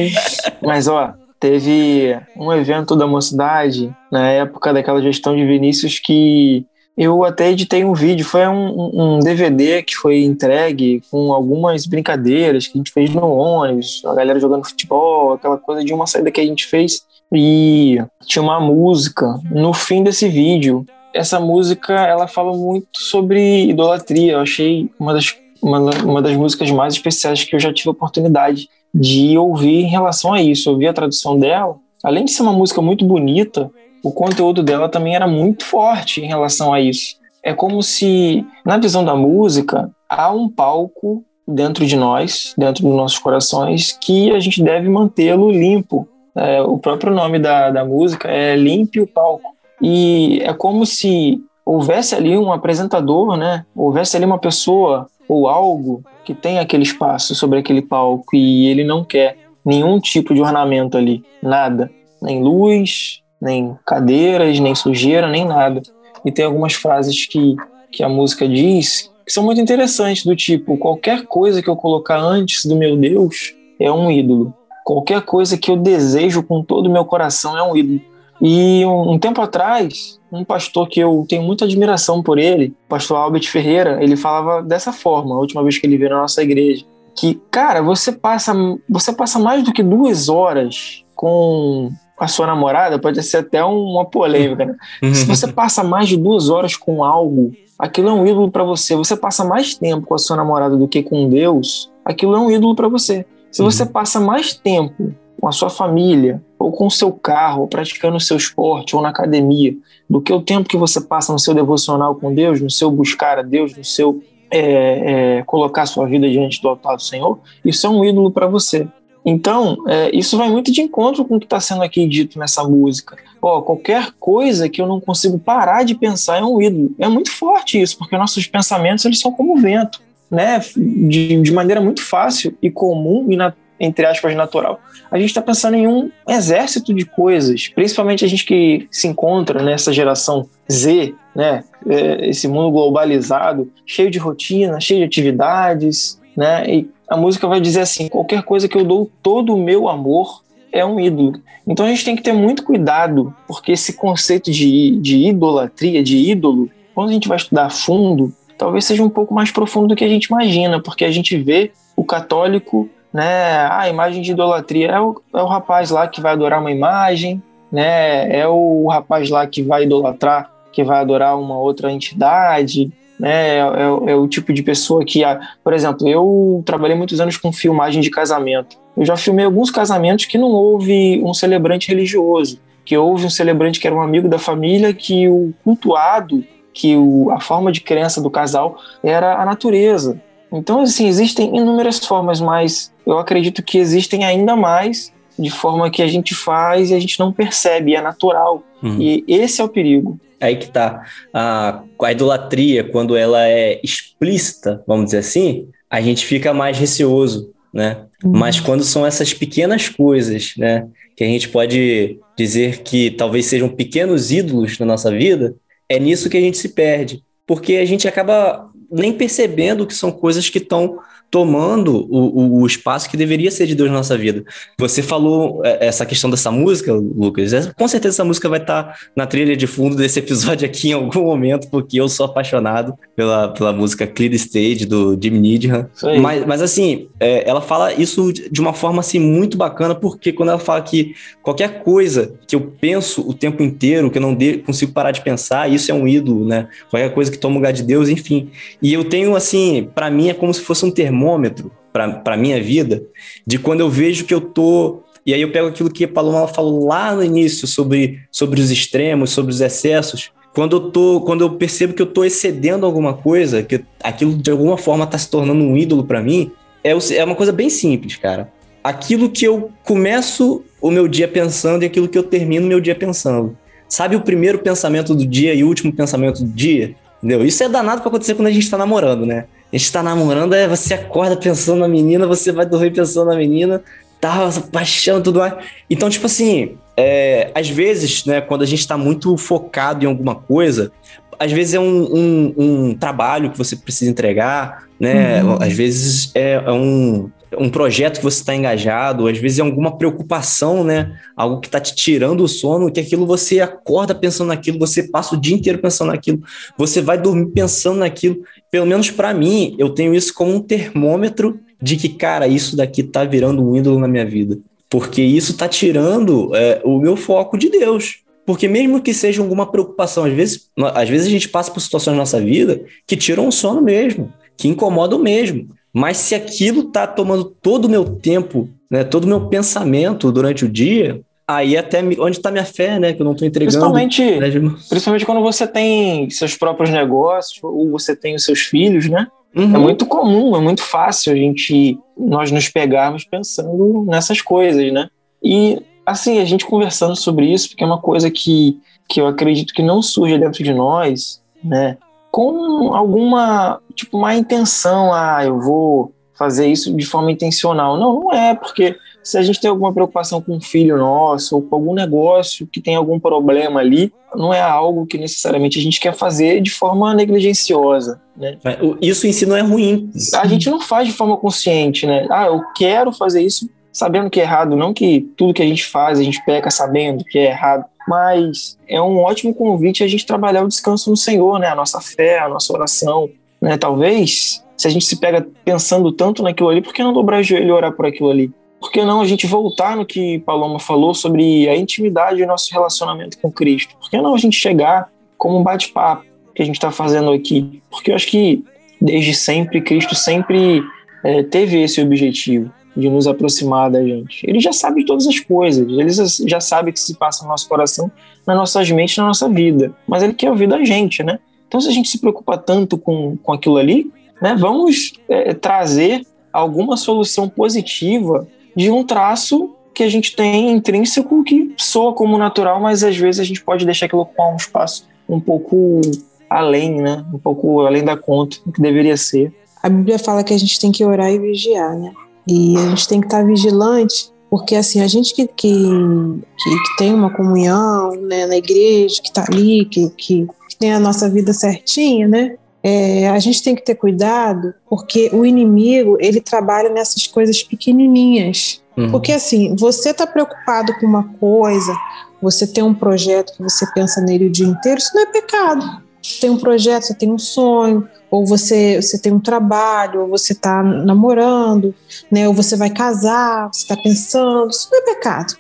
Mas, 0.63 0.89
ó, 0.89 1.13
Teve 1.41 2.19
um 2.37 2.53
evento 2.53 2.97
da 2.97 3.07
mocidade, 3.07 3.95
na 4.11 4.29
época 4.29 4.73
daquela 4.73 5.01
gestão 5.01 5.37
de 5.37 5.47
Vinícius, 5.47 6.01
que 6.01 6.67
eu 6.99 7.23
até 7.23 7.51
editei 7.51 7.85
um 7.85 7.95
vídeo. 7.95 8.25
Foi 8.27 8.45
um, 8.49 8.91
um, 8.93 9.19
DVD 9.21 9.85
que 9.85 9.95
foi 9.95 10.25
entregue 10.25 11.01
com 11.13 11.33
algumas 11.33 11.87
brincadeiras 11.87 12.67
que 12.67 12.77
a 12.77 12.79
gente 12.79 12.91
fez 12.91 13.15
no 13.15 13.25
ônibus, 13.25 14.03
a 14.05 14.15
galera 14.17 14.41
jogando 14.41 14.67
futebol, 14.67 15.35
aquela 15.35 15.57
coisa 15.57 15.85
de 15.85 15.95
uma 15.95 16.09
saída 16.09 16.33
que 16.33 16.41
a 16.41 16.45
gente 16.45 16.67
fez. 16.67 17.03
E 17.33 18.03
tinha 18.27 18.43
uma 18.43 18.59
música 18.59 19.39
no 19.49 19.73
fim 19.73 20.03
desse 20.03 20.29
vídeo. 20.29 20.85
Essa 21.15 21.39
música 21.39 21.93
ela 21.95 22.27
fala 22.27 22.53
muito 22.53 22.89
sobre 22.95 23.69
idolatria. 23.69 24.33
Eu 24.33 24.41
achei 24.41 24.91
uma 24.99 25.15
das, 25.15 25.37
uma, 25.63 25.79
uma 26.03 26.21
das 26.21 26.35
músicas 26.37 26.69
mais 26.73 26.95
especiais 26.95 27.45
que 27.45 27.55
eu 27.55 27.61
já 27.61 27.73
tive 27.73 27.91
a 27.91 27.93
oportunidade 27.93 28.69
de 28.95 29.37
ouvir 29.37 29.85
em 29.85 29.89
relação 29.89 30.33
a 30.33 30.43
isso. 30.43 30.71
Ouvir 30.71 30.89
a 30.89 30.93
tradução 30.93 31.39
dela, 31.39 31.77
além 32.03 32.25
de 32.25 32.31
ser 32.31 32.43
uma 32.43 32.53
música 32.53 32.81
muito 32.81 33.05
bonita, 33.05 33.71
o 34.03 34.13
conteúdo 34.13 34.63
dela 34.63 34.89
também 34.89 35.15
era 35.15 35.27
muito 35.27 35.65
forte 35.65 36.21
em 36.21 36.27
relação 36.27 36.73
a 36.73 36.81
isso. 36.81 37.17
É 37.43 37.53
como 37.53 37.83
se, 37.83 38.45
na 38.65 38.79
visão 38.79 39.05
da 39.05 39.15
música, 39.15 39.91
há 40.09 40.31
um 40.31 40.49
palco 40.49 41.25
dentro 41.47 41.87
de 41.87 41.97
nós, 41.97 42.55
dentro 42.59 42.83
dos 42.83 42.95
nossos 42.95 43.19
corações, 43.19 43.97
que 44.01 44.31
a 44.33 44.41
gente 44.41 44.63
deve 44.63 44.89
mantê-lo 44.89 45.51
limpo. 45.51 46.07
É, 46.37 46.63
o 46.63 46.79
próprio 46.79 47.13
nome 47.13 47.39
da, 47.39 47.71
da 47.71 47.85
música 47.85 48.29
é 48.29 48.55
Limpe 48.55 49.01
o 49.01 49.07
Palco. 49.07 49.57
E 49.81 50.41
é 50.43 50.53
como 50.53 50.85
se 50.85 51.41
houvesse 51.65 52.15
ali 52.15 52.37
um 52.37 52.53
apresentador, 52.53 53.37
né? 53.37 53.65
Houvesse 53.75 54.17
ali 54.17 54.25
uma 54.25 54.39
pessoa 54.39 55.07
ou 55.29 55.49
algo 55.49 56.03
que 56.25 56.35
tem 56.35 56.59
aquele 56.59 56.83
espaço 56.83 57.35
sobre 57.35 57.59
aquele 57.59 57.83
palco 57.83 58.35
e 58.35 58.67
ele 58.67 58.85
não 58.85 59.05
quer 59.05 59.37
nenhum 59.65 60.01
tipo 60.01 60.35
de 60.35 60.41
ornamento 60.41 60.97
ali, 60.97 61.23
nada, 61.43 61.91
nem 62.23 62.43
luz, 62.43 63.21
nem 63.41 63.77
cadeiras, 63.87 64.59
nem 64.59 64.75
sujeira, 64.75 65.29
nem 65.29 65.45
nada. 65.45 65.83
E 66.25 66.33
tem 66.33 66.45
algumas 66.45 66.75
frases 66.75 67.27
que, 67.27 67.57
que 67.93 68.03
a 68.03 68.09
música 68.09 68.49
diz 68.49 69.11
que 69.29 69.33
são 69.33 69.45
muito 69.45 69.61
interessantes, 69.61 70.25
do 70.25 70.35
tipo: 70.35 70.79
qualquer 70.79 71.27
coisa 71.27 71.63
que 71.63 71.69
eu 71.69 71.77
colocar 71.77 72.19
antes 72.19 72.65
do 72.65 72.75
meu 72.75 72.97
Deus 72.97 73.55
é 73.79 73.93
um 73.93 74.11
ídolo. 74.11 74.55
Qualquer 74.85 75.21
coisa 75.21 75.59
que 75.59 75.71
eu 75.71 75.77
desejo 75.77 76.43
com 76.43 76.63
todo 76.65 76.87
o 76.87 76.93
meu 76.93 77.05
coração 77.05 77.57
é 77.57 77.63
um 77.63 77.77
ídolo. 77.77 78.01
E 78.41 78.85
um, 78.87 79.13
um, 79.13 79.19
tempo 79.19 79.41
atrás, 79.41 80.21
um 80.31 80.45
pastor 80.45 80.89
que 80.89 81.01
eu 81.01 81.27
tenho 81.29 81.43
muita 81.43 81.65
admiração 81.65 82.23
por 82.23 82.39
ele, 82.39 82.75
o 82.87 82.89
pastor 82.89 83.17
Albert 83.17 83.49
Ferreira, 83.49 84.03
ele 84.03 84.17
falava 84.17 84.63
dessa 84.63 84.93
forma, 84.93 85.35
a 85.35 85.39
última 85.39 85.63
vez 85.63 85.79
que 85.79 85.87
ele 85.87 85.99
veio 85.99 86.11
na 86.11 86.21
nossa 86.21 86.43
igreja, 86.43 86.85
que, 87.17 87.41
cara, 87.51 87.83
você 87.83 88.13
passa, 88.13 88.55
você 88.89 89.13
passa 89.13 89.39
mais 89.39 89.65
do 89.65 89.73
que 89.73 89.83
duas 89.83 90.29
horas 90.29 91.03
com 91.17 91.91
a 92.19 92.29
sua 92.29 92.47
namorada, 92.47 92.99
pode 92.99 93.21
ser 93.23 93.39
até 93.39 93.65
uma 93.65 94.05
polêmica, 94.05 94.65
né? 94.67 94.77
Se 95.15 95.25
você 95.25 95.49
passa 95.53 95.83
mais 95.83 96.09
de 96.09 96.17
duas 96.17 96.49
horas 96.49 96.77
com 96.77 97.03
algo, 97.03 97.53
aquilo 97.79 98.09
é 98.09 98.13
um 98.13 98.27
ídolo 98.27 98.51
para 98.51 98.65
você. 98.65 98.97
Você 98.97 99.17
passa 99.17 99.45
mais 99.45 99.75
tempo 99.75 100.07
com 100.07 100.15
a 100.15 100.19
sua 100.19 100.37
namorada 100.37 100.77
do 100.77 100.89
que 100.89 101.03
com 101.03 101.29
Deus, 101.29 101.91
aquilo 102.05 102.35
é 102.35 102.39
um 102.39 102.51
ídolo 102.51 102.75
para 102.75 102.89
você. 102.89 103.25
Se 103.51 103.63
você 103.63 103.85
uhum. 103.85 103.89
passa 103.89 104.21
mais 104.21 104.53
tempo 104.55 105.15
com 105.41 105.49
a 105.49 105.53
sua 105.53 105.71
família, 105.71 106.43
ou 106.59 106.73
com 106.73 106.87
o 106.87 106.91
seu 106.91 107.13
carro, 107.13 107.63
ou 107.63 107.69
praticando 107.69 108.17
o 108.17 108.21
seu 108.21 108.37
esporte, 108.37 108.97
ou 108.97 109.03
na 109.03 109.11
academia, 109.11 109.75
do 110.09 110.21
que 110.21 110.33
o 110.33 110.41
tempo 110.41 110.69
que 110.69 110.77
você 110.77 111.01
passa 111.01 111.33
no 111.33 111.39
seu 111.39 111.55
devocional 111.55 112.15
com 112.15 112.35
Deus, 112.35 112.61
no 112.61 112.71
seu 112.71 112.91
buscar 112.91 113.39
a 113.39 113.43
Deus, 113.43 113.77
no 113.77 113.85
seu 113.85 114.23
é, 114.51 115.39
é, 115.39 115.43
colocar 115.43 115.87
sua 115.87 116.07
vida 116.07 116.29
diante 116.29 116.61
do 116.61 116.69
altar 116.69 116.97
do 116.97 117.03
Senhor, 117.03 117.39
isso 117.65 117.87
é 117.87 117.91
um 117.91 118.05
ídolo 118.05 118.31
para 118.31 118.47
você. 118.47 118.87
Então, 119.25 119.77
é, 119.87 120.11
isso 120.17 120.39
vai 120.39 120.49
muito 120.49 120.73
de 120.73 120.81
encontro 120.81 121.25
com 121.25 121.37
o 121.37 121.41
que 121.41 121.45
está 121.45 121.61
sendo 121.61 121.83
aqui 121.83 122.07
dito 122.09 122.39
nessa 122.39 122.65
música. 122.65 123.17
Ó, 123.43 123.61
qualquer 123.61 124.13
coisa 124.19 124.69
que 124.69 124.81
eu 124.81 124.87
não 124.87 125.01
consigo 125.01 125.39
parar 125.39 125.85
de 125.85 125.95
pensar 125.95 126.39
é 126.39 126.45
um 126.45 126.61
ídolo. 126.61 126.95
É 126.99 127.09
muito 127.09 127.31
forte 127.31 127.81
isso, 127.81 127.99
porque 127.99 128.17
nossos 128.17 128.47
pensamentos 128.47 129.05
eles 129.05 129.21
são 129.21 129.31
como 129.31 129.59
vento, 129.59 130.01
né? 130.31 130.61
De, 130.75 131.41
de 131.43 131.53
maneira 131.53 131.81
muito 131.81 132.03
fácil 132.03 132.57
e 132.63 132.71
comum 132.71 133.27
e 133.29 133.37
na, 133.37 133.53
entre 133.81 134.07
aspas 134.07 134.35
natural. 134.35 134.81
A 135.11 135.19
gente 135.19 135.31
está 135.31 135.41
pensando 135.41 135.75
em 135.77 135.87
um 135.87 136.11
exército 136.29 136.93
de 136.93 137.05
coisas, 137.05 137.69
principalmente 137.69 138.25
a 138.25 138.29
gente 138.29 138.45
que 138.45 138.87
se 138.91 139.07
encontra 139.07 139.63
nessa 139.63 139.93
geração 139.93 140.49
Z, 140.71 141.15
né? 141.35 141.65
É, 141.89 142.29
esse 142.29 142.49
mundo 142.49 142.71
globalizado, 142.71 143.71
cheio 143.87 144.11
de 144.11 144.19
rotina, 144.19 144.81
cheio 144.81 145.01
de 145.01 145.07
atividades, 145.07 146.21
né? 146.37 146.69
E 146.69 146.91
a 147.09 147.17
música 147.17 147.47
vai 147.47 147.61
dizer 147.61 147.81
assim: 147.81 148.09
qualquer 148.09 148.43
coisa 148.43 148.69
que 148.69 148.77
eu 148.77 148.85
dou 148.85 149.11
todo 149.23 149.55
o 149.55 149.63
meu 149.63 149.89
amor 149.89 150.43
é 150.73 150.85
um 150.85 151.01
ídolo. 151.01 151.41
Então 151.67 151.87
a 151.87 151.89
gente 151.89 152.05
tem 152.05 152.17
que 152.17 152.23
ter 152.23 152.33
muito 152.33 152.65
cuidado, 152.65 153.35
porque 153.47 153.73
esse 153.73 153.95
conceito 153.95 154.51
de, 154.51 154.99
de 155.01 155.29
idolatria, 155.29 156.03
de 156.03 156.17
ídolo, 156.17 156.71
quando 156.95 157.11
a 157.11 157.13
gente 157.13 157.29
vai 157.29 157.37
estudar 157.37 157.67
a 157.67 157.71
fundo, 157.71 158.33
talvez 158.57 158.85
seja 158.85 159.03
um 159.03 159.09
pouco 159.09 159.33
mais 159.33 159.51
profundo 159.51 159.89
do 159.89 159.97
que 159.97 160.05
a 160.05 160.09
gente 160.09 160.27
imagina, 160.27 160.83
porque 160.83 161.05
a 161.05 161.11
gente 161.11 161.37
vê 161.37 161.71
o 161.95 162.05
católico, 162.05 162.89
né? 163.13 163.67
A 163.71 163.89
imagem 163.89 164.23
de 164.23 164.33
idolatria 164.33 164.89
é 164.89 165.01
o, 165.01 165.21
é 165.35 165.43
o 165.43 165.47
rapaz 165.47 165.91
lá 165.91 166.07
que 166.07 166.21
vai 166.21 166.33
adorar 166.33 166.61
uma 166.61 166.71
imagem, 166.71 167.43
né? 167.71 168.37
É 168.37 168.47
o 168.47 168.87
rapaz 168.89 169.31
lá 169.31 169.47
que 169.47 169.63
vai 169.63 169.85
idolatrar, 169.85 170.51
que 170.73 170.85
vai 170.85 171.01
adorar 171.01 171.39
uma 171.39 171.59
outra 171.59 171.93
entidade, 171.93 172.93
né? 173.19 173.57
É, 173.57 173.59
é, 173.59 174.11
é, 174.11 174.15
o 174.15 174.29
tipo 174.29 174.53
de 174.53 174.63
pessoa 174.63 175.05
que, 175.05 175.23
por 175.65 175.73
exemplo, 175.73 176.09
eu 176.09 176.63
trabalhei 176.65 176.97
muitos 176.97 177.21
anos 177.21 177.37
com 177.37 177.53
filmagem 177.53 178.01
de 178.01 178.11
casamento. 178.11 178.77
Eu 178.97 179.05
já 179.05 179.17
filmei 179.17 179.45
alguns 179.45 179.71
casamentos 179.71 180.25
que 180.27 180.39
não 180.39 180.51
houve 180.51 181.21
um 181.25 181.35
celebrante 181.35 181.89
religioso, 181.89 182.61
que 182.85 182.97
houve 182.97 183.27
um 183.27 183.31
celebrante 183.31 183.81
que 183.81 183.87
era 183.87 183.97
um 183.97 184.03
amigo 184.03 184.29
da 184.29 184.39
família, 184.39 184.95
que 184.95 185.29
o 185.29 185.53
cultuado, 185.65 186.45
que 186.73 186.97
o, 186.97 187.31
a 187.31 187.41
forma 187.41 187.73
de 187.73 187.81
crença 187.81 188.21
do 188.21 188.31
casal 188.31 188.79
era 189.03 189.41
a 189.41 189.45
natureza. 189.45 190.21
Então, 190.53 190.81
assim, 190.81 191.07
existem 191.07 191.57
inúmeras 191.57 191.99
formas, 192.05 192.41
mas 192.41 192.93
eu 193.07 193.19
acredito 193.19 193.63
que 193.63 193.79
existem 193.79 194.25
ainda 194.25 194.57
mais 194.57 195.13
de 195.39 195.51
forma 195.51 195.91
que 195.91 196.03
a 196.03 196.09
gente 196.09 196.35
faz 196.35 196.91
e 196.91 196.95
a 196.95 197.01
gente 197.01 197.19
não 197.21 197.33
percebe, 197.33 197.95
é 197.95 198.01
natural. 198.01 198.63
Uhum. 198.83 199.01
E 199.01 199.25
esse 199.29 199.61
é 199.61 199.65
o 199.65 199.69
perigo. 199.69 200.19
Aí 200.41 200.57
que 200.57 200.71
tá. 200.71 201.05
A, 201.33 201.83
a 202.03 202.13
idolatria, 202.13 202.85
quando 202.85 203.17
ela 203.17 203.47
é 203.47 203.81
explícita, 203.83 204.83
vamos 204.87 205.07
dizer 205.07 205.19
assim, 205.19 205.69
a 205.91 206.01
gente 206.01 206.25
fica 206.25 206.53
mais 206.53 206.79
receoso, 206.79 207.53
né? 207.73 208.05
Uhum. 208.25 208.33
Mas 208.35 208.61
quando 208.61 208.83
são 208.83 209.07
essas 209.07 209.33
pequenas 209.33 209.89
coisas, 209.89 210.55
né? 210.57 210.87
Que 211.17 211.25
a 211.25 211.27
gente 211.27 211.49
pode 211.49 212.19
dizer 212.37 212.83
que 212.83 213.11
talvez 213.11 213.47
sejam 213.47 213.69
pequenos 213.69 214.31
ídolos 214.31 214.79
na 214.79 214.87
nossa 214.87 215.11
vida, 215.11 215.55
é 215.89 215.99
nisso 215.99 216.31
que 216.31 216.37
a 216.37 216.41
gente 216.41 216.59
se 216.59 216.71
perde. 216.71 217.23
Porque 217.47 217.77
a 217.77 217.85
gente 217.85 218.07
acaba 218.07 218.68
nem 218.91 219.13
percebendo 219.13 219.87
que 219.87 219.95
são 219.95 220.11
coisas 220.11 220.49
que 220.49 220.59
estão 220.59 221.01
tomando 221.31 222.07
o, 222.11 222.61
o, 222.61 222.67
espaço 222.67 223.09
que 223.09 223.17
deveria 223.17 223.51
ser 223.51 223.67
de 223.67 223.75
Deus 223.75 223.91
na 223.91 223.97
nossa 223.97 224.17
vida. 224.17 224.45
Você 224.79 225.03
falou 225.03 225.61
é, 225.65 225.87
essa 225.87 226.07
questão 226.07 226.31
dessa 226.31 226.51
música, 226.51 226.93
Lucas. 226.93 227.71
Com 227.77 227.87
certeza 227.87 228.17
essa 228.17 228.25
música 228.25 228.49
vai 228.49 228.61
estar 228.61 228.99
na 229.15 229.27
trilha 229.27 229.57
de 229.57 229.67
fundo 229.67 229.95
desse 229.95 230.19
episódio 230.21 230.67
aqui 230.67 230.89
em 230.89 230.93
algum 230.93 231.25
momento, 231.25 231.69
porque 231.69 232.01
eu 232.01 232.09
sou 232.09 232.27
apaixonado 232.27 232.95
pela, 233.15 233.49
pela 233.49 233.73
música 233.73 234.07
Clear 234.07 234.33
Stage, 234.35 234.87
do 234.87 235.19
Jimmy 235.21 235.39
Needham. 235.39 235.89
Mas, 236.21 236.47
mas 236.47 236.63
assim, 236.63 237.09
é, 237.21 237.49
ela 237.49 237.61
fala 237.61 237.93
isso 237.93 238.33
de 238.33 238.61
uma 238.61 238.73
forma 238.73 239.01
assim, 239.01 239.19
muito 239.19 239.59
bacana, 239.59 239.95
porque 239.95 240.33
quando 240.33 240.51
ela 240.51 240.59
fala 240.59 240.81
que 240.81 241.15
qualquer 241.43 241.83
coisa 241.83 242.35
que 242.47 242.57
eu 242.57 242.73
penso 242.81 243.29
o 243.29 243.35
tempo 243.35 243.63
inteiro, 243.63 244.11
que 244.11 244.17
eu 244.17 244.23
não 244.23 244.35
de, 244.35 244.59
consigo 244.59 244.93
parar 244.93 245.11
de 245.11 245.21
pensar, 245.21 245.71
isso 245.71 245.91
é 245.91 245.95
um 245.95 246.09
ídolo, 246.09 246.47
né? 246.47 246.69
Qualquer 246.91 247.13
coisa 247.13 247.31
que 247.31 247.37
toma 247.37 247.57
o 247.57 247.59
lugar 247.59 247.73
de 247.73 247.83
Deus, 247.83 248.09
enfim. 248.09 248.51
E 248.81 248.95
eu 248.95 249.05
tenho, 249.05 249.37
assim, 249.37 249.89
para 249.95 250.11
mim 250.11 250.31
é 250.31 250.35
como 250.35 250.53
se 250.55 250.63
fosse 250.63 250.87
um 250.87 250.91
termo 250.91 251.18
termômetro 251.19 251.73
para 251.93 252.35
a 252.35 252.37
minha 252.37 252.63
vida 252.63 253.03
de 253.47 253.59
quando 253.59 253.81
eu 253.81 253.91
vejo 253.91 254.25
que 254.25 254.33
eu 254.33 254.41
tô. 254.41 255.03
E 255.27 255.35
aí 255.35 255.43
eu 255.43 255.51
pego 255.51 255.69
aquilo 255.69 255.91
que 255.91 256.05
a 256.05 256.09
Paloma 256.09 256.47
falou 256.47 256.87
lá 256.87 257.15
no 257.15 257.25
início 257.25 257.67
sobre, 257.67 258.21
sobre 258.31 258.61
os 258.61 258.71
extremos, 258.71 259.31
sobre 259.31 259.53
os 259.53 259.61
excessos. 259.61 260.31
Quando 260.55 260.77
eu, 260.77 260.91
tô, 260.91 261.21
quando 261.21 261.43
eu 261.43 261.51
percebo 261.51 261.93
que 261.93 262.01
eu 262.01 262.07
estou 262.07 262.25
excedendo 262.25 262.87
alguma 262.87 263.13
coisa, 263.13 263.63
que 263.63 263.85
aquilo 264.03 264.35
de 264.35 264.51
alguma 264.51 264.79
forma 264.79 265.05
está 265.05 265.19
se 265.19 265.29
tornando 265.29 265.63
um 265.63 265.77
ídolo 265.77 266.05
para 266.05 266.23
mim, 266.23 266.51
é, 266.83 266.93
é 267.17 267.25
uma 267.25 267.35
coisa 267.35 267.53
bem 267.53 267.69
simples, 267.69 268.17
cara. 268.17 268.51
Aquilo 268.83 269.29
que 269.29 269.45
eu 269.45 269.71
começo 269.85 270.65
o 270.81 270.91
meu 270.91 271.07
dia 271.07 271.29
pensando 271.29 271.83
e 271.83 271.87
aquilo 271.87 272.09
que 272.09 272.17
eu 272.17 272.23
termino 272.23 272.65
o 272.65 272.69
meu 272.69 272.81
dia 272.81 272.95
pensando. 272.95 273.57
Sabe 273.89 274.17
o 274.17 274.21
primeiro 274.21 274.59
pensamento 274.61 275.15
do 275.15 275.27
dia 275.27 275.53
e 275.53 275.63
o 275.63 275.69
último 275.69 275.93
pensamento 275.93 276.43
do 276.43 276.51
dia? 276.51 276.95
Entendeu? 277.19 277.45
Isso 277.45 277.63
é 277.63 277.69
danado 277.69 278.01
para 278.01 278.09
acontecer 278.09 278.35
quando 278.35 278.49
a 278.49 278.53
gente 278.53 278.63
está 278.63 278.79
namorando, 278.79 279.27
né? 279.27 279.47
A 279.73 279.77
gente 279.77 279.93
tá 279.93 280.03
namorando, 280.03 280.55
é, 280.55 280.67
você 280.67 280.95
acorda 280.95 281.37
pensando 281.37 281.81
na 281.81 281.89
menina, 281.89 282.27
você 282.27 282.51
vai 282.53 282.65
dormir 282.65 282.93
pensando 282.93 283.29
na 283.29 283.37
menina, 283.37 283.83
tá, 284.21 284.51
paixão 284.73 285.23
tudo 285.23 285.41
mais. 285.41 285.55
Então, 285.91 286.09
tipo 286.09 286.27
assim, 286.27 286.77
é, 286.97 287.51
às 287.55 287.69
vezes, 287.69 288.25
né, 288.25 288.41
quando 288.41 288.63
a 288.63 288.67
gente 288.67 288.87
tá 288.87 288.97
muito 288.97 289.37
focado 289.37 290.05
em 290.05 290.09
alguma 290.09 290.35
coisa, 290.35 290.91
às 291.39 291.53
vezes 291.53 291.75
é 291.75 291.81
um, 291.81 292.15
um, 292.15 292.55
um 292.59 292.95
trabalho 292.95 293.51
que 293.51 293.59
você 293.59 293.77
precisa 293.77 294.11
entregar, 294.11 294.85
né? 294.99 295.43
Uhum. 295.43 295.59
Às 295.61 295.73
vezes 295.73 296.33
é, 296.35 296.55
é 296.55 296.73
um, 296.73 297.31
um 297.57 297.71
projeto 297.71 298.19
que 298.19 298.25
você 298.25 298.41
está 298.41 298.55
engajado, 298.55 299.29
às 299.29 299.39
vezes 299.39 299.61
é 299.61 299.63
alguma 299.63 299.97
preocupação, 299.97 300.83
né? 300.83 301.17
Algo 301.37 301.61
que 301.61 301.69
está 301.69 301.79
te 301.79 301.95
tirando 301.95 302.43
o 302.43 302.49
sono, 302.49 302.91
que 302.91 302.99
aquilo 302.99 303.25
você 303.27 303.61
acorda 303.61 304.15
pensando 304.15 304.49
naquilo, 304.49 304.79
você 304.79 305.05
passa 305.05 305.37
o 305.37 305.41
dia 305.41 305.55
inteiro 305.55 305.79
pensando 305.79 306.09
naquilo, 306.09 306.43
você 306.77 307.01
vai 307.01 307.17
dormir 307.17 307.47
pensando 307.47 308.01
naquilo. 308.01 308.43
Pelo 308.71 308.87
menos 308.87 309.11
para 309.11 309.33
mim, 309.33 309.75
eu 309.79 309.91
tenho 309.91 310.15
isso 310.15 310.33
como 310.35 310.55
um 310.55 310.61
termômetro 310.61 311.61
de 311.81 311.97
que, 311.97 312.09
cara, 312.09 312.47
isso 312.47 312.77
daqui 312.77 313.03
tá 313.03 313.25
virando 313.25 313.63
um 313.63 313.77
ídolo 313.77 313.99
na 313.99 314.09
minha 314.09 314.27
vida. 314.27 314.59
Porque 314.91 315.23
isso 315.23 315.57
tá 315.57 315.69
tirando 315.69 316.55
é, 316.55 316.81
o 316.85 316.99
meu 316.99 317.17
foco 317.17 317.57
de 317.57 317.69
Deus. 317.69 318.21
Porque 318.45 318.67
mesmo 318.67 319.03
que 319.03 319.13
seja 319.13 319.43
alguma 319.43 319.71
preocupação, 319.71 320.25
às 320.25 320.33
vezes, 320.33 320.71
às 320.95 321.09
vezes 321.09 321.27
a 321.27 321.31
gente 321.31 321.49
passa 321.49 321.71
por 321.71 321.81
situações 321.81 322.15
na 322.15 322.23
nossa 322.23 322.41
vida 322.41 322.83
que 323.07 323.17
tiram 323.17 323.47
o 323.47 323.53
sono 323.53 323.83
mesmo, 323.83 324.33
que 324.57 324.69
incomodam 324.69 325.19
mesmo. 325.19 325.69
Mas 325.93 326.17
se 326.17 326.35
aquilo 326.35 326.85
tá 326.85 327.07
tomando 327.07 327.45
todo 327.45 327.85
o 327.85 327.89
meu 327.91 328.05
tempo, 328.05 328.69
né, 328.91 329.05
todo 329.05 329.25
o 329.25 329.29
meu 329.29 329.49
pensamento 329.49 330.33
durante 330.33 330.65
o 330.65 330.69
dia, 330.69 331.21
aí 331.49 331.77
até 331.77 332.01
onde 332.03 332.37
está 332.37 332.51
minha 332.51 332.65
fé, 332.65 332.99
né, 332.99 333.13
que 333.15 333.23
eu 333.23 333.25
não 333.25 333.33
estou 333.33 333.49
entregando. 333.49 333.73
Principalmente, 333.73 334.23
né, 334.39 334.51
principalmente 334.89 335.25
quando 335.25 335.41
você 335.41 335.67
tem 335.67 336.29
seus 336.29 336.55
próprios 336.55 336.91
negócios 336.91 337.59
ou 337.63 337.91
você 337.91 338.15
tem 338.15 338.35
os 338.35 338.45
seus 338.45 338.61
filhos, 338.61 339.09
né? 339.09 339.27
Uhum. 339.57 339.75
É 339.75 339.79
muito 339.79 340.05
comum, 340.05 340.55
é 340.55 340.61
muito 340.61 340.83
fácil 340.83 341.33
a 341.33 341.37
gente 341.37 341.99
nós 342.17 342.53
nos 342.53 342.69
pegarmos 342.69 343.25
pensando 343.25 344.05
nessas 344.07 344.43
coisas, 344.43 344.93
né? 344.93 345.09
E 345.43 345.81
assim, 346.05 346.39
a 346.39 346.45
gente 346.45 346.67
conversando 346.67 347.17
sobre 347.17 347.47
isso, 347.53 347.71
porque 347.71 347.83
é 347.83 347.87
uma 347.87 348.01
coisa 348.01 348.31
que, 348.31 348.79
que 349.09 349.21
eu 349.21 349.27
acredito 349.27 349.73
que 349.73 349.83
não 349.83 350.03
surge 350.03 350.39
dentro 350.39 350.63
de 350.63 350.75
nós, 350.75 351.43
né? 351.65 351.97
com 352.31 352.95
alguma, 352.95 353.81
tipo, 353.95 354.19
má 354.19 354.35
intenção, 354.35 355.13
ah, 355.13 355.45
eu 355.45 355.61
vou 355.61 356.13
fazer 356.35 356.69
isso 356.69 356.95
de 356.95 357.05
forma 357.05 357.33
intencional. 357.33 357.97
Não, 357.97 358.21
não 358.21 358.33
é, 358.33 358.55
porque 358.55 358.97
se 359.29 359.37
a 359.37 359.43
gente 359.43 359.61
tem 359.61 359.69
alguma 359.69 359.93
preocupação 359.93 360.41
com 360.41 360.57
um 360.57 360.61
filho 360.61 360.97
nosso 360.97 361.57
ou 361.57 361.63
com 361.63 361.77
algum 361.77 361.93
negócio 361.93 362.67
que 362.67 362.81
tem 362.81 362.97
algum 362.97 363.21
problema 363.21 363.79
ali, 363.79 364.11
não 364.35 364.55
é 364.55 364.61
algo 364.63 365.05
que 365.05 365.19
necessariamente 365.19 365.79
a 365.79 365.83
gente 365.83 366.01
quer 366.01 366.15
fazer 366.15 366.63
de 366.63 366.71
forma 366.71 367.13
negligenciosa, 367.13 368.23
né? 368.35 368.57
Isso 369.03 369.27
em 369.27 369.33
si 369.33 369.45
não 369.45 369.55
é 369.55 369.61
ruim. 369.61 370.11
A 370.35 370.47
gente 370.47 370.71
não 370.71 370.81
faz 370.81 371.07
de 371.07 371.13
forma 371.13 371.37
consciente, 371.37 372.07
né? 372.07 372.27
Ah, 372.31 372.47
eu 372.47 372.63
quero 372.75 373.13
fazer 373.13 373.43
isso 373.43 373.69
sabendo 373.93 374.31
que 374.31 374.41
é 374.41 374.45
errado, 374.45 374.75
não 374.75 374.95
que 374.95 375.29
tudo 375.37 375.53
que 375.53 375.63
a 375.63 375.67
gente 375.67 375.85
faz 375.85 376.19
a 376.19 376.23
gente 376.23 376.43
peca 376.47 376.71
sabendo 376.71 377.23
que 377.23 377.39
é 377.39 377.51
errado, 377.51 377.85
mas 378.09 378.79
é 378.89 379.01
um 379.03 379.19
ótimo 379.19 379.53
convite 379.53 380.03
a 380.03 380.09
gente 380.09 380.25
trabalhar 380.25 380.65
o 380.65 380.69
descanso 380.69 381.11
no 381.11 381.17
Senhor, 381.19 381.59
né? 381.59 381.69
A 381.69 381.75
nossa 381.75 382.01
fé, 382.01 382.39
a 382.39 382.49
nossa 382.49 382.73
oração, 382.73 383.29
né? 383.61 383.77
Talvez, 383.77 384.65
se 384.75 384.89
a 384.89 384.91
gente 384.91 385.05
se 385.05 385.21
pega 385.21 385.47
pensando 385.67 386.11
tanto 386.13 386.43
naquilo 386.43 386.71
ali, 386.71 386.81
por 386.81 386.95
que 386.95 387.03
não 387.03 387.13
dobrar 387.13 387.41
o 387.41 387.43
joelho 387.43 387.69
e 387.69 387.73
orar 387.73 387.93
por 387.93 388.07
aquilo 388.07 388.31
ali? 388.31 388.51
Por 388.81 388.93
que 388.93 389.05
não 389.05 389.21
a 389.21 389.25
gente 389.25 389.47
voltar 389.47 389.97
no 389.97 390.07
que 390.07 390.39
Paloma 390.41 390.79
falou 390.79 391.13
sobre 391.13 391.69
a 391.69 391.77
intimidade 391.77 392.41
e 392.41 392.47
nosso 392.47 392.73
relacionamento 392.73 393.39
com 393.39 393.51
Cristo? 393.51 393.97
Por 393.99 394.09
que 394.09 394.21
não 394.21 394.35
a 394.35 394.39
gente 394.39 394.57
chegar 394.57 395.11
como 395.37 395.59
um 395.59 395.63
bate-papo 395.63 396.25
que 396.55 396.63
a 396.63 396.65
gente 396.65 396.77
está 396.77 396.91
fazendo 396.91 397.33
aqui? 397.33 397.83
Porque 397.91 398.11
eu 398.11 398.15
acho 398.15 398.29
que 398.29 398.65
desde 399.01 399.35
sempre, 399.35 399.81
Cristo 399.81 400.15
sempre 400.15 400.83
é, 401.25 401.43
teve 401.43 401.83
esse 401.83 402.01
objetivo 402.01 402.73
de 402.97 403.09
nos 403.09 403.27
aproximar 403.27 403.91
da 403.91 404.03
gente. 404.03 404.45
Ele 404.49 404.59
já 404.59 404.73
sabe 404.73 405.01
de 405.01 405.07
todas 405.07 405.27
as 405.27 405.39
coisas, 405.39 405.87
ele 405.87 406.49
já 406.49 406.61
sabe 406.61 406.91
o 406.91 406.93
que 406.93 406.99
se 406.99 407.15
passa 407.15 407.45
no 407.45 407.51
nosso 407.51 407.69
coração, 407.69 408.11
nas 408.47 408.57
nossas 408.57 408.91
mentes, 408.91 409.17
na 409.17 409.27
nossa 409.27 409.49
vida, 409.49 409.95
mas 410.07 410.23
ele 410.23 410.35
quer 410.35 410.51
ouvir 410.51 410.67
da 410.67 410.83
gente, 410.85 411.23
né? 411.23 411.39
Então, 411.69 411.81
se 411.81 411.89
a 411.89 411.93
gente 411.93 412.09
se 412.09 412.19
preocupa 412.19 412.57
tanto 412.57 412.99
com, 412.99 413.37
com 413.37 413.53
aquilo 413.53 413.77
ali, 413.77 414.11
né, 414.41 414.57
vamos 414.59 415.13
é, 415.29 415.53
trazer 415.53 416.27
alguma 416.53 416.97
solução 416.97 417.49
positiva 417.49 418.49
de 418.79 418.93
um 418.93 419.03
traço 419.03 419.75
que 419.93 420.05
a 420.05 420.09
gente 420.09 420.37
tem 420.37 420.71
intrínseco 420.71 421.43
que 421.43 421.75
soa 421.77 422.15
como 422.15 422.39
natural, 422.39 422.81
mas 422.81 423.03
às 423.03 423.17
vezes 423.17 423.41
a 423.41 423.45
gente 423.45 423.61
pode 423.61 423.85
deixar 423.85 424.07
aquilo 424.07 424.23
ocupar 424.23 424.53
um 424.53 424.57
espaço 424.57 425.09
um 425.29 425.41
pouco 425.41 426.01
além, 426.49 427.03
né? 427.03 427.25
Um 427.35 427.39
pouco 427.39 427.81
além 427.81 428.05
da 428.05 428.17
conta 428.17 428.59
do 428.65 428.71
que 428.71 428.81
deveria 428.81 429.17
ser. 429.17 429.53
A 429.83 429.89
Bíblia 429.89 430.17
fala 430.17 430.45
que 430.45 430.55
a 430.55 430.59
gente 430.59 430.79
tem 430.79 430.93
que 430.93 431.05
orar 431.05 431.29
e 431.29 431.41
vigiar, 431.41 431.99
né? 431.99 432.13
E 432.47 432.77
a 432.77 432.91
gente 432.91 433.09
tem 433.09 433.21
que 433.21 433.27
estar 433.27 433.45
vigilante, 433.45 434.31
porque 434.49 434.77
assim, 434.77 435.01
a 435.01 435.09
gente 435.09 435.35
que, 435.35 435.49
que, 435.49 435.69
que, 435.69 436.71
que 436.71 436.97
tem 436.97 437.13
uma 437.13 437.35
comunhão 437.35 438.13
né, 438.13 438.47
na 438.47 438.57
igreja, 438.57 439.21
que 439.21 439.29
está 439.29 439.45
ali, 439.51 439.87
que, 439.87 440.09
que, 440.11 440.47
que, 440.47 440.79
tem 440.79 440.95
a 440.95 441.01
nossa 441.01 441.29
vida 441.29 441.53
certinha, 441.53 442.29
né? 442.29 442.57
É, 442.83 443.29
a 443.29 443.39
gente 443.39 443.63
tem 443.63 443.75
que 443.75 443.85
ter 443.85 443.95
cuidado, 443.95 444.73
porque 444.89 445.31
o 445.33 445.45
inimigo, 445.45 446.17
ele 446.21 446.41
trabalha 446.41 446.89
nessas 446.89 447.27
coisas 447.27 447.63
pequenininhas. 447.63 448.83
Uhum. 448.97 449.11
Porque 449.11 449.33
assim, 449.33 449.75
você 449.77 450.11
está 450.11 450.27
preocupado 450.27 450.95
com 450.99 451.07
uma 451.07 451.25
coisa, 451.41 451.95
você 452.41 452.67
tem 452.67 452.83
um 452.83 452.95
projeto 452.95 453.53
que 453.57 453.63
você 453.63 453.87
pensa 453.93 454.21
nele 454.21 454.47
o 454.47 454.51
dia 454.51 454.67
inteiro, 454.67 454.99
isso 454.99 455.11
não 455.15 455.23
é 455.23 455.27
pecado. 455.27 456.03
Você 456.23 456.41
tem 456.41 456.51
um 456.51 456.59
projeto, 456.59 457.05
você 457.05 457.15
tem 457.15 457.31
um 457.31 457.39
sonho, 457.39 458.09
ou 458.31 458.45
você, 458.45 459.01
você 459.01 459.19
tem 459.19 459.33
um 459.33 459.41
trabalho, 459.41 460.23
ou 460.23 460.29
você 460.29 460.53
está 460.53 460.83
namorando, 460.83 461.95
né, 462.31 462.47
ou 462.49 462.55
você 462.55 462.77
vai 462.77 462.91
casar, 462.91 463.69
você 463.73 463.83
está 463.83 463.97
pensando, 463.97 464.71
isso 464.71 464.89
não 464.91 464.99
é 464.99 465.15
pecado. 465.15 465.55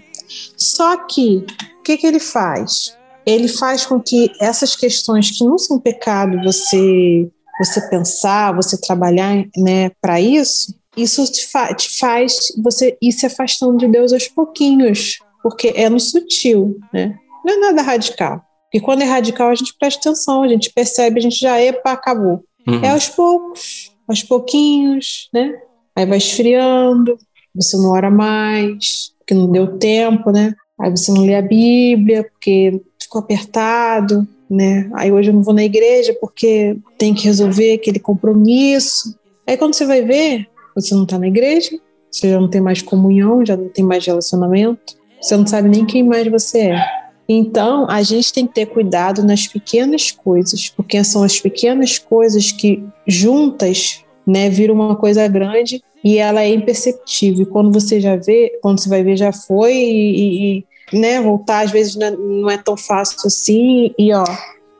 Só 0.57 0.97
que, 1.07 1.45
o 1.79 1.83
que, 1.83 1.97
que 1.97 2.07
ele 2.07 2.21
faz? 2.21 2.97
Ele 3.29 3.47
faz 3.47 3.85
com 3.85 4.01
que 4.01 4.33
essas 4.41 4.74
questões 4.74 5.31
que 5.31 5.45
não 5.45 5.59
são 5.59 5.79
pecado, 5.79 6.43
você 6.43 7.31
você 7.61 7.81
pensar, 7.91 8.55
você 8.55 8.81
trabalhar 8.81 9.45
né, 9.57 9.91
para 10.01 10.20
isso, 10.20 10.72
isso 10.97 11.31
te, 11.31 11.45
fa 11.47 11.74
te 11.74 11.99
faz 11.99 12.37
você 12.62 12.97
ir 13.03 13.12
se 13.12 13.26
afastando 13.26 13.76
de 13.76 13.89
Deus 13.89 14.12
aos 14.12 14.29
pouquinhos, 14.29 15.18
porque 15.43 15.72
é 15.74 15.89
no 15.91 15.99
sutil, 15.99 16.79
né? 16.93 17.16
Não 17.45 17.55
é 17.55 17.57
nada 17.59 17.83
radical. 17.83 18.41
Porque 18.64 18.81
quando 18.81 19.03
é 19.03 19.05
radical, 19.05 19.49
a 19.49 19.55
gente 19.55 19.74
presta 19.79 20.09
atenção, 20.09 20.43
a 20.43 20.49
gente 20.49 20.70
percebe, 20.72 21.18
a 21.18 21.22
gente 21.22 21.39
já, 21.39 21.61
epa, 21.61 21.93
acabou. 21.93 22.45
Uhum. 22.66 22.83
É 22.83 22.91
aos 22.91 23.09
poucos, 23.09 23.93
aos 24.07 24.22
pouquinhos, 24.22 25.29
né? 25.35 25.53
Aí 25.97 26.07
vai 26.07 26.18
esfriando, 26.18 27.18
você 27.55 27.76
não 27.76 27.91
ora 27.91 28.11
mais, 28.11 29.12
porque 29.18 29.35
não 29.35 29.51
deu 29.51 29.79
tempo, 29.79 30.31
né? 30.31 30.55
Aí 30.81 30.91
você 30.91 31.11
não 31.11 31.22
lê 31.22 31.35
a 31.35 31.43
Bíblia, 31.43 32.24
porque 32.24 32.81
ficou 33.09 33.21
apertado, 33.21 34.29
né? 34.49 34.89
Aí 34.95 35.11
hoje 35.11 35.31
eu 35.31 35.35
não 35.35 35.43
vou 35.43 35.55
na 35.55 35.65
igreja 35.65 36.15
porque 36.21 36.77
tem 36.99 37.15
que 37.15 37.25
resolver 37.25 37.73
aquele 37.73 37.99
compromisso. 37.99 39.17
Aí 39.47 39.57
quando 39.57 39.75
você 39.75 39.87
vai 39.87 40.03
ver, 40.03 40.47
você 40.75 40.95
não 40.95 41.05
está 41.05 41.19
na 41.19 41.27
igreja, 41.27 41.71
você 42.11 42.31
já 42.31 42.39
não 42.39 42.49
tem 42.49 42.61
mais 42.61 42.83
comunhão, 42.83 43.45
já 43.45 43.57
não 43.57 43.69
tem 43.69 43.85
mais 43.85 44.05
relacionamento, 44.05 44.95
você 45.21 45.37
não 45.37 45.47
sabe 45.47 45.69
nem 45.69 45.85
quem 45.85 46.03
mais 46.03 46.29
você 46.29 46.59
é. 46.71 46.85
Então, 47.29 47.87
a 47.91 48.03
gente 48.03 48.33
tem 48.33 48.47
que 48.47 48.55
ter 48.55 48.67
cuidado 48.67 49.23
nas 49.23 49.47
pequenas 49.47 50.11
coisas, 50.11 50.71
porque 50.71 51.03
são 51.05 51.23
as 51.23 51.39
pequenas 51.39 51.99
coisas 51.99 52.53
que 52.53 52.83
juntas, 53.07 54.03
né, 54.27 54.49
viram 54.49 54.75
uma 54.75 54.97
coisa 54.97 55.27
grande 55.29 55.83
e 56.03 56.17
ela 56.17 56.43
é 56.43 56.49
imperceptível. 56.49 57.43
E 57.43 57.47
quando 57.47 57.71
você 57.71 58.01
já 58.01 58.17
vê, 58.17 58.59
quando 58.63 58.81
você 58.81 58.89
vai 58.89 59.03
ver, 59.03 59.17
já 59.17 59.33
foi 59.33 59.75
e, 59.75 60.59
e 60.59 60.65
né, 60.93 61.20
voltar 61.20 61.64
às 61.64 61.70
vezes 61.70 61.97
não 61.97 62.51
é, 62.51 62.55
é 62.55 62.59
tão 62.59 62.76
fácil 62.76 63.18
assim. 63.24 63.95
E 63.99 64.12
ó, 64.12 64.24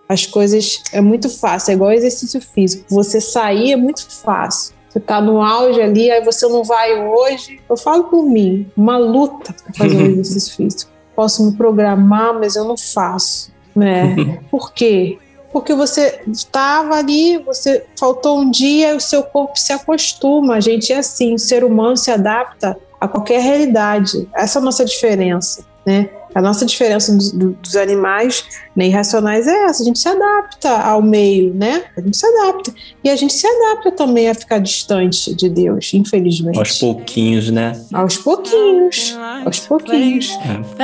as 0.09 0.27
coisas 0.27 0.83
é 0.93 1.01
muito 1.01 1.29
fácil, 1.29 1.73
é 1.73 1.75
igual 1.75 1.93
exercício 1.93 2.41
físico. 2.41 2.85
Você 2.89 3.21
sair 3.21 3.73
é 3.73 3.77
muito 3.77 4.09
fácil. 4.11 4.75
Você 4.89 5.01
tá 5.01 5.21
no 5.21 5.43
auge 5.43 5.83
ali, 5.83 6.11
aí 6.11 6.25
você 6.25 6.49
não 6.49 6.65
vai 6.65 6.99
hoje. 7.07 7.61
Eu 7.69 7.77
falo 7.77 8.05
por 8.05 8.25
mim, 8.25 8.67
uma 8.77 8.97
luta 8.97 9.53
para 9.53 9.75
fazer 9.75 9.97
um 9.97 10.07
exercício 10.21 10.57
físico 10.57 10.99
posso 11.19 11.45
me 11.45 11.57
programar, 11.57 12.33
mas 12.33 12.55
eu 12.55 12.63
não 12.63 12.77
faço, 12.77 13.51
né? 13.75 14.15
Por 14.53 14.73
quê? 14.73 15.19
Porque 15.53 15.75
você 15.75 16.21
estava 16.29 16.95
ali, 16.95 17.39
você 17.39 17.85
faltou 17.99 18.39
um 18.39 18.49
dia, 18.49 18.95
o 18.95 19.01
seu 19.01 19.25
corpo 19.25 19.59
se 19.59 19.73
acostuma. 19.73 20.55
A 20.55 20.61
gente 20.61 20.93
é 20.93 20.99
assim, 20.99 21.35
o 21.35 21.39
ser 21.39 21.65
humano 21.65 21.97
se 21.97 22.13
adapta 22.13 22.79
a 23.01 23.09
qualquer 23.09 23.41
realidade. 23.41 24.29
Essa 24.33 24.61
é 24.61 24.63
a 24.63 24.65
nossa 24.65 24.85
diferença, 24.85 25.65
né? 25.89 26.11
A 26.35 26.43
nossa 26.43 26.67
diferença 26.67 27.15
dos, 27.15 27.33
dos 27.33 27.75
animais 27.75 28.45
né, 28.77 28.89
irracionais 28.89 29.47
é 29.47 29.65
essa, 29.65 29.83
a 29.83 29.87
gente 29.87 29.99
se 29.99 30.07
adapta 30.07 30.71
ao 30.71 31.01
meio, 31.01 31.55
né? 31.55 31.85
A 31.97 32.03
gente 32.03 32.15
se 32.15 32.27
adapta. 32.27 32.71
E 33.03 33.09
a 33.09 33.17
gente 33.17 33.33
se 33.33 33.47
adapta 33.47 33.91
também 33.93 34.29
a 34.29 34.35
ficar 34.35 34.59
distante 34.59 35.35
de 35.35 35.49
Deus, 35.49 35.93
infelizmente. 35.95 36.59
Aos 36.59 36.79
pouquinhos, 36.79 37.51
né? 37.51 37.73
Aos 37.95 38.19
pouquinhos. 38.19 39.17
Aos 39.47 39.61
pouquinhos. 39.61 40.31
É. 40.31 40.75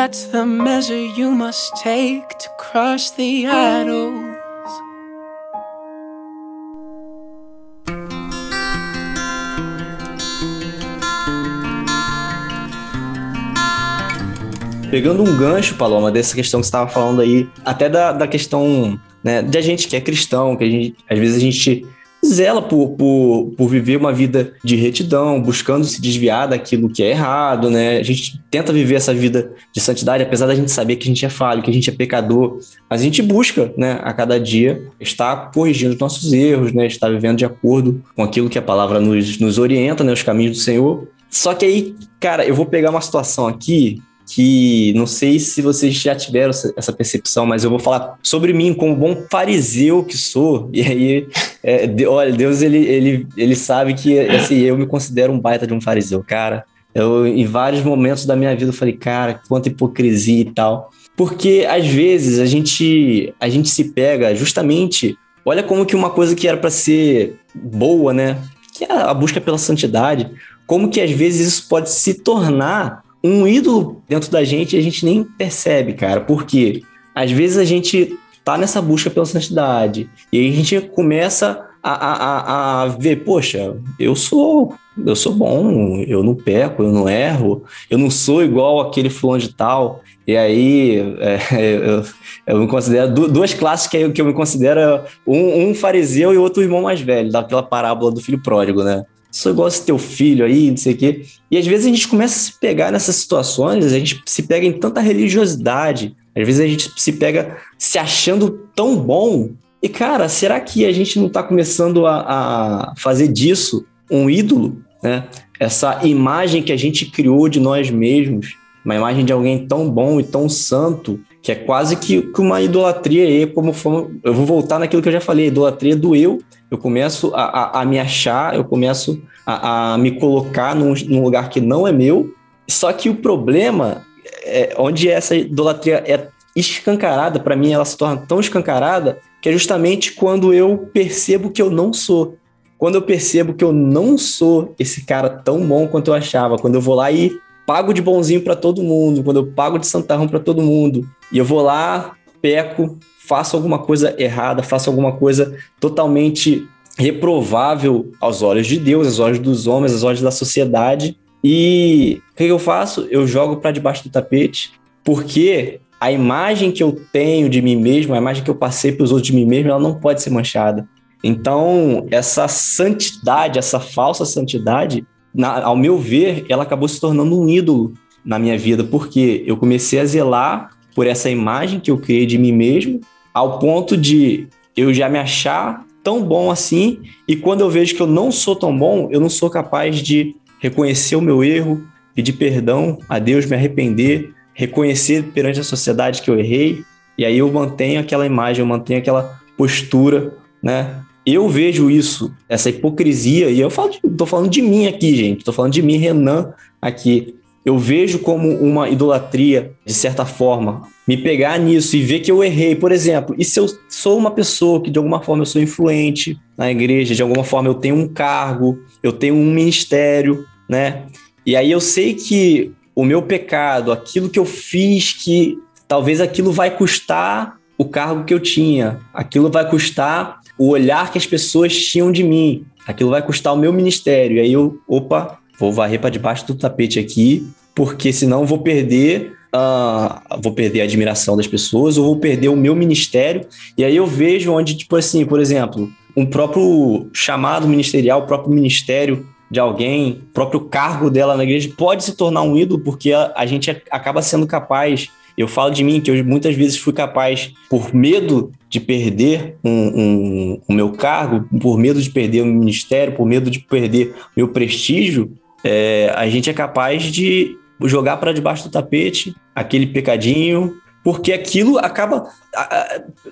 Pegando 14.95 15.25
um 15.25 15.37
gancho, 15.37 15.75
Paloma, 15.75 16.09
dessa 16.13 16.37
questão 16.37 16.61
que 16.61 16.67
você 16.67 16.69
estava 16.69 16.89
falando 16.89 17.21
aí, 17.21 17.49
até 17.65 17.89
da, 17.89 18.13
da 18.13 18.29
questão 18.29 18.97
né, 19.25 19.43
de 19.43 19.59
a 19.59 19.61
gente 19.61 19.89
que 19.89 19.97
é 19.97 20.01
cristão, 20.01 20.55
que 20.55 20.63
a 20.63 20.71
gente, 20.71 20.95
às 21.11 21.19
vezes 21.19 21.37
a 21.37 21.41
gente 21.41 21.85
zela 22.25 22.63
por, 22.63 22.91
por, 22.91 23.53
por 23.57 23.69
viver 23.69 23.97
uma 23.97 24.13
vida 24.13 24.53
de 24.63 24.77
retidão, 24.77 25.43
buscando 25.43 25.85
se 25.85 26.01
desviar 26.01 26.47
daquilo 26.47 26.89
que 26.89 27.03
é 27.03 27.11
errado, 27.11 27.71
né? 27.71 27.99
A 27.99 28.05
gente 28.05 28.41
tenta 28.49 28.73
viver 28.73 28.95
essa 28.95 29.13
vida 29.13 29.51
de 29.73 29.81
santidade, 29.81 30.23
apesar 30.23 30.47
da 30.47 30.55
gente 30.55 30.71
saber 30.71 30.95
que 30.95 31.09
a 31.09 31.09
gente 31.09 31.27
é 31.27 31.29
falho, 31.29 31.61
que 31.61 31.71
a 31.71 31.75
gente 31.75 31.91
é 31.91 31.93
pecador, 31.93 32.61
mas 32.89 33.01
a 33.01 33.05
gente 33.05 33.21
busca, 33.21 33.75
né, 33.77 33.99
a 34.01 34.13
cada 34.13 34.39
dia 34.39 34.81
estar 35.01 35.51
corrigindo 35.51 35.95
os 35.95 35.99
nossos 35.99 36.33
erros, 36.33 36.73
né? 36.73 36.87
Estar 36.87 37.11
vivendo 37.11 37.39
de 37.39 37.45
acordo 37.45 38.01
com 38.15 38.23
aquilo 38.23 38.49
que 38.49 38.59
a 38.59 38.63
palavra 38.63 39.01
nos, 39.01 39.41
nos 39.41 39.59
orienta, 39.59 40.05
né? 40.05 40.13
Os 40.13 40.23
caminhos 40.23 40.57
do 40.57 40.63
Senhor. 40.63 41.09
Só 41.29 41.53
que 41.53 41.65
aí, 41.65 41.97
cara, 42.21 42.47
eu 42.47 42.55
vou 42.55 42.65
pegar 42.65 42.91
uma 42.91 43.01
situação 43.01 43.49
aqui 43.49 44.01
que 44.35 44.93
não 44.95 45.07
sei 45.07 45.39
se 45.39 45.62
vocês 45.62 45.95
já 45.95 46.12
tiveram 46.12 46.51
essa 46.51 46.93
percepção, 46.93 47.47
mas 47.47 47.62
eu 47.62 47.70
vou 47.70 47.78
falar 47.78 48.18
sobre 48.20 48.53
mim 48.53 48.74
como 48.74 48.97
bom 48.97 49.24
fariseu 49.30 50.03
que 50.03 50.16
sou. 50.16 50.68
E 50.72 50.82
aí, 50.82 51.28
é, 51.62 51.89
olha, 52.09 52.32
Deus 52.32 52.61
ele, 52.61 52.78
ele, 52.78 53.28
ele 53.37 53.55
sabe 53.55 53.95
que 53.95 54.18
assim, 54.18 54.59
eu 54.59 54.76
me 54.76 54.87
considero 54.87 55.32
um 55.32 55.39
baita 55.39 55.68
de 55.68 55.72
um 55.72 55.80
fariseu, 55.80 56.24
cara. 56.26 56.64
Eu, 56.93 57.24
em 57.24 57.47
vários 57.47 57.85
momentos 57.85 58.26
da 58.26 58.35
minha 58.35 58.57
vida, 58.57 58.70
eu 58.70 58.74
falei, 58.74 58.95
cara, 58.95 59.41
quanta 59.49 59.68
hipocrisia 59.68 60.41
e 60.41 60.51
tal. 60.51 60.91
Porque 61.16 61.64
às 61.70 61.87
vezes 61.87 62.41
a 62.41 62.47
gente, 62.47 63.32
a 63.39 63.49
gente 63.49 63.68
se 63.68 63.85
pega 63.93 64.35
justamente. 64.35 65.16
Olha 65.45 65.62
como 65.62 65.87
que 65.87 65.95
uma 65.95 66.11
coisa 66.11 66.35
que 66.35 66.49
era 66.49 66.57
para 66.57 66.70
ser 66.70 67.37
boa, 67.55 68.12
né? 68.12 68.39
Que 68.76 68.85
é 68.85 68.93
a 68.93 69.14
busca 69.14 69.41
pela 69.41 69.59
santidade, 69.59 70.28
como 70.66 70.89
que 70.89 71.01
às 71.01 71.12
vezes 71.12 71.47
isso 71.47 71.68
pode 71.68 71.89
se 71.89 72.14
tornar 72.14 73.04
um 73.25 73.49
ídolo 73.49 74.03
dentro 74.07 74.31
da 74.31 74.45
gente 74.45 74.77
e 74.77 74.79
a 74.79 74.83
gente 74.83 75.03
nem 75.03 75.25
percebe, 75.25 75.95
cara. 75.95 76.20
Porque 76.20 76.83
às 77.14 77.31
vezes 77.31 77.57
a 77.57 77.64
gente 77.64 78.18
tá 78.45 78.59
nessa 78.59 78.83
busca 78.83 79.09
pela 79.09 79.25
santidade 79.25 80.11
e 80.31 80.39
aí 80.39 80.51
a 80.51 80.53
gente 80.53 80.81
começa 80.83 81.66
a, 81.83 81.93
a, 81.93 82.83
a 82.83 82.87
ver, 82.89 83.25
poxa, 83.25 83.77
eu 83.99 84.14
sou 84.14 84.75
eu 85.07 85.16
sou 85.16 85.35
bom, 85.35 86.05
eu 86.07 86.22
não 86.22 86.37
peco, 86.37 86.85
eu 86.85 86.93
não 86.93 87.09
erro, 87.09 87.64
eu 87.91 87.99
não 87.99 88.09
sou 88.09 88.45
igual 88.45 88.81
aquele 88.81 89.11
fulano 89.11 89.41
de 89.41 89.53
tal. 89.53 90.03
E 90.27 90.37
aí 90.37 90.99
é, 91.18 91.39
eu, 91.91 92.05
eu, 92.47 92.61
me 92.61 92.68
considero 92.68 93.12
duas 93.12 93.53
classes 93.53 93.89
que 93.89 93.97
eu, 93.97 94.12
que 94.12 94.20
eu 94.20 94.25
me 94.25 94.33
considero 94.33 95.03
um, 95.27 95.70
um 95.70 95.75
fariseu 95.75 96.33
e 96.33 96.37
outro 96.37 96.62
irmão 96.62 96.83
mais 96.83 97.01
velho, 97.01 97.33
daquela 97.33 97.62
parábola 97.62 98.12
do 98.12 98.20
filho 98.20 98.41
pródigo, 98.41 98.85
né? 98.85 99.05
Sou 99.35 99.51
igual 99.51 99.66
esse 99.66 99.85
teu 99.85 99.99
filho 99.99 100.45
aí, 100.45 100.70
não 100.70 100.76
sei 100.76 100.95
o 100.95 100.97
quê. 100.97 101.22
E 101.51 101.59
às 101.59 101.66
vezes 101.66 101.87
a 101.87 101.89
gente 101.89 102.07
começa 102.07 102.37
a 102.37 102.53
se 102.53 102.61
pegar 102.61 102.93
nessas 102.93 103.16
situações, 103.16 103.85
a 103.85 103.99
gente 103.99 104.22
se 104.24 104.45
pega 104.45 104.64
em 104.64 104.72
tanta 104.72 105.01
religiosidade, 105.01 106.14
às 106.37 106.47
vezes 106.47 106.61
a 106.61 106.66
gente 106.68 106.93
se 106.97 107.12
pega 107.14 107.57
se 107.76 107.99
achando 107.99 108.68
tão 108.76 108.97
bom. 108.97 109.51
E 109.82 109.89
cara, 109.89 110.28
será 110.28 110.61
que 110.61 110.87
a 110.87 110.93
gente 110.93 111.18
não 111.18 111.26
está 111.26 111.43
começando 111.43 112.07
a, 112.07 112.20
a 112.20 112.95
fazer 112.97 113.26
disso 113.26 113.85
um 114.09 114.30
ídolo, 114.30 114.80
né? 115.03 115.24
Essa 115.59 116.07
imagem 116.07 116.62
que 116.62 116.72
a 116.72 116.76
gente 116.76 117.07
criou 117.07 117.49
de 117.49 117.59
nós 117.59 117.91
mesmos, 117.91 118.55
uma 118.85 118.95
imagem 118.95 119.24
de 119.24 119.32
alguém 119.32 119.66
tão 119.66 119.91
bom 119.91 120.20
e 120.20 120.22
tão 120.22 120.49
santo, 120.49 121.18
que 121.45 121.53
é 121.53 121.55
quase 121.55 121.97
que, 121.97 122.23
que 122.23 122.41
uma 122.41 122.63
idolatria 122.63 123.27
aí, 123.27 123.47
como 123.47 123.75
foi, 123.75 124.09
eu 124.25 124.33
vou 124.33 124.47
voltar 124.47 124.79
naquilo 124.79 125.03
que 125.03 125.09
eu 125.11 125.13
já 125.13 125.21
falei, 125.21 125.49
idolatria 125.49 125.95
do 125.95 126.17
eu. 126.17 126.41
Eu 126.71 126.79
começo 126.79 127.33
a, 127.35 127.43
a, 127.43 127.83
a 127.83 127.85
me 127.85 127.99
achar, 127.99 128.55
eu 128.55 128.65
começo 128.65 129.23
a, 129.45 129.93
a 129.93 129.99
me 129.99 130.13
colocar 130.13 130.75
num, 130.75 130.95
num, 131.07 131.23
lugar 131.23 131.51
que 131.51 131.61
não 131.61 131.87
é 131.87 131.93
meu. 131.93 132.33
Só 132.67 132.91
que 132.95 133.11
o 133.11 133.17
problema 133.17 134.07
é 134.43 134.75
onde 134.79 135.11
essa 135.11 135.37
idolatria 135.37 136.03
é 136.07 136.29
escancarada, 136.57 137.39
para 137.39 137.55
mim 137.55 137.73
ela 137.73 137.85
se 137.85 137.99
torna 137.99 138.25
tão 138.27 138.41
escancarada, 138.41 139.19
que 139.43 139.51
é 139.51 139.53
justamente 139.53 140.13
quando 140.13 140.55
eu 140.55 140.89
percebo 140.95 141.51
que 141.51 141.61
eu 141.61 141.71
não 141.71 141.93
sou. 141.93 142.39
Quando 142.79 142.95
eu 142.95 143.03
percebo 143.03 143.53
que 143.53 143.63
eu 143.63 143.71
não 143.71 144.17
sou 144.17 144.75
esse 144.79 145.05
cara 145.05 145.29
tão 145.29 145.61
bom 145.61 145.87
quanto 145.89 146.09
eu 146.09 146.15
achava, 146.15 146.57
quando 146.57 146.77
eu 146.77 146.81
vou 146.81 146.95
lá 146.95 147.13
e 147.13 147.39
pago 147.67 147.93
de 147.93 148.03
bonzinho 148.03 148.43
para 148.43 148.57
todo 148.57 148.83
mundo, 148.83 149.23
quando 149.23 149.39
eu 149.39 149.47
pago 149.47 149.79
de 149.79 149.87
santarrão 149.87 150.29
para 150.29 150.41
todo 150.41 150.62
mundo, 150.62 151.09
e 151.33 151.39
eu 151.39 151.45
vou 151.45 151.62
lá, 151.62 152.15
peco, 152.41 152.99
faço 153.27 153.57
alguma 153.57 153.79
coisa 153.79 154.15
errada, 154.19 154.62
faço 154.62 154.91
alguma 154.91 155.12
coisa 155.12 155.57
totalmente 155.81 156.67
reprovável 156.99 158.12
aos 158.21 158.43
olhos 158.43 158.67
de 158.67 158.79
Deus, 158.79 159.07
aos 159.07 159.19
olhos 159.19 159.39
dos 159.39 159.67
homens, 159.67 159.93
aos 159.93 160.03
olhos 160.03 160.21
da 160.21 160.31
sociedade. 160.31 161.17
E 161.43 162.21
o 162.33 162.37
que 162.37 162.45
eu 162.45 162.59
faço? 162.59 163.07
Eu 163.11 163.27
jogo 163.27 163.57
para 163.57 163.73
debaixo 163.73 164.05
do 164.05 164.11
tapete, 164.11 164.73
porque 165.03 165.81
a 166.01 166.12
imagem 166.12 166.71
que 166.71 166.83
eu 166.83 167.01
tenho 167.12 167.49
de 167.49 167.61
mim 167.62 167.77
mesmo, 167.77 168.15
a 168.15 168.19
imagem 168.19 168.45
que 168.45 168.51
eu 168.51 168.55
passei 168.55 168.93
para 168.93 169.05
os 169.05 169.11
outros 169.11 169.29
de 169.29 169.35
mim 169.35 169.47
mesmo, 169.47 169.71
ela 169.71 169.81
não 169.81 169.95
pode 169.95 170.23
ser 170.23 170.31
manchada. 170.31 170.87
Então, 171.23 172.07
essa 172.11 172.47
santidade, 172.47 173.59
essa 173.59 173.81
falsa 173.81 174.27
santidade, 174.27 175.07
na, 175.35 175.64
ao 175.64 175.76
meu 175.76 175.99
ver, 175.99 176.47
ela 176.49 176.62
acabou 176.62 176.87
se 176.87 177.01
tornando 177.01 177.39
um 177.39 177.49
ídolo 177.49 177.95
na 178.24 178.39
minha 178.39 178.57
vida, 178.57 178.85
porque 178.85 179.43
eu 179.47 179.57
comecei 179.57 179.99
a 179.99 180.05
zelar 180.05 180.70
por 180.95 181.07
essa 181.07 181.28
imagem 181.28 181.80
que 181.80 181.91
eu 181.91 181.99
criei 181.99 182.24
de 182.24 182.39
mim 182.39 182.53
mesmo, 182.53 183.01
ao 183.32 183.59
ponto 183.59 183.97
de 183.97 184.47
eu 184.76 184.95
já 184.95 185.09
me 185.09 185.18
achar 185.18 185.85
tão 186.03 186.22
bom 186.22 186.51
assim, 186.51 187.01
e 187.26 187.35
quando 187.35 187.62
eu 187.62 187.70
vejo 187.70 187.97
que 187.97 188.03
eu 188.03 188.07
não 188.07 188.30
sou 188.30 188.55
tão 188.55 188.76
bom, 188.76 189.09
eu 189.11 189.20
não 189.20 189.28
sou 189.28 189.51
capaz 189.51 190.01
de 190.01 190.37
reconhecer 190.61 191.16
o 191.16 191.20
meu 191.20 191.43
erro, 191.43 191.82
pedir 192.14 192.35
perdão 192.35 192.99
a 193.09 193.18
Deus, 193.18 193.47
me 193.47 193.57
arrepender, 193.57 194.32
reconhecer 194.53 195.24
perante 195.32 195.61
a 195.61 195.64
sociedade 195.64 196.22
que 196.22 196.30
eu 196.30 196.39
errei, 196.39 196.85
e 197.18 197.24
aí 197.24 197.39
eu 197.39 197.51
mantenho 197.51 198.01
aquela 198.01 198.26
imagem, 198.26 198.61
eu 198.61 198.66
mantenho 198.66 199.01
aquela 199.01 199.41
postura, 199.57 200.37
né? 200.62 201.04
Eu 201.33 201.49
vejo 201.49 201.91
isso, 201.91 202.33
essa 202.49 202.68
hipocrisia, 202.68 203.51
e 203.51 203.61
eu 203.61 203.70
falo 203.70 203.93
tô 204.16 204.27
falando 204.27 204.51
de 204.51 204.61
mim 204.61 204.87
aqui, 204.87 205.16
gente, 205.16 205.45
tô 205.45 205.53
falando 205.53 205.72
de 205.72 205.83
mim, 205.83 205.97
Renan, 205.97 206.53
aqui. 206.81 207.37
Eu 207.64 207.79
vejo 207.79 208.18
como 208.18 208.51
uma 208.59 208.91
idolatria, 208.91 209.72
de 209.87 209.95
certa 209.95 210.27
forma, 210.27 210.83
me 211.09 211.16
pegar 211.16 211.59
nisso 211.59 211.97
e 211.97 212.03
ver 212.03 212.20
que 212.20 212.31
eu 212.31 212.45
errei, 212.45 212.77
por 212.77 212.93
exemplo. 212.93 213.35
E 213.39 213.45
se 213.45 213.59
eu 213.59 213.66
sou 213.89 214.18
uma 214.18 214.31
pessoa 214.31 214.83
que 214.83 214.91
de 214.91 214.99
alguma 214.99 215.22
forma 215.22 215.43
eu 215.43 215.47
sou 215.47 215.62
influente 215.62 216.39
na 216.59 216.70
igreja, 216.70 217.14
de 217.14 217.22
alguma 217.22 217.43
forma 217.43 217.70
eu 217.70 217.75
tenho 217.75 217.97
um 217.97 218.07
cargo, 218.07 218.79
eu 219.03 219.12
tenho 219.12 219.35
um 219.35 219.51
ministério, 219.51 220.45
né? 220.68 221.07
E 221.47 221.57
aí 221.57 221.70
eu 221.70 221.81
sei 221.81 222.12
que 222.12 222.70
o 222.95 223.03
meu 223.03 223.22
pecado, 223.22 223.93
aquilo 223.93 224.29
que 224.29 224.39
eu 224.39 224.45
fiz, 224.45 225.14
que 225.14 225.59
talvez 225.89 226.20
aquilo 226.20 226.53
vai 226.53 226.77
custar 226.77 227.57
o 227.79 227.85
cargo 227.85 228.25
que 228.25 228.33
eu 228.33 228.41
tinha, 228.41 229.01
aquilo 229.12 229.51
vai 229.51 229.68
custar 229.68 230.39
o 230.59 230.69
olhar 230.69 231.11
que 231.11 231.19
as 231.19 231.27
pessoas 231.27 231.77
tinham 231.77 232.13
de 232.13 232.23
mim. 232.23 232.65
Aquilo 232.87 233.11
vai 233.11 233.23
custar 233.23 233.53
o 233.55 233.57
meu 233.57 233.73
ministério. 233.73 234.37
E 234.37 234.41
aí 234.41 234.53
eu, 234.53 234.79
opa, 234.87 235.39
vou 235.59 235.73
varrer 235.73 236.01
para 236.01 236.11
debaixo 236.11 236.47
do 236.47 236.55
tapete 236.55 236.99
aqui, 236.99 237.47
porque 237.75 238.13
senão 238.13 238.47
vou 238.47 238.59
perder 238.59 239.33
Uh, 239.55 240.41
vou 240.43 240.53
perder 240.53 240.81
a 240.81 240.83
admiração 240.83 241.37
das 241.37 241.47
pessoas 241.47 241.97
ou 241.97 242.07
vou 242.07 242.17
perder 242.17 242.49
o 242.49 242.57
meu 242.57 242.75
ministério. 242.75 243.47
E 243.79 243.85
aí 243.85 243.95
eu 243.95 244.05
vejo 244.05 244.51
onde, 244.51 244.77
tipo 244.77 244.97
assim, 244.97 245.25
por 245.25 245.39
exemplo, 245.39 245.89
um 246.17 246.27
próprio 246.27 247.09
chamado 247.13 247.69
ministerial, 247.69 248.23
o 248.23 248.27
próprio 248.27 248.53
ministério 248.53 249.25
de 249.49 249.61
alguém, 249.61 250.25
o 250.31 250.33
próprio 250.33 250.63
cargo 250.63 251.09
dela 251.09 251.37
na 251.37 251.45
igreja 251.45 251.71
pode 251.77 252.03
se 252.03 252.17
tornar 252.17 252.43
um 252.43 252.57
ídolo 252.57 252.81
porque 252.81 253.13
a, 253.13 253.33
a 253.37 253.47
gente 253.47 253.71
acaba 253.93 254.21
sendo 254.23 254.45
capaz 254.45 255.09
eu 255.37 255.49
falo 255.49 255.70
de 255.70 255.82
mim 255.82 256.01
que 256.01 256.11
eu 256.11 256.24
muitas 256.24 256.55
vezes 256.55 256.76
fui 256.76 256.93
capaz, 256.93 257.53
por 257.68 257.95
medo 257.95 258.53
de 258.68 258.80
perder 258.80 259.57
um, 259.64 259.70
um, 259.70 260.61
o 260.68 260.72
meu 260.72 260.93
cargo, 260.93 261.49
por 261.61 261.78
medo 261.78 262.01
de 262.01 262.11
perder 262.11 262.43
o 262.43 262.47
ministério, 262.47 263.14
por 263.14 263.26
medo 263.26 263.51
de 263.51 263.59
perder 263.61 264.14
meu 264.37 264.49
prestígio, 264.49 265.32
é, 265.64 266.12
a 266.14 266.28
gente 266.28 266.51
é 266.51 266.53
capaz 266.53 267.05
de 267.05 267.57
jogar 267.82 268.18
para 268.18 268.32
debaixo 268.32 268.64
do 268.64 268.70
tapete 268.70 269.35
aquele 269.55 269.87
pecadinho, 269.87 270.76
porque 271.03 271.32
aquilo 271.32 271.78
acaba. 271.78 272.28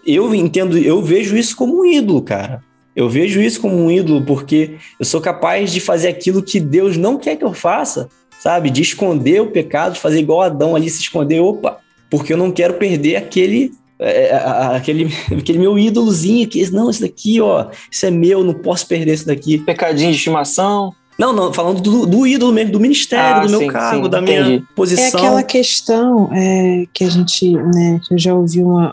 Eu 0.07 0.35
entendo, 0.35 0.77
eu 0.77 1.03
vejo 1.03 1.37
isso 1.37 1.57
como 1.57 1.81
um 1.81 1.87
ídolo, 1.87 2.23
cara. 2.23 2.63
Eu 2.95 3.09
vejo 3.09 3.41
isso 3.41 3.61
como 3.61 3.75
um 3.75 3.91
ídolo 3.91 4.23
porque 4.25 4.77
eu 4.99 5.05
sou 5.05 5.21
capaz 5.21 5.73
de 5.73 5.81
fazer 5.81 6.09
aquilo 6.09 6.43
que 6.43 6.61
Deus 6.61 6.97
não 6.97 7.17
quer 7.17 7.37
que 7.37 7.45
eu 7.45 7.55
faça, 7.55 8.09
sabe? 8.39 8.71
De 8.71 8.83
esconder 8.83 9.41
o 9.41 9.51
pecado, 9.51 9.95
de 9.95 10.01
fazer 10.01 10.21
igual 10.21 10.43
Adão 10.43 10.77
ali 10.77 10.91
se 10.91 11.01
esconder. 11.01 11.41
Opa, 11.41 11.79
porque 12.13 12.31
eu 12.31 12.37
não 12.37 12.51
quero 12.51 12.75
perder 12.75 13.17
aquele 13.17 13.73
é, 13.99 14.27
é 14.27 14.37
aquele, 14.77 15.11
aquele 15.33 15.59
meu 15.59 15.79
ídolozinho 15.79 16.47
que 16.47 16.71
não, 16.71 16.91
esse 16.91 17.01
daqui, 17.01 17.41
ó, 17.41 17.69
isso 17.91 18.05
é 18.05 18.11
meu, 18.11 18.45
não 18.45 18.53
posso 18.53 18.87
perder 18.87 19.13
esse 19.13 19.27
daqui. 19.27 19.57
Pecadinho 19.57 20.11
de 20.11 20.19
estimação. 20.19 20.93
Não, 21.19 21.33
não, 21.33 21.53
falando 21.55 21.81
do, 21.81 22.05
do 22.05 22.27
ídolo 22.27 22.53
mesmo, 22.53 22.73
do 22.73 22.81
ministério, 22.81 23.37
ah, 23.37 23.47
do 23.47 23.51
meu 23.51 23.61
sim, 23.61 23.67
cargo, 23.69 24.05
sim, 24.05 24.11
da 24.11 24.21
entendi. 24.21 24.49
minha 24.49 24.69
posição. 24.77 25.05
É 25.05 25.09
aquela 25.09 25.43
questão 25.43 26.31
é, 26.35 26.85
que 26.93 27.05
a 27.05 27.09
gente, 27.09 27.53
né, 27.53 28.01
que 28.07 28.13
eu 28.13 28.19
já 28.19 28.35
ouvi 28.35 28.61
uma, 28.61 28.93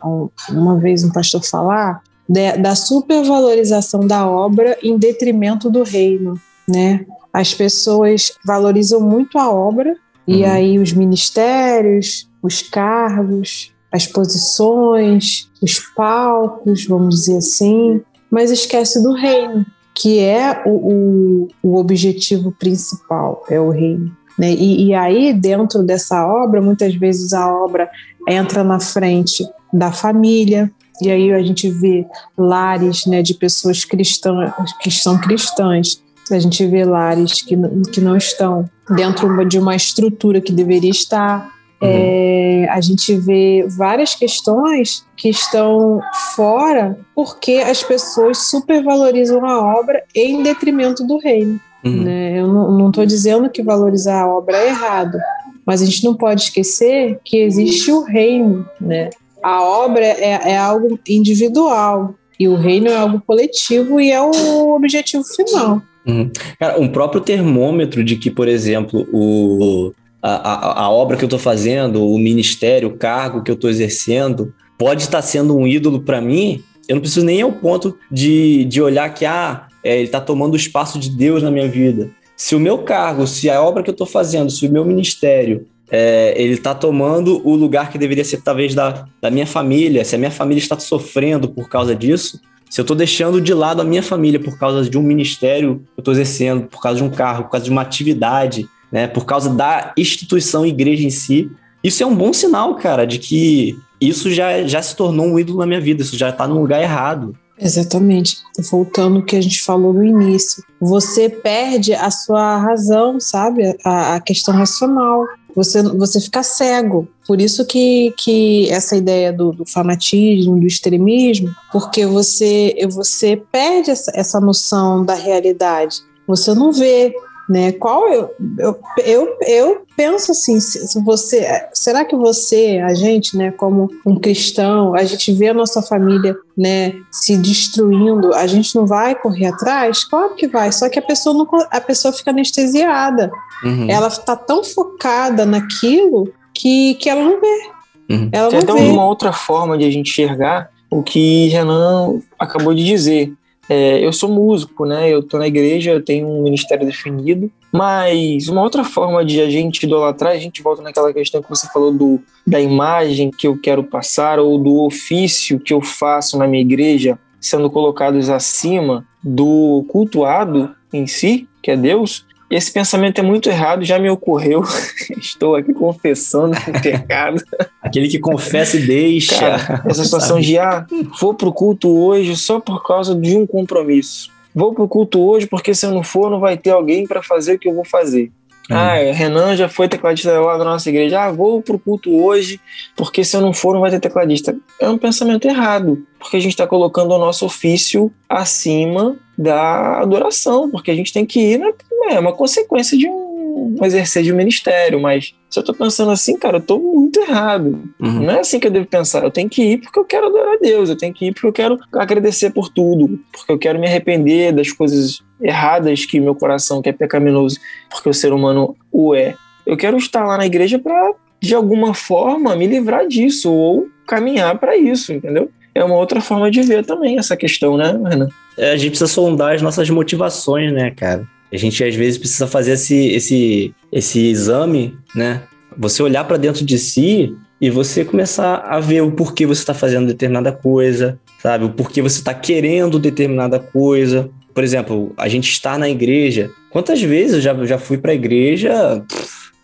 uma 0.49 0.77
vez 0.77 1.03
um 1.03 1.11
pastor 1.11 1.43
falar, 1.43 2.01
de, 2.27 2.53
da 2.57 2.73
supervalorização 2.75 4.07
da 4.07 4.29
obra 4.29 4.77
em 4.81 4.97
detrimento 4.97 5.69
do 5.69 5.83
reino, 5.83 6.39
né? 6.67 7.05
As 7.33 7.53
pessoas 7.53 8.31
valorizam 8.45 9.01
muito 9.01 9.37
a 9.37 9.51
obra, 9.51 9.89
uhum. 10.27 10.35
e 10.35 10.45
aí 10.45 10.77
os 10.77 10.93
ministérios, 10.93 12.28
os 12.41 12.61
cargos, 12.61 13.73
as 13.91 14.05
posições, 14.05 15.49
os 15.61 15.79
palcos, 15.95 16.85
vamos 16.85 17.15
dizer 17.15 17.37
assim, 17.37 18.01
mas 18.29 18.51
esquece 18.51 19.01
do 19.01 19.13
reino, 19.13 19.65
que 19.95 20.19
é 20.19 20.63
o, 20.65 20.69
o, 20.69 21.47
o 21.63 21.77
objetivo 21.77 22.51
principal, 22.51 23.43
é 23.49 23.59
o 23.59 23.69
reino. 23.69 24.15
Né? 24.37 24.53
E, 24.53 24.85
e 24.87 24.93
aí, 24.93 25.33
dentro 25.33 25.83
dessa 25.83 26.25
obra, 26.25 26.61
muitas 26.61 26.95
vezes 26.95 27.33
a 27.33 27.51
obra 27.53 27.89
entra 28.27 28.63
na 28.63 28.79
frente 28.79 29.45
da 29.73 29.91
família, 29.91 30.71
e 31.01 31.09
aí 31.09 31.31
a 31.33 31.41
gente 31.41 31.69
vê 31.69 32.05
lares 32.37 33.05
né, 33.05 33.21
de 33.21 33.33
pessoas 33.33 33.83
cristãs 33.83 34.53
que 34.81 34.91
são 34.91 35.17
cristãs, 35.19 36.01
a 36.31 36.39
gente 36.39 36.65
vê 36.67 36.85
lares 36.85 37.41
que, 37.41 37.55
que 37.91 37.99
não 37.99 38.15
estão 38.15 38.69
dentro 38.95 39.43
de 39.45 39.57
uma 39.57 39.75
estrutura 39.75 40.39
que 40.39 40.51
deveria 40.51 40.91
estar. 40.91 41.49
É, 41.81 42.67
a 42.69 42.81
gente 42.81 43.15
vê 43.15 43.65
várias 43.69 44.13
questões 44.13 45.05
que 45.15 45.29
estão 45.29 46.01
fora 46.35 46.97
porque 47.15 47.53
as 47.53 47.81
pessoas 47.83 48.49
supervalorizam 48.49 49.45
a 49.45 49.79
obra 49.79 50.03
em 50.13 50.43
detrimento 50.43 51.05
do 51.05 51.17
reino. 51.17 51.59
Uhum. 51.83 52.03
Né? 52.03 52.39
Eu 52.39 52.47
não 52.47 52.89
estou 52.89 53.05
dizendo 53.05 53.49
que 53.49 53.63
valorizar 53.63 54.21
a 54.21 54.27
obra 54.27 54.57
é 54.57 54.67
errado, 54.67 55.17
mas 55.65 55.81
a 55.81 55.85
gente 55.85 56.03
não 56.03 56.13
pode 56.13 56.41
esquecer 56.41 57.19
que 57.23 57.37
existe 57.37 57.91
o 57.91 58.03
reino. 58.03 58.67
Né? 58.79 59.09
A 59.41 59.61
obra 59.63 60.05
é, 60.05 60.51
é 60.51 60.57
algo 60.57 60.99
individual 61.07 62.13
e 62.39 62.47
o 62.47 62.55
reino 62.55 62.89
é 62.89 62.95
algo 62.95 63.21
coletivo 63.25 63.99
e 63.99 64.11
é 64.11 64.21
o 64.21 64.75
objetivo 64.75 65.23
final. 65.23 65.81
Uhum. 66.05 66.31
Cara, 66.59 66.79
um 66.79 66.87
próprio 66.87 67.21
termômetro 67.21 68.03
de 68.03 68.15
que, 68.15 68.31
por 68.31 68.47
exemplo, 68.47 69.07
o, 69.13 69.93
a, 70.21 70.31
a, 70.31 70.83
a 70.83 70.89
obra 70.89 71.17
que 71.17 71.23
eu 71.23 71.27
estou 71.27 71.39
fazendo, 71.39 72.07
o 72.07 72.17
ministério, 72.17 72.89
o 72.89 72.97
cargo 72.97 73.43
que 73.43 73.51
eu 73.51 73.55
estou 73.55 73.69
exercendo, 73.69 74.53
pode 74.77 75.03
estar 75.03 75.21
sendo 75.21 75.55
um 75.55 75.67
ídolo 75.67 76.01
para 76.01 76.21
mim, 76.21 76.63
eu 76.87 76.95
não 76.95 77.01
preciso 77.01 77.25
nem 77.25 77.41
ao 77.41 77.51
ponto 77.51 77.95
de, 78.11 78.65
de 78.65 78.81
olhar 78.81 79.13
que 79.13 79.25
ah, 79.25 79.67
é, 79.83 79.95
ele 79.97 80.05
está 80.05 80.19
tomando 80.19 80.53
o 80.53 80.57
espaço 80.57 80.97
de 80.97 81.09
Deus 81.09 81.43
na 81.43 81.51
minha 81.51 81.67
vida. 81.67 82.09
Se 82.35 82.55
o 82.55 82.59
meu 82.59 82.79
cargo, 82.79 83.27
se 83.27 83.49
a 83.49 83.61
obra 83.61 83.83
que 83.83 83.89
eu 83.89 83.93
estou 83.93 84.07
fazendo, 84.07 84.49
se 84.49 84.65
o 84.65 84.71
meu 84.71 84.83
ministério, 84.83 85.67
é, 85.91 86.33
ele 86.37 86.53
está 86.53 86.73
tomando 86.73 87.45
o 87.47 87.55
lugar 87.55 87.91
que 87.91 87.97
deveria 87.97 88.23
ser 88.23 88.41
talvez 88.41 88.73
da, 88.73 89.05
da 89.21 89.29
minha 89.29 89.45
família, 89.45 90.05
se 90.05 90.15
a 90.15 90.17
minha 90.17 90.31
família 90.31 90.61
está 90.61 90.79
sofrendo 90.79 91.49
por 91.49 91.67
causa 91.67 91.95
disso, 91.95 92.39
se 92.69 92.79
eu 92.79 92.83
estou 92.83 92.95
deixando 92.95 93.41
de 93.41 93.53
lado 93.53 93.81
a 93.81 93.85
minha 93.85 94.03
família 94.03 94.39
por 94.39 94.57
causa 94.57 94.87
de 94.87 94.97
um 94.97 95.01
ministério 95.01 95.81
que 95.93 95.99
eu 95.99 96.01
estou 96.01 96.13
exercendo, 96.13 96.67
por 96.67 96.81
causa 96.81 96.97
de 96.97 97.03
um 97.03 97.09
carro, 97.09 97.43
por 97.45 97.51
causa 97.51 97.65
de 97.65 97.71
uma 97.71 97.81
atividade, 97.81 98.67
né, 98.91 99.07
por 99.07 99.25
causa 99.25 99.49
da 99.49 99.93
instituição 99.97 100.65
igreja 100.65 101.05
em 101.05 101.09
si, 101.09 101.51
isso 101.83 102.03
é 102.03 102.05
um 102.05 102.15
bom 102.15 102.33
sinal, 102.33 102.75
cara, 102.75 103.05
de 103.05 103.19
que 103.19 103.77
isso 104.01 104.31
já, 104.31 104.63
já 104.63 104.81
se 104.81 104.95
tornou 104.95 105.25
um 105.25 105.39
ídolo 105.39 105.59
na 105.59 105.65
minha 105.65 105.81
vida, 105.81 106.01
isso 106.01 106.17
já 106.17 106.29
está 106.29 106.47
no 106.47 106.59
lugar 106.59 106.81
errado. 106.81 107.35
Exatamente. 107.61 108.37
Voltando 108.71 109.17
ao 109.17 109.25
que 109.25 109.35
a 109.35 109.41
gente 109.41 109.61
falou 109.61 109.93
no 109.93 110.03
início. 110.03 110.63
Você 110.79 111.27
perde 111.27 111.93
a 111.93 112.09
sua 112.09 112.57
razão, 112.57 113.19
sabe? 113.19 113.75
A, 113.83 114.15
a 114.15 114.21
questão 114.21 114.53
racional. 114.53 115.25
Você, 115.53 115.83
você 115.83 116.21
fica 116.21 116.41
cego. 116.41 117.07
Por 117.27 117.41
isso 117.41 117.65
que, 117.65 118.13
que 118.17 118.69
essa 118.69 118.95
ideia 118.95 119.33
do, 119.33 119.51
do 119.51 119.65
fanatismo, 119.65 120.57
do 120.57 120.65
extremismo, 120.65 121.53
porque 121.71 122.05
você, 122.05 122.75
você 122.89 123.41
perde 123.51 123.91
essa, 123.91 124.11
essa 124.15 124.39
noção 124.39 125.03
da 125.03 125.15
realidade. 125.15 125.97
Você 126.25 126.53
não 126.53 126.71
vê 126.71 127.13
né? 127.49 127.71
Qual 127.71 128.07
eu, 128.07 128.29
eu, 128.59 128.79
eu, 129.03 129.37
eu 129.47 129.81
penso 129.97 130.31
assim, 130.31 130.59
se 130.59 131.01
você, 131.03 131.67
será 131.73 132.05
que 132.05 132.15
você, 132.15 132.79
a 132.85 132.93
gente, 132.93 133.35
né, 133.35 133.49
como 133.51 133.89
um 134.05 134.19
cristão, 134.19 134.93
a 134.93 135.03
gente 135.03 135.33
vê 135.33 135.49
a 135.49 135.53
nossa 135.53 135.81
família, 135.81 136.35
né, 136.55 136.93
se 137.11 137.35
destruindo, 137.35 138.33
a 138.35 138.45
gente 138.45 138.75
não 138.75 138.85
vai 138.85 139.15
correr 139.15 139.47
atrás? 139.47 140.03
Claro 140.03 140.35
que 140.35 140.47
vai, 140.47 140.71
só 140.71 140.87
que 140.87 140.99
a 140.99 141.01
pessoa 141.01 141.35
não, 141.35 141.47
a 141.71 141.81
pessoa 141.81 142.13
fica 142.13 142.29
anestesiada. 142.29 143.31
Uhum. 143.63 143.89
Ela 143.89 144.07
está 144.07 144.35
tão 144.35 144.63
focada 144.63 145.43
naquilo 145.43 146.31
que, 146.53 146.93
que 146.95 147.09
ela 147.09 147.23
não 147.23 147.41
vê. 147.41 147.69
Uhum. 148.11 148.29
Ela 148.31 148.49
Tem 148.49 148.59
até 148.59 148.73
vê. 148.73 148.79
uma 148.79 149.05
outra 149.05 149.33
forma 149.33 149.75
de 149.75 149.85
a 149.85 149.91
gente 149.91 150.11
enxergar 150.11 150.69
o 150.89 151.03
que 151.03 151.47
Renan 151.47 152.19
acabou 152.37 152.73
de 152.73 152.85
dizer. 152.85 153.33
É, 153.69 154.03
eu 154.03 154.11
sou 154.11 154.29
músico, 154.29 154.83
né? 154.83 155.09
Eu 155.09 155.21
tô 155.21 155.37
na 155.37 155.47
igreja, 155.47 155.91
eu 155.91 156.03
tenho 156.03 156.27
um 156.27 156.41
ministério 156.41 156.87
definido, 156.87 157.51
mas 157.71 158.47
uma 158.47 158.63
outra 158.63 158.83
forma 158.83 159.23
de 159.23 159.39
a 159.39 159.49
gente 159.49 159.83
idolatrar, 159.83 160.33
a 160.33 160.39
gente 160.39 160.63
volta 160.63 160.81
naquela 160.81 161.13
questão 161.13 161.41
que 161.41 161.49
você 161.49 161.67
falou 161.71 161.93
do, 161.93 162.19
da 162.45 162.59
imagem 162.59 163.29
que 163.29 163.45
eu 163.45 163.55
quero 163.59 163.83
passar 163.83 164.39
ou 164.39 164.57
do 164.57 164.83
ofício 164.83 165.59
que 165.59 165.71
eu 165.71 165.81
faço 165.81 166.35
na 166.37 166.47
minha 166.47 166.61
igreja, 166.61 167.19
sendo 167.39 167.69
colocados 167.69 168.27
acima 168.29 169.05
do 169.23 169.85
cultuado 169.87 170.75
em 170.91 171.05
si, 171.05 171.47
que 171.61 171.69
é 171.69 171.77
Deus. 171.77 172.25
Esse 172.49 172.71
pensamento 172.71 173.19
é 173.19 173.21
muito 173.21 173.47
errado, 173.47 173.85
já 173.85 173.99
me 173.99 174.09
ocorreu. 174.09 174.63
Estou 175.17 175.55
aqui 175.55 175.73
confessando 175.73 176.57
o 176.57 176.81
pecado. 176.81 177.43
Aquele 177.81 178.07
que 178.07 178.17
confessa 178.17 178.77
e 178.77 178.87
deixa. 178.87 179.39
Cara, 179.39 179.83
essa 179.85 180.03
situação 180.03 180.39
de, 180.39 180.57
ah, 180.57 180.85
vou 181.19 181.33
pro 181.33 181.53
culto 181.53 181.89
hoje 181.89 182.35
só 182.35 182.59
por 182.59 182.85
causa 182.85 183.13
de 183.13 183.37
um 183.37 183.45
compromisso. 183.45 184.31
Vou 184.53 184.73
pro 184.73 184.87
culto 184.87 185.21
hoje 185.21 185.45
porque 185.45 185.75
se 185.75 185.85
eu 185.85 185.91
não 185.91 186.03
for, 186.03 186.31
não 186.31 186.39
vai 186.39 186.57
ter 186.57 186.71
alguém 186.71 187.05
para 187.05 187.21
fazer 187.21 187.55
o 187.55 187.59
que 187.59 187.67
eu 187.67 187.75
vou 187.75 187.85
fazer. 187.85 188.31
Hum. 188.69 188.75
Ah, 188.75 188.95
Renan 189.11 189.55
já 189.55 189.67
foi 189.67 189.87
tecladista 189.87 190.39
lá 190.39 190.57
da 190.57 190.63
nossa 190.63 190.89
igreja. 190.89 191.23
Ah, 191.23 191.31
vou 191.31 191.61
pro 191.61 191.79
culto 191.79 192.13
hoje, 192.15 192.61
porque 192.95 193.23
se 193.23 193.35
eu 193.35 193.41
não 193.41 193.51
for, 193.51 193.73
não 193.73 193.81
vai 193.81 193.89
ter 193.89 193.99
tecladista. 193.99 194.55
É 194.79 194.87
um 194.87 194.97
pensamento 194.97 195.47
errado, 195.47 196.05
porque 196.19 196.37
a 196.37 196.39
gente 196.39 196.51
está 196.51 196.67
colocando 196.67 197.11
o 197.11 197.17
nosso 197.17 197.45
ofício 197.45 198.11
acima 198.27 199.17
da 199.37 200.01
adoração, 200.01 200.69
porque 200.69 200.91
a 200.91 200.95
gente 200.95 201.11
tem 201.11 201.25
que 201.25 201.39
ir, 201.39 201.57
né? 201.57 201.71
É 202.11 202.19
uma 202.19 202.33
consequência 202.33 202.97
de 202.97 203.07
um, 203.07 203.75
um 203.79 203.85
exercer 203.85 204.21
de 204.21 204.31
um 204.31 204.35
ministério, 204.35 205.01
mas 205.01 205.33
se 205.49 205.59
eu 205.59 205.63
tô 205.63 205.73
pensando 205.73 206.11
assim, 206.11 206.37
cara, 206.37 206.57
eu 206.57 206.61
tô 206.61 206.77
muito 206.77 207.19
errado. 207.21 207.89
Uhum. 207.99 208.25
Não 208.25 208.31
é 208.31 208.39
assim 208.39 208.59
que 208.59 208.67
eu 208.67 208.71
devo 208.71 208.85
pensar. 208.85 209.23
Eu 209.23 209.31
tenho 209.31 209.49
que 209.49 209.63
ir 209.63 209.77
porque 209.79 209.97
eu 209.97 210.05
quero 210.05 210.27
adorar 210.27 210.55
a 210.55 210.59
Deus, 210.59 210.89
eu 210.89 210.97
tenho 210.97 211.13
que 211.13 211.27
ir 211.27 211.33
porque 211.33 211.47
eu 211.47 211.53
quero 211.53 211.79
agradecer 211.93 212.51
por 212.51 212.69
tudo, 212.69 213.19
porque 213.31 213.51
eu 213.51 213.57
quero 213.57 213.79
me 213.79 213.87
arrepender 213.87 214.53
das 214.53 214.71
coisas 214.71 215.23
erradas 215.41 216.05
que 216.05 216.19
meu 216.19 216.35
coração, 216.35 216.81
que 216.81 216.89
é 216.89 216.93
pecaminoso, 216.93 217.59
porque 217.89 218.09
o 218.09 218.13
ser 218.13 218.33
humano 218.33 218.75
o 218.91 219.15
é. 219.15 219.35
Eu 219.65 219.77
quero 219.77 219.97
estar 219.97 220.25
lá 220.25 220.37
na 220.37 220.45
igreja 220.45 220.79
para, 220.79 221.13
de 221.41 221.53
alguma 221.53 221.93
forma, 221.93 222.55
me 222.55 222.67
livrar 222.67 223.07
disso 223.07 223.51
ou 223.51 223.87
caminhar 224.07 224.57
para 224.57 224.75
isso, 224.75 225.13
entendeu? 225.13 225.49
É 225.73 225.83
uma 225.83 225.95
outra 225.95 226.19
forma 226.19 226.49
de 226.49 226.61
ver 226.61 226.83
também 226.85 227.19
essa 227.19 227.37
questão, 227.37 227.77
né, 227.77 227.97
Renan? 228.09 228.27
É, 228.57 228.71
a 228.71 228.77
gente 228.77 228.89
precisa 228.89 229.07
sondar 229.07 229.55
as 229.55 229.61
nossas 229.61 229.89
motivações, 229.89 230.73
né, 230.73 230.91
cara? 230.91 231.25
A 231.51 231.57
gente 231.57 231.83
às 231.83 231.95
vezes 231.95 232.17
precisa 232.17 232.47
fazer 232.47 232.73
esse, 232.73 233.07
esse, 233.09 233.73
esse 233.91 234.27
exame, 234.27 234.97
né? 235.15 235.41
Você 235.77 236.03
olhar 236.03 236.23
para 236.23 236.37
dentro 236.37 236.65
de 236.65 236.77
si 236.77 237.35
e 237.61 237.69
você 237.69 238.05
começar 238.05 238.55
a 238.55 238.79
ver 238.79 239.01
o 239.01 239.11
porquê 239.11 239.45
você 239.45 239.61
está 239.61 239.73
fazendo 239.73 240.07
determinada 240.07 240.51
coisa, 240.51 241.19
sabe? 241.41 241.65
O 241.65 241.69
porquê 241.69 242.01
você 242.01 242.19
está 242.19 242.33
querendo 242.33 242.99
determinada 242.99 243.59
coisa. 243.59 244.29
Por 244.59 244.63
exemplo, 244.65 245.13
a 245.15 245.29
gente 245.29 245.49
está 245.49 245.77
na 245.77 245.87
igreja. 245.87 246.51
Quantas 246.69 247.01
vezes 247.01 247.35
eu 247.35 247.39
já, 247.39 247.65
já 247.65 247.77
fui 247.77 247.97
para 247.97 248.11
a 248.11 248.13
igreja 248.13 249.01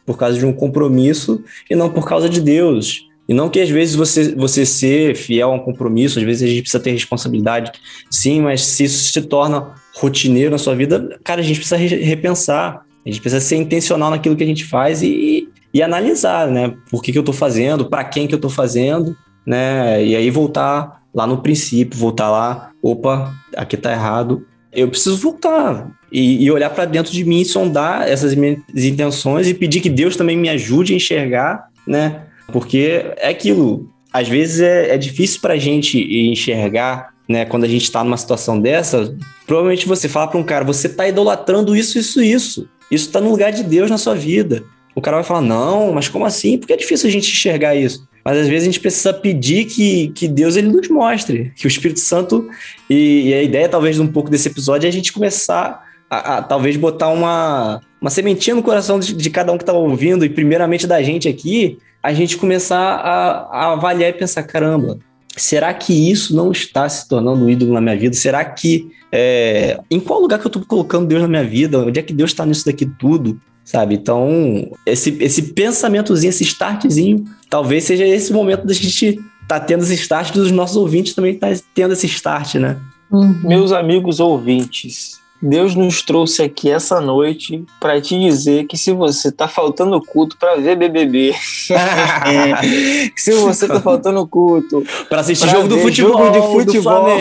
por 0.06 0.18
causa 0.18 0.40
de 0.40 0.46
um 0.46 0.54
compromisso 0.54 1.44
e 1.70 1.76
não 1.76 1.90
por 1.90 2.08
causa 2.08 2.30
de 2.30 2.40
Deus? 2.40 3.06
E 3.28 3.34
não 3.34 3.50
que 3.50 3.60
às 3.60 3.70
vezes 3.70 3.94
você, 3.94 4.34
você 4.34 4.66
ser 4.66 5.14
fiel 5.14 5.52
a 5.52 5.54
um 5.54 5.60
compromisso, 5.60 6.18
às 6.18 6.24
vezes 6.24 6.44
a 6.44 6.48
gente 6.48 6.62
precisa 6.62 6.82
ter 6.82 6.92
responsabilidade, 6.92 7.74
sim, 8.10 8.40
mas 8.40 8.64
se 8.64 8.86
isso 8.86 9.12
se 9.12 9.22
torna 9.24 9.74
rotineiro 9.98 10.52
na 10.52 10.58
sua 10.58 10.74
vida, 10.74 11.20
cara, 11.26 11.42
a 11.42 11.44
gente 11.44 11.58
precisa 11.58 11.76
re 11.76 11.88
repensar. 11.88 12.86
A 13.06 13.10
gente 13.10 13.20
precisa 13.20 13.42
ser 13.42 13.58
intencional 13.58 14.10
naquilo 14.10 14.38
que 14.38 14.46
a 14.46 14.48
gente 14.48 14.64
faz 14.64 15.02
e, 15.02 15.50
e 15.74 15.84
analisar, 15.84 16.48
né? 16.48 16.74
Por 16.90 17.04
que, 17.04 17.12
que 17.12 17.18
eu 17.18 17.22
estou 17.22 17.36
fazendo, 17.36 17.90
para 17.90 18.06
quem 18.06 18.28
que 18.28 18.34
eu 18.34 18.38
estou 18.38 18.50
fazendo, 18.50 19.14
né? 19.46 20.02
E 20.06 20.16
aí 20.16 20.30
voltar 20.30 21.02
lá 21.14 21.28
no 21.28 21.40
princípio, 21.40 22.00
voltar 22.00 22.32
lá, 22.32 22.72
opa, 22.82 23.36
aqui 23.58 23.76
está 23.76 23.92
errado. 23.92 24.46
Eu 24.76 24.90
preciso 24.90 25.18
voltar 25.18 25.90
e, 26.12 26.44
e 26.44 26.52
olhar 26.52 26.70
para 26.70 26.86
dentro 26.86 27.12
de 27.12 27.24
mim, 27.24 27.44
sondar 27.44 28.08
essas 28.08 28.36
minhas 28.36 28.60
intenções 28.76 29.48
e 29.48 29.54
pedir 29.54 29.82
que 29.82 29.90
Deus 29.90 30.16
também 30.16 30.38
me 30.38 30.50
ajude 30.50 30.94
a 30.94 30.96
enxergar, 30.98 31.70
né? 31.88 32.24
Porque 32.52 33.06
é 33.18 33.30
aquilo. 33.30 33.90
Às 34.12 34.28
vezes 34.28 34.62
é, 34.62 34.94
é 34.94 34.98
difícil 34.98 35.42
para 35.42 35.54
a 35.54 35.58
gente 35.58 36.00
enxergar 36.30 37.16
né, 37.28 37.46
quando 37.46 37.64
a 37.64 37.68
gente 37.68 37.84
está 37.84 38.04
numa 38.04 38.18
situação 38.18 38.60
dessa, 38.60 39.16
provavelmente 39.48 39.88
você 39.88 40.08
fala 40.08 40.28
para 40.28 40.40
um 40.40 40.44
cara, 40.44 40.64
você 40.64 40.88
está 40.88 41.08
idolatrando 41.08 41.76
isso, 41.76 41.98
isso, 41.98 42.22
isso. 42.22 42.70
Isso 42.90 43.08
está 43.08 43.20
no 43.20 43.32
lugar 43.32 43.52
de 43.52 43.64
Deus 43.64 43.90
na 43.90 43.98
sua 43.98 44.14
vida. 44.14 44.64
O 44.94 45.02
cara 45.02 45.18
vai 45.18 45.24
falar, 45.24 45.42
não, 45.42 45.92
mas 45.92 46.08
como 46.08 46.26
assim? 46.26 46.58
Porque 46.58 46.74
é 46.74 46.78
difícil 46.78 47.10
a 47.10 47.12
gente 47.12 47.32
enxergar 47.32 47.76
isso. 47.76 48.08
Mas 48.26 48.40
às 48.40 48.48
vezes 48.48 48.64
a 48.64 48.72
gente 48.72 48.80
precisa 48.80 49.14
pedir 49.14 49.66
que, 49.66 50.08
que 50.10 50.28
Deus 50.28 50.56
ele 50.56 50.70
nos 50.70 50.90
mostre, 50.90 51.54
que 51.56 51.68
o 51.68 51.70
Espírito 51.70 52.00
Santo. 52.00 52.50
E, 52.90 53.30
e 53.30 53.34
a 53.36 53.44
ideia, 53.44 53.70
talvez, 53.70 54.00
um 54.00 54.08
pouco 54.08 54.32
desse 54.32 54.48
episódio 54.48 54.88
é 54.88 54.90
a 54.90 54.92
gente 54.92 55.14
começar 55.14 55.86
a, 56.10 56.38
a 56.38 56.42
talvez 56.42 56.76
botar 56.76 57.10
uma, 57.10 57.82
uma 58.02 58.10
sementinha 58.10 58.56
no 58.56 58.64
coração 58.64 59.00
de, 59.00 59.14
de 59.14 59.30
cada 59.30 59.52
um 59.52 59.58
que 59.58 59.64
está 59.64 59.74
ouvindo, 59.74 60.26
e 60.26 60.30
primeiramente 60.30 60.88
da 60.88 61.04
gente 61.04 61.28
aqui, 61.28 61.78
a 62.02 62.14
gente 62.14 62.36
começar 62.36 62.96
a, 62.96 63.48
a 63.52 63.74
avaliar 63.74 64.10
e 64.10 64.14
pensar: 64.14 64.42
caramba, 64.42 64.98
será 65.38 65.72
que 65.72 65.94
isso 66.12 66.36
não 66.36 66.52
está 66.52 66.90
se 66.90 67.08
tornando 67.08 67.46
um 67.46 67.50
ídolo 67.50 67.74
na 67.74 67.82
minha 67.82 67.96
vida? 67.96 68.16
Será 68.16 68.44
que 68.44 68.90
é, 69.12 69.80
em 69.90 70.00
qual 70.00 70.20
lugar 70.20 70.40
que 70.40 70.48
eu 70.48 70.50
estou 70.50 70.66
colocando 70.66 71.06
Deus 71.08 71.22
na 71.22 71.28
minha 71.28 71.44
vida? 71.44 71.78
Onde 71.80 72.00
é 72.00 72.04
que 72.04 72.14
Deus 72.14 72.32
está 72.32 72.44
nisso 72.44 72.66
daqui 72.66 72.86
tudo? 72.86 73.40
Sabe? 73.66 73.96
Então, 73.96 74.72
esse, 74.86 75.18
esse 75.20 75.42
pensamentozinho, 75.54 76.30
esse 76.30 76.44
startzinho, 76.44 77.26
talvez 77.50 77.84
seja 77.84 78.06
esse 78.06 78.32
momento 78.32 78.66
da 78.66 78.74
gente 78.74 79.20
tá 79.48 79.60
tendo 79.60 79.84
esse 79.84 79.96
start 79.96 80.32
dos 80.32 80.52
nossos 80.52 80.78
ouvintes 80.78 81.14
também 81.14 81.36
tá 81.36 81.48
tendo 81.74 81.94
esse 81.94 82.06
start, 82.06 82.56
né? 82.56 82.78
Uhum. 83.12 83.40
Meus 83.44 83.72
amigos 83.72 84.20
ouvintes, 84.20 85.20
Deus 85.42 85.76
nos 85.76 86.02
trouxe 86.02 86.42
aqui 86.42 86.70
essa 86.70 87.02
noite 87.02 87.64
para 87.80 88.00
te 88.00 88.20
dizer 88.20 88.66
que 88.66 88.78
se 88.78 88.92
você 88.92 89.32
tá 89.32 89.48
faltando 89.48 90.02
culto 90.02 90.38
para 90.38 90.56
ver 90.56 90.76
BBB, 90.76 91.34
se 93.16 93.32
você 93.34 93.68
tá 93.68 93.82
faltando 93.82 94.28
culto 94.28 94.84
para 95.10 95.22
assistir 95.22 95.50
jogo 95.50 95.68
do 95.68 95.80
futebol, 95.80 96.18
jogo 96.18 96.32
de 96.32 96.66
futebol, 96.66 97.08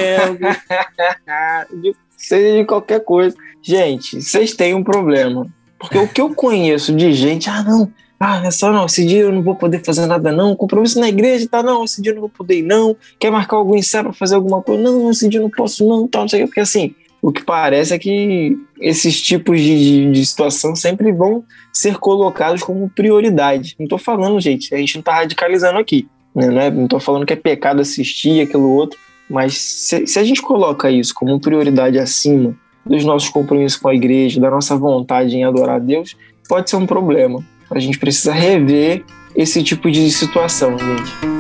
seja 2.16 2.59
de 2.59 2.64
qualquer 2.64 3.01
coisa, 3.01 3.36
gente, 3.62 4.22
vocês 4.22 4.55
têm 4.55 4.74
um 4.74 4.84
problema. 4.84 5.47
Porque 5.78 5.98
o 5.98 6.08
que 6.08 6.20
eu 6.20 6.34
conheço 6.34 6.94
de 6.94 7.12
gente, 7.12 7.50
ah, 7.50 7.62
não, 7.62 7.92
ah, 8.18 8.42
é 8.44 8.50
só 8.50 8.72
não, 8.72 8.86
esse 8.86 9.04
dia 9.04 9.20
eu 9.20 9.32
não 9.32 9.42
vou 9.42 9.54
poder 9.54 9.84
fazer 9.84 10.06
nada 10.06 10.32
não, 10.32 10.56
compromisso 10.56 10.98
na 10.98 11.08
igreja, 11.08 11.48
tá, 11.48 11.62
não, 11.62 11.84
esse 11.84 12.00
dia 12.00 12.12
eu 12.12 12.14
não 12.14 12.22
vou 12.22 12.30
poder 12.30 12.62
não, 12.62 12.96
quer 13.18 13.30
marcar 13.30 13.56
algum 13.56 13.76
ensaio 13.76 14.04
para 14.04 14.12
fazer 14.12 14.36
alguma 14.36 14.62
coisa, 14.62 14.82
não, 14.82 15.10
esse 15.10 15.28
dia 15.28 15.40
eu 15.40 15.42
não 15.42 15.50
posso 15.50 15.86
não, 15.86 16.06
tal, 16.08 16.22
não 16.22 16.28
sei 16.28 16.40
o 16.40 16.44
que, 16.44 16.48
porque 16.48 16.60
assim, 16.60 16.94
o 17.20 17.32
que 17.32 17.42
parece 17.42 17.94
é 17.94 17.98
que 17.98 18.56
esses 18.80 19.20
tipos 19.20 19.60
de, 19.60 20.10
de 20.12 20.26
situação 20.26 20.76
sempre 20.76 21.10
vão 21.10 21.42
ser 21.72 21.96
colocados 21.96 22.62
como 22.62 22.90
prioridade. 22.90 23.74
Não 23.78 23.84
estou 23.84 23.98
falando, 23.98 24.38
gente, 24.38 24.74
a 24.74 24.78
gente 24.78 24.96
não 24.96 25.00
está 25.00 25.14
radicalizando 25.14 25.78
aqui. 25.78 26.06
Né? 26.34 26.48
Não, 26.48 26.60
é, 26.60 26.70
não 26.70 26.86
tô 26.86 27.00
falando 27.00 27.24
que 27.24 27.32
é 27.32 27.36
pecado 27.36 27.80
assistir 27.80 28.42
aquilo 28.42 28.70
outro, 28.70 28.98
mas 29.28 29.56
se, 29.56 30.06
se 30.06 30.18
a 30.18 30.22
gente 30.22 30.42
coloca 30.42 30.90
isso 30.90 31.14
como 31.14 31.40
prioridade 31.40 31.98
acima 31.98 32.54
dos 32.85 33.05
nossos 33.05 33.28
compromissos 33.28 33.78
com 33.78 33.89
a 33.89 33.95
igreja, 33.95 34.41
da 34.41 34.51
nossa 34.51 34.76
vontade 34.76 35.37
em 35.37 35.45
adorar 35.45 35.76
a 35.76 35.78
Deus, 35.78 36.16
pode 36.49 36.68
ser 36.68 36.76
um 36.76 36.87
problema. 36.87 37.43
A 37.70 37.78
gente 37.78 37.99
precisa 37.99 38.32
rever 38.32 39.05
esse 39.35 39.62
tipo 39.62 39.91
de 39.91 40.11
situação, 40.11 40.78
gente. 40.78 41.35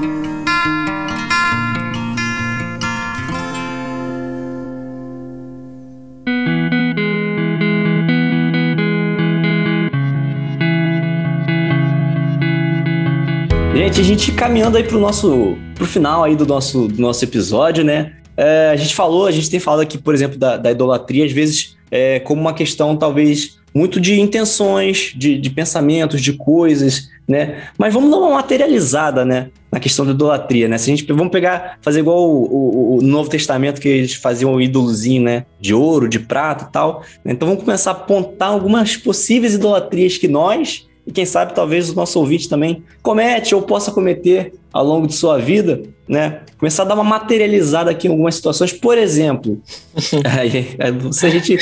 Gente, 13.74 14.00
a 14.00 14.04
gente 14.04 14.32
caminhando 14.32 14.76
aí 14.76 14.84
pro 14.84 14.98
nosso 14.98 15.56
pro 15.74 15.84
final 15.84 16.24
aí 16.24 16.34
do 16.34 16.46
nosso 16.46 16.88
do 16.88 17.00
nosso 17.00 17.24
episódio, 17.24 17.84
né? 17.84 18.12
É, 18.36 18.70
a 18.72 18.76
gente 18.76 18.94
falou, 18.94 19.26
a 19.26 19.30
gente 19.30 19.50
tem 19.50 19.60
falado 19.60 19.80
aqui, 19.80 19.98
por 19.98 20.14
exemplo, 20.14 20.38
da, 20.38 20.56
da 20.56 20.70
idolatria, 20.70 21.24
às 21.24 21.32
vezes 21.32 21.76
é, 21.90 22.20
como 22.20 22.40
uma 22.40 22.54
questão 22.54 22.96
talvez 22.96 23.58
muito 23.74 24.00
de 24.00 24.20
intenções, 24.20 25.12
de, 25.16 25.36
de 25.36 25.50
pensamentos, 25.50 26.20
de 26.20 26.32
coisas, 26.32 27.10
né? 27.26 27.64
Mas 27.76 27.92
vamos 27.92 28.10
dar 28.10 28.18
uma 28.18 28.30
materializada, 28.30 29.24
né? 29.24 29.50
Na 29.70 29.80
questão 29.80 30.06
da 30.06 30.12
idolatria, 30.12 30.68
né? 30.68 30.78
Se 30.78 30.90
a 30.90 30.96
gente 30.96 31.12
vamos 31.12 31.32
pegar, 31.32 31.78
fazer 31.82 32.00
igual 32.00 32.30
o, 32.30 32.44
o, 32.44 32.98
o 32.98 33.02
Novo 33.02 33.28
Testamento 33.28 33.80
que 33.80 33.88
eles 33.88 34.14
faziam 34.14 34.54
o 34.54 34.60
ídolozinho, 34.60 35.22
né? 35.24 35.44
De 35.60 35.74
ouro, 35.74 36.08
de 36.08 36.20
prata 36.20 36.66
e 36.68 36.72
tal. 36.72 37.02
Então 37.24 37.48
vamos 37.48 37.64
começar 37.64 37.90
a 37.90 37.94
apontar 37.94 38.50
algumas 38.50 38.96
possíveis 38.96 39.54
idolatrias 39.54 40.16
que 40.16 40.28
nós 40.28 40.86
e 41.06 41.12
quem 41.12 41.26
sabe 41.26 41.54
talvez 41.54 41.90
o 41.90 41.94
nosso 41.94 42.18
ouvinte 42.18 42.48
também 42.48 42.82
comete 43.02 43.54
ou 43.54 43.62
possa 43.62 43.90
cometer 43.90 44.54
ao 44.72 44.84
longo 44.84 45.06
de 45.06 45.14
sua 45.14 45.38
vida, 45.38 45.82
né? 46.08 46.40
Começar 46.58 46.82
a 46.82 46.86
dar 46.86 46.94
uma 46.94 47.04
materializada 47.04 47.90
aqui 47.90 48.06
em 48.06 48.10
algumas 48.10 48.34
situações, 48.34 48.72
por 48.72 48.96
exemplo, 48.96 49.60
aí, 50.38 50.76
se 51.12 51.26
a 51.26 51.30
gente 51.30 51.58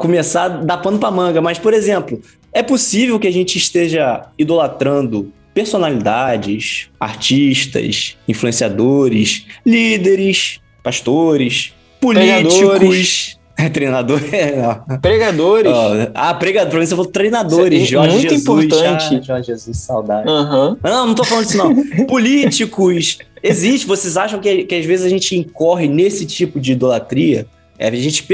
começar 0.00 0.44
a 0.44 0.48
dar 0.48 0.78
pano 0.78 0.98
para 0.98 1.10
manga, 1.10 1.40
mas 1.40 1.58
por 1.58 1.72
exemplo, 1.72 2.20
é 2.52 2.62
possível 2.62 3.18
que 3.18 3.26
a 3.26 3.32
gente 3.32 3.56
esteja 3.56 4.26
idolatrando 4.36 5.32
personalidades, 5.54 6.88
artistas, 7.00 8.16
influenciadores, 8.28 9.46
líderes, 9.64 10.60
pastores, 10.82 11.72
políticos, 12.00 13.37
é 13.58 13.68
treinador? 13.68 14.20
É. 14.32 14.98
Pregadores. 14.98 15.72
Oh, 15.72 16.10
ah, 16.14 16.32
pregadores, 16.32 16.88
você 16.88 16.94
falou 16.94 17.10
treinadores. 17.10 17.82
É 17.82 17.86
Jorge 17.86 18.14
muito 18.14 18.30
Jesus. 18.30 18.64
importante. 18.64 19.16
Ah, 19.16 19.20
Jorge 19.20 19.46
Jesus, 19.48 19.76
saudade. 19.78 20.30
Uhum. 20.30 20.76
Não, 20.80 21.06
não 21.08 21.14
tô 21.14 21.24
falando 21.24 21.44
disso, 21.44 21.58
não. 21.58 21.74
Políticos. 22.06 23.18
Existe, 23.42 23.84
vocês 23.84 24.16
acham 24.16 24.38
que, 24.38 24.64
que 24.64 24.74
às 24.76 24.84
vezes 24.84 25.04
a 25.04 25.08
gente 25.08 25.36
incorre 25.36 25.88
nesse 25.88 26.24
tipo 26.24 26.60
de 26.60 26.72
idolatria? 26.72 27.46
É, 27.76 27.88
a 27.88 27.94
gente. 27.94 28.24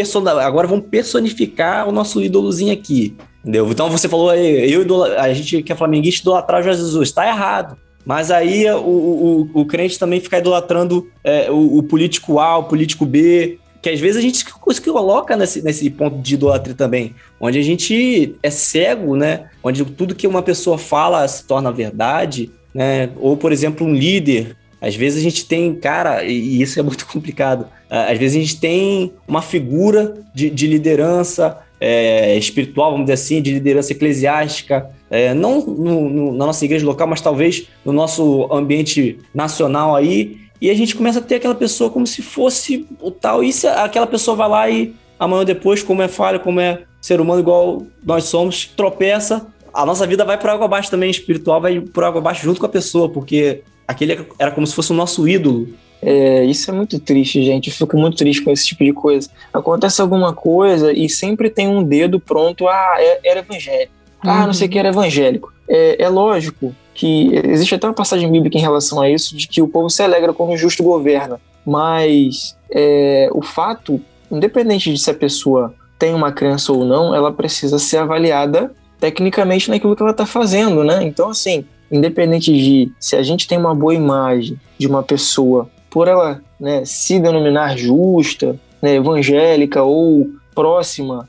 Agora 0.42 0.68
vamos 0.68 0.86
personificar 0.90 1.88
o 1.88 1.92
nosso 1.92 2.22
ídolozinho 2.22 2.72
aqui. 2.72 3.16
Entendeu? 3.40 3.66
Então 3.70 3.90
você 3.90 4.08
falou, 4.08 4.34
eu 4.34 4.82
idola... 4.82 5.20
a 5.20 5.32
gente 5.32 5.62
que 5.62 5.72
é 5.72 5.76
flamenguista 5.76 6.22
idolatrar 6.22 6.62
Jorge 6.62 6.80
Jesus. 6.80 7.12
Tá 7.12 7.26
errado. 7.26 7.76
Mas 8.04 8.30
aí 8.30 8.70
o, 8.70 8.78
o, 8.78 9.50
o 9.54 9.64
crente 9.64 9.98
também 9.98 10.20
fica 10.20 10.38
idolatrando 10.38 11.08
é, 11.22 11.50
o, 11.50 11.78
o 11.78 11.82
político 11.82 12.38
A, 12.38 12.58
o 12.58 12.64
político 12.64 13.06
B, 13.06 13.58
que 13.84 13.90
às 13.90 14.00
vezes 14.00 14.16
a 14.16 14.20
gente 14.22 14.38
se 14.38 14.80
coloca 14.80 15.36
nesse, 15.36 15.60
nesse 15.60 15.90
ponto 15.90 16.16
de 16.16 16.36
idolatria 16.36 16.74
também, 16.74 17.14
onde 17.38 17.58
a 17.58 17.62
gente 17.62 18.34
é 18.42 18.48
cego, 18.48 19.14
né? 19.14 19.50
Onde 19.62 19.84
tudo 19.84 20.14
que 20.14 20.26
uma 20.26 20.40
pessoa 20.40 20.78
fala 20.78 21.28
se 21.28 21.44
torna 21.44 21.70
verdade, 21.70 22.50
né? 22.74 23.10
Ou, 23.18 23.36
por 23.36 23.52
exemplo, 23.52 23.86
um 23.86 23.94
líder. 23.94 24.56
Às 24.80 24.96
vezes 24.96 25.20
a 25.20 25.22
gente 25.22 25.44
tem, 25.44 25.74
cara, 25.74 26.24
e 26.24 26.62
isso 26.62 26.80
é 26.80 26.82
muito 26.82 27.04
complicado. 27.12 27.66
Às 27.90 28.16
vezes 28.16 28.38
a 28.38 28.40
gente 28.40 28.58
tem 28.58 29.12
uma 29.28 29.42
figura 29.42 30.14
de, 30.34 30.48
de 30.48 30.66
liderança 30.66 31.58
é, 31.78 32.38
espiritual, 32.38 32.92
vamos 32.92 33.04
dizer 33.04 33.12
assim, 33.12 33.42
de 33.42 33.52
liderança 33.52 33.92
eclesiástica, 33.92 34.90
é, 35.10 35.34
não 35.34 35.60
no, 35.60 36.08
no, 36.08 36.32
na 36.32 36.46
nossa 36.46 36.64
igreja 36.64 36.86
local, 36.86 37.06
mas 37.06 37.20
talvez 37.20 37.68
no 37.84 37.92
nosso 37.92 38.48
ambiente 38.50 39.18
nacional 39.34 39.94
aí, 39.94 40.38
e 40.60 40.70
a 40.70 40.74
gente 40.74 40.94
começa 40.94 41.18
a 41.18 41.22
ter 41.22 41.36
aquela 41.36 41.54
pessoa 41.54 41.90
como 41.90 42.06
se 42.06 42.22
fosse 42.22 42.86
o 43.00 43.10
tal. 43.10 43.42
E 43.42 43.52
se 43.52 43.66
aquela 43.66 44.06
pessoa 44.06 44.36
vai 44.36 44.48
lá 44.48 44.70
e 44.70 44.94
amanhã 45.18 45.44
depois, 45.44 45.82
como 45.82 46.02
é 46.02 46.08
falha, 46.08 46.38
como 46.38 46.60
é 46.60 46.82
ser 47.00 47.20
humano 47.20 47.40
igual 47.40 47.82
nós 48.02 48.24
somos, 48.24 48.64
tropeça, 48.64 49.46
a 49.72 49.84
nossa 49.84 50.06
vida 50.06 50.24
vai 50.24 50.38
por 50.38 50.48
água 50.50 50.64
abaixo 50.64 50.90
também, 50.90 51.10
espiritual 51.10 51.60
vai 51.60 51.80
por 51.80 52.04
água 52.04 52.20
abaixo 52.20 52.44
junto 52.44 52.60
com 52.60 52.66
a 52.66 52.68
pessoa, 52.68 53.08
porque 53.08 53.62
aquele 53.86 54.26
era 54.38 54.50
como 54.50 54.66
se 54.66 54.74
fosse 54.74 54.92
o 54.92 54.94
nosso 54.94 55.28
ídolo. 55.28 55.68
É, 56.00 56.44
isso 56.44 56.70
é 56.70 56.74
muito 56.74 56.98
triste, 56.98 57.42
gente. 57.42 57.70
Eu 57.70 57.74
fico 57.74 57.96
muito 57.96 58.16
triste 58.16 58.42
com 58.42 58.50
esse 58.50 58.66
tipo 58.66 58.84
de 58.84 58.92
coisa. 58.92 59.28
Acontece 59.52 60.00
alguma 60.00 60.32
coisa 60.32 60.92
e 60.92 61.08
sempre 61.08 61.50
tem 61.50 61.66
um 61.66 61.82
dedo 61.82 62.20
pronto. 62.20 62.68
Ah, 62.68 62.94
é, 62.98 63.20
era 63.24 63.40
evangélico. 63.40 63.92
Ah, 64.20 64.46
não 64.46 64.52
sei 64.52 64.68
o 64.68 64.70
que 64.70 64.78
era 64.78 64.88
evangélico. 64.88 65.52
É, 65.68 66.02
é 66.02 66.08
lógico 66.08 66.74
que 66.94 67.34
existe 67.44 67.74
até 67.74 67.86
uma 67.86 67.92
passagem 67.92 68.30
bíblica 68.30 68.56
em 68.56 68.60
relação 68.60 69.00
a 69.00 69.10
isso, 69.10 69.36
de 69.36 69.48
que 69.48 69.60
o 69.60 69.68
povo 69.68 69.90
se 69.90 70.02
alegra 70.02 70.32
quando 70.32 70.52
o 70.52 70.56
justo 70.56 70.82
governa. 70.82 71.40
Mas 71.66 72.56
é, 72.70 73.28
o 73.32 73.42
fato, 73.42 74.00
independente 74.30 74.92
de 74.92 74.98
se 74.98 75.10
a 75.10 75.14
pessoa 75.14 75.74
tem 75.98 76.14
uma 76.14 76.32
crença 76.32 76.72
ou 76.72 76.84
não, 76.84 77.14
ela 77.14 77.32
precisa 77.32 77.78
ser 77.78 77.98
avaliada 77.98 78.72
tecnicamente 79.00 79.68
naquilo 79.68 79.96
que 79.96 80.02
ela 80.02 80.12
está 80.12 80.24
fazendo, 80.24 80.84
né? 80.84 81.02
Então, 81.02 81.30
assim, 81.30 81.64
independente 81.90 82.52
de 82.52 82.92
se 82.98 83.16
a 83.16 83.22
gente 83.22 83.46
tem 83.46 83.58
uma 83.58 83.74
boa 83.74 83.94
imagem 83.94 84.58
de 84.78 84.86
uma 84.86 85.02
pessoa, 85.02 85.68
por 85.90 86.08
ela 86.08 86.40
né, 86.58 86.84
se 86.84 87.18
denominar 87.18 87.76
justa, 87.76 88.58
né, 88.80 88.94
evangélica 88.96 89.82
ou 89.82 90.28
próxima 90.54 91.28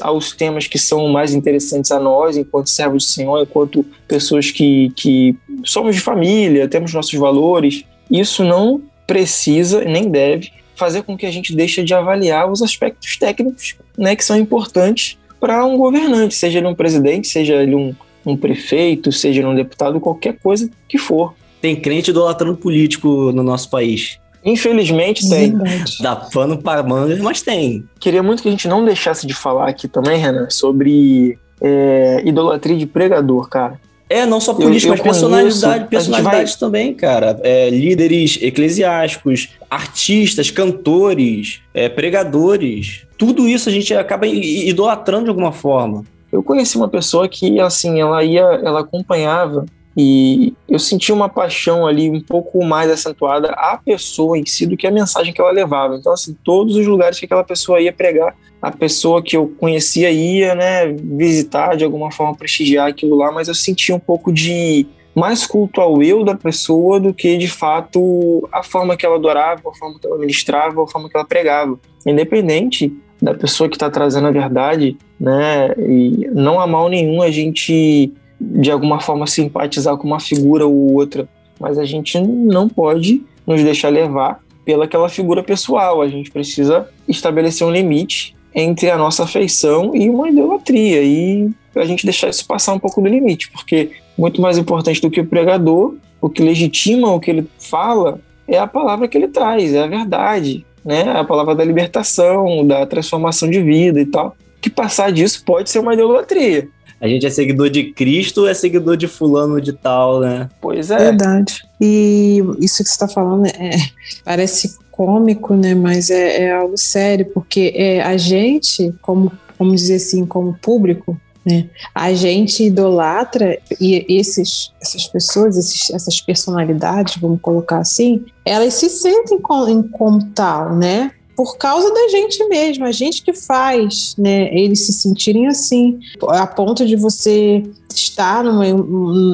aos 0.00 0.32
temas 0.32 0.66
que 0.66 0.78
são 0.78 1.08
mais 1.08 1.34
interessantes 1.34 1.92
a 1.92 2.00
nós, 2.00 2.38
enquanto 2.38 2.70
servos 2.70 3.04
do 3.04 3.08
Senhor, 3.08 3.42
enquanto 3.42 3.84
pessoas 4.08 4.50
que, 4.50 4.90
que 4.96 5.36
somos 5.62 5.94
de 5.94 6.00
família, 6.00 6.66
temos 6.66 6.94
nossos 6.94 7.12
valores. 7.14 7.84
Isso 8.10 8.42
não 8.42 8.80
precisa 9.06 9.84
nem 9.84 10.08
deve 10.08 10.50
fazer 10.74 11.02
com 11.02 11.16
que 11.16 11.26
a 11.26 11.30
gente 11.30 11.54
deixe 11.54 11.82
de 11.82 11.94
avaliar 11.94 12.50
os 12.50 12.62
aspectos 12.62 13.16
técnicos 13.16 13.76
né, 13.96 14.14
que 14.16 14.24
são 14.24 14.36
importantes 14.36 15.18
para 15.40 15.64
um 15.64 15.76
governante, 15.76 16.34
seja 16.34 16.58
ele 16.58 16.66
um 16.66 16.74
presidente, 16.74 17.28
seja 17.28 17.54
ele 17.54 17.74
um, 17.74 17.94
um 18.24 18.36
prefeito, 18.36 19.12
seja 19.12 19.40
ele 19.40 19.48
um 19.48 19.54
deputado, 19.54 20.00
qualquer 20.00 20.38
coisa 20.38 20.70
que 20.88 20.98
for. 20.98 21.34
Tem 21.60 21.76
crente 21.76 22.10
idolatrando 22.10 22.56
político 22.56 23.32
no 23.32 23.42
nosso 23.42 23.70
país. 23.70 24.18
Infelizmente 24.46 25.28
tem. 25.28 25.50
Verdade. 25.50 25.98
Dá 26.00 26.14
pano 26.14 26.56
para 26.56 26.80
manga, 26.84 27.18
mas 27.20 27.42
tem. 27.42 27.84
Queria 27.98 28.22
muito 28.22 28.42
que 28.42 28.48
a 28.48 28.50
gente 28.52 28.68
não 28.68 28.84
deixasse 28.84 29.26
de 29.26 29.34
falar 29.34 29.68
aqui 29.68 29.88
também, 29.88 30.18
Renan, 30.18 30.48
sobre 30.48 31.36
é, 31.60 32.22
idolatria 32.24 32.76
de 32.76 32.86
pregador, 32.86 33.48
cara. 33.48 33.80
É, 34.08 34.24
não 34.24 34.40
só 34.40 34.54
político, 34.54 34.92
eu 34.92 34.96
mas 34.96 35.00
personalidade, 35.00 35.88
personalidades 35.88 36.50
gente 36.50 36.60
também, 36.60 36.94
cara. 36.94 37.40
É, 37.42 37.68
líderes 37.68 38.38
eclesiásticos, 38.40 39.48
artistas, 39.68 40.48
cantores, 40.48 41.60
é, 41.74 41.88
pregadores. 41.88 43.04
Tudo 43.18 43.48
isso 43.48 43.68
a 43.68 43.72
gente 43.72 43.92
acaba 43.92 44.28
idolatrando 44.28 45.24
de 45.24 45.30
alguma 45.30 45.50
forma. 45.50 46.04
Eu 46.30 46.40
conheci 46.40 46.76
uma 46.76 46.88
pessoa 46.88 47.28
que, 47.28 47.58
assim, 47.58 48.00
ela 48.00 48.22
ia, 48.22 48.42
ela 48.42 48.80
acompanhava 48.80 49.66
e 49.96 50.52
eu 50.68 50.78
senti 50.78 51.10
uma 51.10 51.28
paixão 51.28 51.86
ali 51.86 52.10
um 52.10 52.20
pouco 52.20 52.62
mais 52.62 52.90
acentuada 52.90 53.48
à 53.52 53.78
pessoa 53.78 54.38
em 54.38 54.44
si 54.44 54.66
do 54.66 54.76
que 54.76 54.86
a 54.86 54.90
mensagem 54.90 55.32
que 55.32 55.40
ela 55.40 55.50
levava. 55.50 55.96
Então, 55.96 56.12
assim, 56.12 56.36
todos 56.44 56.76
os 56.76 56.86
lugares 56.86 57.18
que 57.18 57.24
aquela 57.24 57.42
pessoa 57.42 57.80
ia 57.80 57.92
pregar, 57.92 58.36
a 58.60 58.70
pessoa 58.70 59.22
que 59.22 59.36
eu 59.36 59.48
conhecia 59.58 60.10
ia, 60.10 60.54
né, 60.54 60.86
visitar 60.92 61.76
de 61.76 61.84
alguma 61.84 62.10
forma, 62.10 62.34
prestigiar 62.34 62.88
aquilo 62.88 63.16
lá, 63.16 63.32
mas 63.32 63.48
eu 63.48 63.54
sentia 63.54 63.94
um 63.94 63.98
pouco 63.98 64.30
de 64.30 64.86
mais 65.14 65.46
culto 65.46 65.80
ao 65.80 66.02
eu 66.02 66.22
da 66.22 66.34
pessoa 66.34 67.00
do 67.00 67.14
que, 67.14 67.38
de 67.38 67.48
fato, 67.48 68.46
a 68.52 68.62
forma 68.62 68.98
que 68.98 69.06
ela 69.06 69.16
adorava, 69.16 69.62
a 69.66 69.74
forma 69.74 69.98
que 69.98 70.06
ela 70.06 70.18
ministrava, 70.18 70.84
a 70.84 70.86
forma 70.86 71.08
que 71.08 71.16
ela 71.16 71.24
pregava. 71.24 71.78
Independente 72.06 72.92
da 73.22 73.32
pessoa 73.32 73.66
que 73.66 73.76
está 73.76 73.88
trazendo 73.88 74.26
a 74.26 74.30
verdade, 74.30 74.98
né, 75.18 75.72
e 75.78 76.28
não 76.34 76.60
há 76.60 76.66
mal 76.66 76.90
nenhum 76.90 77.22
a 77.22 77.30
gente 77.30 78.12
de 78.40 78.70
alguma 78.70 79.00
forma 79.00 79.26
simpatizar 79.26 79.96
com 79.96 80.06
uma 80.06 80.20
figura 80.20 80.66
ou 80.66 80.94
outra, 80.94 81.28
mas 81.58 81.78
a 81.78 81.84
gente 81.84 82.20
não 82.20 82.68
pode 82.68 83.22
nos 83.46 83.62
deixar 83.62 83.88
levar 83.88 84.40
pelaquela 84.64 85.08
figura 85.08 85.42
pessoal. 85.42 86.02
A 86.02 86.08
gente 86.08 86.30
precisa 86.30 86.88
estabelecer 87.08 87.66
um 87.66 87.70
limite 87.70 88.36
entre 88.54 88.90
a 88.90 88.98
nossa 88.98 89.24
afeição 89.24 89.94
e 89.94 90.08
uma 90.08 90.28
idolatria 90.28 91.02
e 91.02 91.50
a 91.74 91.84
gente 91.84 92.04
deixar 92.04 92.28
isso 92.28 92.46
passar 92.46 92.72
um 92.72 92.78
pouco 92.78 93.02
do 93.02 93.08
limite, 93.08 93.50
porque 93.50 93.90
muito 94.16 94.40
mais 94.40 94.56
importante 94.56 95.00
do 95.00 95.10
que 95.10 95.20
o 95.20 95.26
pregador, 95.26 95.94
o 96.20 96.30
que 96.30 96.42
legitima 96.42 97.12
o 97.12 97.20
que 97.20 97.30
ele 97.30 97.46
fala 97.58 98.18
é 98.48 98.58
a 98.58 98.66
palavra 98.66 99.08
que 99.08 99.16
ele 99.16 99.28
traz, 99.28 99.74
é 99.74 99.82
a 99.82 99.86
verdade, 99.86 100.64
né? 100.84 101.02
A 101.10 101.24
palavra 101.24 101.54
da 101.54 101.64
libertação, 101.64 102.66
da 102.66 102.86
transformação 102.86 103.50
de 103.50 103.60
vida 103.60 104.00
e 104.00 104.06
tal. 104.06 104.36
Que 104.60 104.70
passar 104.70 105.12
disso 105.12 105.44
pode 105.44 105.68
ser 105.68 105.80
uma 105.80 105.92
idolatria. 105.92 106.68
A 107.00 107.06
gente 107.08 107.26
é 107.26 107.30
seguidor 107.30 107.68
de 107.70 107.92
Cristo 107.92 108.42
ou 108.42 108.48
é 108.48 108.54
seguidor 108.54 108.96
de 108.96 109.06
fulano 109.06 109.60
de 109.60 109.72
tal, 109.72 110.20
né? 110.20 110.48
Pois 110.60 110.90
é. 110.90 110.96
Verdade. 110.96 111.62
E 111.80 112.42
isso 112.58 112.82
que 112.82 112.88
você 112.88 112.94
está 112.94 113.08
falando 113.08 113.46
é, 113.46 113.76
parece 114.24 114.76
cômico, 114.90 115.54
né? 115.54 115.74
Mas 115.74 116.08
é, 116.08 116.44
é 116.44 116.52
algo 116.52 116.76
sério, 116.78 117.26
porque 117.34 117.72
é, 117.76 118.00
a 118.02 118.16
gente, 118.16 118.94
como, 119.02 119.30
vamos 119.58 119.82
dizer 119.82 119.96
assim, 119.96 120.24
como 120.24 120.56
público, 120.60 121.20
né? 121.44 121.68
A 121.94 122.12
gente 122.14 122.64
idolatra 122.64 123.58
e 123.80 124.04
esses, 124.08 124.72
essas 124.80 125.06
pessoas, 125.06 125.56
esses, 125.56 125.90
essas 125.90 126.20
personalidades, 126.20 127.18
vamos 127.20 127.40
colocar 127.40 127.78
assim, 127.78 128.24
elas 128.44 128.74
se 128.74 128.88
sentem 128.88 129.38
com- 129.40 129.68
em 129.68 129.82
como 129.82 130.24
tal, 130.30 130.74
né? 130.74 131.12
Por 131.36 131.58
causa 131.58 131.92
da 131.92 132.08
gente 132.08 132.42
mesmo, 132.48 132.84
a 132.84 132.92
gente 132.92 133.22
que 133.22 133.32
faz, 133.32 134.14
né? 134.16 134.48
Eles 134.56 134.86
se 134.86 134.92
sentirem 134.92 135.46
assim, 135.46 136.00
a 136.28 136.46
ponto 136.46 136.86
de 136.86 136.96
você 136.96 137.62
está 137.94 138.42
numa, 138.42 138.64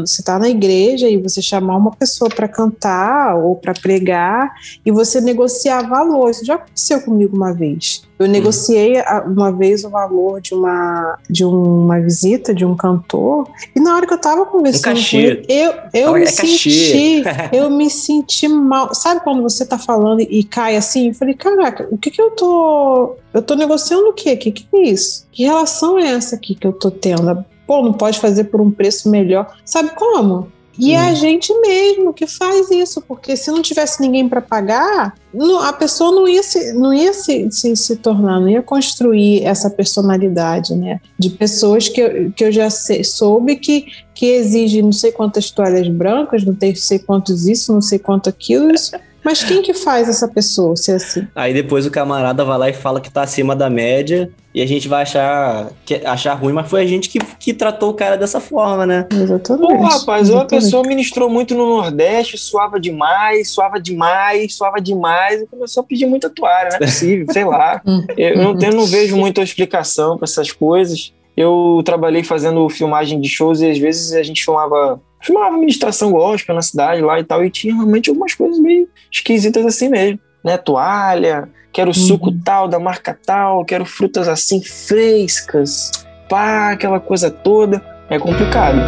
você 0.01 0.21
está 0.21 0.39
na 0.39 0.49
igreja 0.49 1.09
e 1.09 1.17
você 1.17 1.41
chamar 1.41 1.77
uma 1.77 1.91
pessoa 1.91 2.29
para 2.29 2.49
cantar 2.49 3.37
ou 3.37 3.57
para 3.57 3.73
pregar 3.73 4.53
e 4.85 4.91
você 4.91 5.21
negociar 5.21 5.89
valor. 5.89 6.31
Isso 6.31 6.45
já 6.45 6.55
aconteceu 6.55 7.01
comigo 7.03 7.37
uma 7.37 7.53
vez. 7.53 8.03
Eu 8.19 8.27
uhum. 8.27 8.33
negociei 8.33 8.95
uma 9.27 9.51
vez 9.51 9.85
o 9.85 9.91
valor 9.91 10.41
de 10.41 10.55
uma, 10.55 11.19
de 11.29 11.45
uma 11.45 12.01
visita 12.01 12.55
de 12.55 12.65
um 12.65 12.77
cantor 12.77 13.49
e 13.75 13.81
na 13.81 13.97
hora 13.97 14.07
que 14.07 14.13
eu 14.13 14.17
estava 14.17 14.47
conversando 14.47 14.99
um 14.99 15.05
com 15.05 15.17
ele, 15.17 15.45
eu, 15.49 15.75
eu 15.93 16.13
me 16.13 16.23
é 16.23 16.27
senti, 16.27 17.23
eu 17.53 17.71
me 17.71 17.91
senti 17.91 18.49
mal. 18.49 18.95
Sabe 18.95 19.21
quando 19.23 19.43
você 19.43 19.65
está 19.65 19.79
falando 19.79 20.21
e 20.21 20.45
cai 20.45 20.77
assim? 20.77 21.09
Eu 21.09 21.15
falei, 21.15 21.35
caraca, 21.35 21.89
o 21.91 21.99
que 21.99 22.11
que 22.11 22.21
eu 22.21 22.31
tô, 22.31 23.17
eu 23.35 23.43
tô 23.43 23.55
negociando 23.55 24.09
o 24.09 24.13
quê? 24.13 24.35
O 24.35 24.39
que 24.39 24.53
que 24.53 24.67
é 24.75 24.83
isso? 24.83 25.27
Que 25.33 25.45
relação 25.45 25.99
é 25.99 26.07
essa 26.13 26.37
aqui 26.37 26.55
que 26.55 26.67
eu 26.67 26.73
tô 26.73 26.91
tendo? 26.91 27.45
Pô, 27.73 27.81
não 27.81 27.95
pode 27.95 28.21
fazer 28.21 28.45
por 28.45 28.61
um 28.61 28.71
preço 28.71 29.09
melhor. 29.09 29.51
Sabe 29.65 29.95
como? 29.95 30.53
E 30.79 30.93
é 30.93 30.99
a 30.99 31.15
gente 31.15 31.51
mesmo 31.61 32.13
que 32.13 32.27
faz 32.27 32.71
isso, 32.71 33.01
porque 33.01 33.35
se 33.35 33.51
não 33.51 33.63
tivesse 33.63 33.99
ninguém 33.99 34.29
para 34.29 34.43
pagar, 34.43 35.15
não, 35.33 35.59
a 35.63 35.73
pessoa 35.73 36.11
não 36.11 36.29
ia, 36.29 36.43
se, 36.43 36.75
não 36.75 36.93
ia 36.93 37.15
se, 37.15 37.51
se, 37.51 37.75
se, 37.75 37.97
tornar, 37.97 38.41
não 38.41 38.49
ia 38.51 38.61
construir 38.61 39.43
essa 39.43 39.71
personalidade, 39.71 40.75
né? 40.75 41.01
De 41.19 41.31
pessoas 41.31 41.89
que 41.89 42.03
eu, 42.03 42.31
que 42.33 42.45
eu 42.45 42.53
já 42.53 42.69
sei, 42.69 43.03
soube 43.05 43.57
que, 43.57 43.87
que 44.15 44.27
exige 44.27 44.83
não 44.83 44.93
sei 44.93 45.11
quantas 45.11 45.51
toalhas 45.51 45.89
brancas, 45.89 46.45
não 46.45 46.55
sei 46.75 46.99
quantos 46.99 47.49
isso, 47.49 47.73
não 47.73 47.81
sei 47.81 47.99
quanto 47.99 48.29
aquilo. 48.29 48.71
Isso, 48.71 48.93
mas 49.25 49.45
quem 49.45 49.63
que 49.63 49.73
faz 49.73 50.09
essa 50.09 50.29
pessoa 50.29 50.77
ser 50.77 50.93
assim? 50.93 51.27
Aí 51.35 51.55
depois 51.55 51.87
o 51.87 51.91
camarada 51.91 52.45
vai 52.45 52.59
lá 52.59 52.69
e 52.69 52.73
fala 52.73 53.01
que 53.01 53.11
tá 53.11 53.23
acima 53.23 53.55
da 53.55 53.71
média 53.71 54.31
e 54.55 54.61
a 54.61 54.67
gente 54.67 54.87
vai 54.87 55.03
achar, 55.03 55.71
que, 55.85 55.95
achar 56.05 56.35
ruim, 56.35 56.53
mas 56.53 56.69
foi 56.69 56.83
a 56.83 56.87
gente 56.87 57.09
que, 57.09 57.19
que 57.39 57.55
tratou 57.55 57.91
o 57.91 57.95
cara 57.95 58.17
dessa 58.17 58.39
forma, 58.39 58.85
né? 58.85 59.07
Exatamente. 59.11 59.67
Pô, 59.67 59.83
rapaz, 59.83 60.29
uma 60.29 60.47
pessoa 60.47 60.87
ministrou 60.87 61.31
muito 61.31 61.55
no 61.55 61.67
Nordeste, 61.67 62.37
suava 62.37 62.79
demais, 62.79 63.51
suava 63.51 63.81
demais, 63.81 64.55
suava 64.55 64.79
demais, 64.79 65.41
e 65.41 65.47
começou 65.47 65.83
a 65.83 65.87
pedir 65.87 66.07
muita 66.07 66.29
toalha, 66.29 66.69
não 66.71 66.77
é 66.77 66.79
possível, 66.81 67.27
sei 67.31 67.45
lá. 67.45 67.81
Hum. 67.85 68.05
Eu 68.17 68.37
não, 68.39 68.57
tenho, 68.57 68.75
não 68.75 68.87
vejo 68.87 69.17
muita 69.17 69.43
explicação 69.43 70.17
para 70.17 70.25
essas 70.25 70.53
coisas. 70.53 71.13
Eu 71.37 71.83
trabalhei 71.85 72.23
fazendo 72.23 72.69
filmagem 72.69 73.21
de 73.21 73.29
shows 73.29 73.61
e 73.61 73.71
às 73.71 73.79
vezes 73.79 74.13
a 74.13 74.23
gente 74.23 74.45
filmava 74.45 75.01
filmava 75.23 75.55
administração 75.55 76.11
gospel 76.11 76.55
na 76.55 76.63
cidade 76.63 77.01
lá 77.01 77.19
e 77.19 77.25
tal, 77.25 77.45
e 77.45 77.51
tinha 77.51 77.75
realmente 77.75 78.11
algumas 78.11 78.35
coisas 78.35 78.59
meio 78.59 78.89
esquisitas 79.11 79.65
assim 79.65 79.89
mesmo, 79.89 80.19
né? 80.45 80.59
Toalha, 80.59 81.49
quero 81.73 81.89
uhum. 81.89 81.95
suco 81.95 82.33
tal, 82.45 82.67
da 82.67 82.79
marca 82.79 83.17
tal, 83.25 83.65
quero 83.65 83.85
frutas 83.85 84.27
assim 84.29 84.61
frescas, 84.61 85.93
pá, 86.29 86.73
aquela 86.73 86.99
coisa 86.99 87.31
toda. 87.31 87.81
É 88.11 88.19
complicado. 88.19 88.79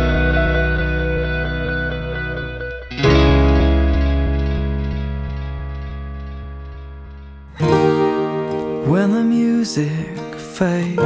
When 8.87 9.13
the 9.13 9.23
music 9.23 9.89
fades, 10.37 10.99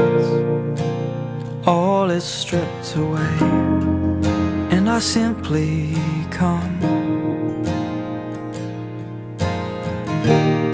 all 1.67 2.11
is 2.11 2.25
stripped 2.25 2.97
away. 2.97 3.69
I 4.99 5.01
simply 5.01 5.93
come. 6.37 6.79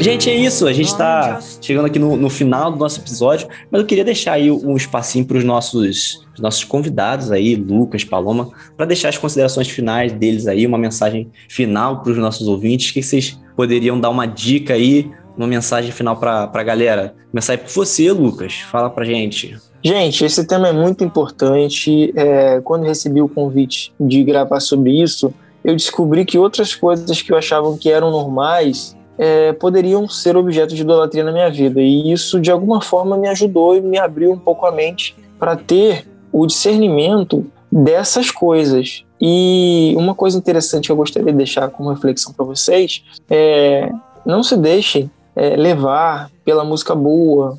Gente, 0.01 0.31
é 0.31 0.35
isso. 0.35 0.67
A 0.67 0.73
gente 0.73 0.87
está 0.87 1.41
chegando 1.61 1.85
aqui 1.85 1.99
no, 1.99 2.17
no, 2.17 2.31
final 2.31 2.73
do 2.73 2.79
nosso 2.79 3.01
episódio, 3.01 3.49
mas 3.71 3.83
eu 3.83 3.87
queria 3.87 4.03
deixar 4.03 4.35
aí 4.35 4.51
um 4.51 4.77
espacinho 4.77 5.27
para 5.27 5.37
os 5.37 5.45
nossos, 5.45 6.27
nossos 6.39 6.65
convidados 6.65 7.31
aí, 7.31 7.55
Lucas, 7.55 8.03
Paloma, 8.03 8.49
para 8.79 8.87
deixar 8.87 9.11
as 9.11 9.19
considerações 9.19 9.69
finais 9.69 10.11
deles 10.13 10.47
aí, 10.47 10.67
uma 10.67 10.79
mensagem 10.79 11.31
final 11.47 12.01
para 12.03 12.13
os 12.13 12.19
nossos 12.19 12.49
ouvintes. 12.49 12.91
que 12.91 13.03
vocês 13.03 13.39
poderiam 13.55 14.01
dar 14.01 14.09
uma 14.09 14.25
dica 14.25 14.73
aí, 14.73 15.11
uma 15.37 15.47
mensagem 15.47 15.93
final 15.93 16.17
para 16.17 16.51
a 16.51 16.63
galera? 16.63 17.15
Começar 17.31 17.53
aí 17.53 17.59
por 17.59 17.71
você, 17.71 18.11
Lucas. 18.11 18.55
Fala 18.71 18.89
para 18.89 19.05
gente. 19.05 19.55
Gente, 19.85 20.25
esse 20.25 20.47
tema 20.47 20.69
é 20.69 20.73
muito 20.73 21.05
importante. 21.05 22.11
É, 22.17 22.59
quando 22.63 22.85
recebi 22.85 23.21
o 23.21 23.29
convite 23.29 23.93
de 24.01 24.25
gravar 24.25 24.59
sobre 24.61 25.03
isso, 25.03 25.33
eu 25.63 25.77
descobri 25.77 26.25
que 26.25 26.39
outras 26.39 26.75
coisas 26.75 27.21
que 27.21 27.31
eu 27.31 27.37
achava 27.37 27.77
que 27.77 27.91
eram 27.91 28.11
normais 28.11 28.97
é, 29.19 29.53
poderiam 29.53 30.09
ser 30.09 30.39
objeto 30.39 30.75
de 30.75 30.81
idolatria 30.81 31.23
na 31.23 31.33
minha 31.33 31.51
vida. 31.51 31.83
E 31.83 32.11
isso, 32.11 32.41
de 32.41 32.51
alguma 32.51 32.81
forma, 32.81 33.19
me 33.19 33.29
ajudou 33.29 33.77
e 33.77 33.83
me 33.83 33.99
abriu 33.99 34.33
um 34.33 34.39
pouco 34.39 34.65
a 34.65 34.73
mente 34.73 35.15
para 35.39 35.55
ter 35.55 36.07
o 36.33 36.47
discernimento 36.47 37.45
dessas 37.71 38.31
coisas. 38.31 39.05
E 39.21 39.95
uma 39.99 40.15
coisa 40.15 40.39
interessante 40.39 40.87
que 40.87 40.93
eu 40.93 40.97
gostaria 40.97 41.31
de 41.31 41.37
deixar 41.37 41.69
como 41.69 41.91
reflexão 41.91 42.33
para 42.33 42.47
vocês 42.47 43.05
é 43.29 43.91
não 44.25 44.43
se 44.43 44.57
deixem 44.57 45.11
é, 45.37 45.57
levar 45.57 46.31
pela 46.45 46.65
música 46.65 46.95
boa, 46.95 47.57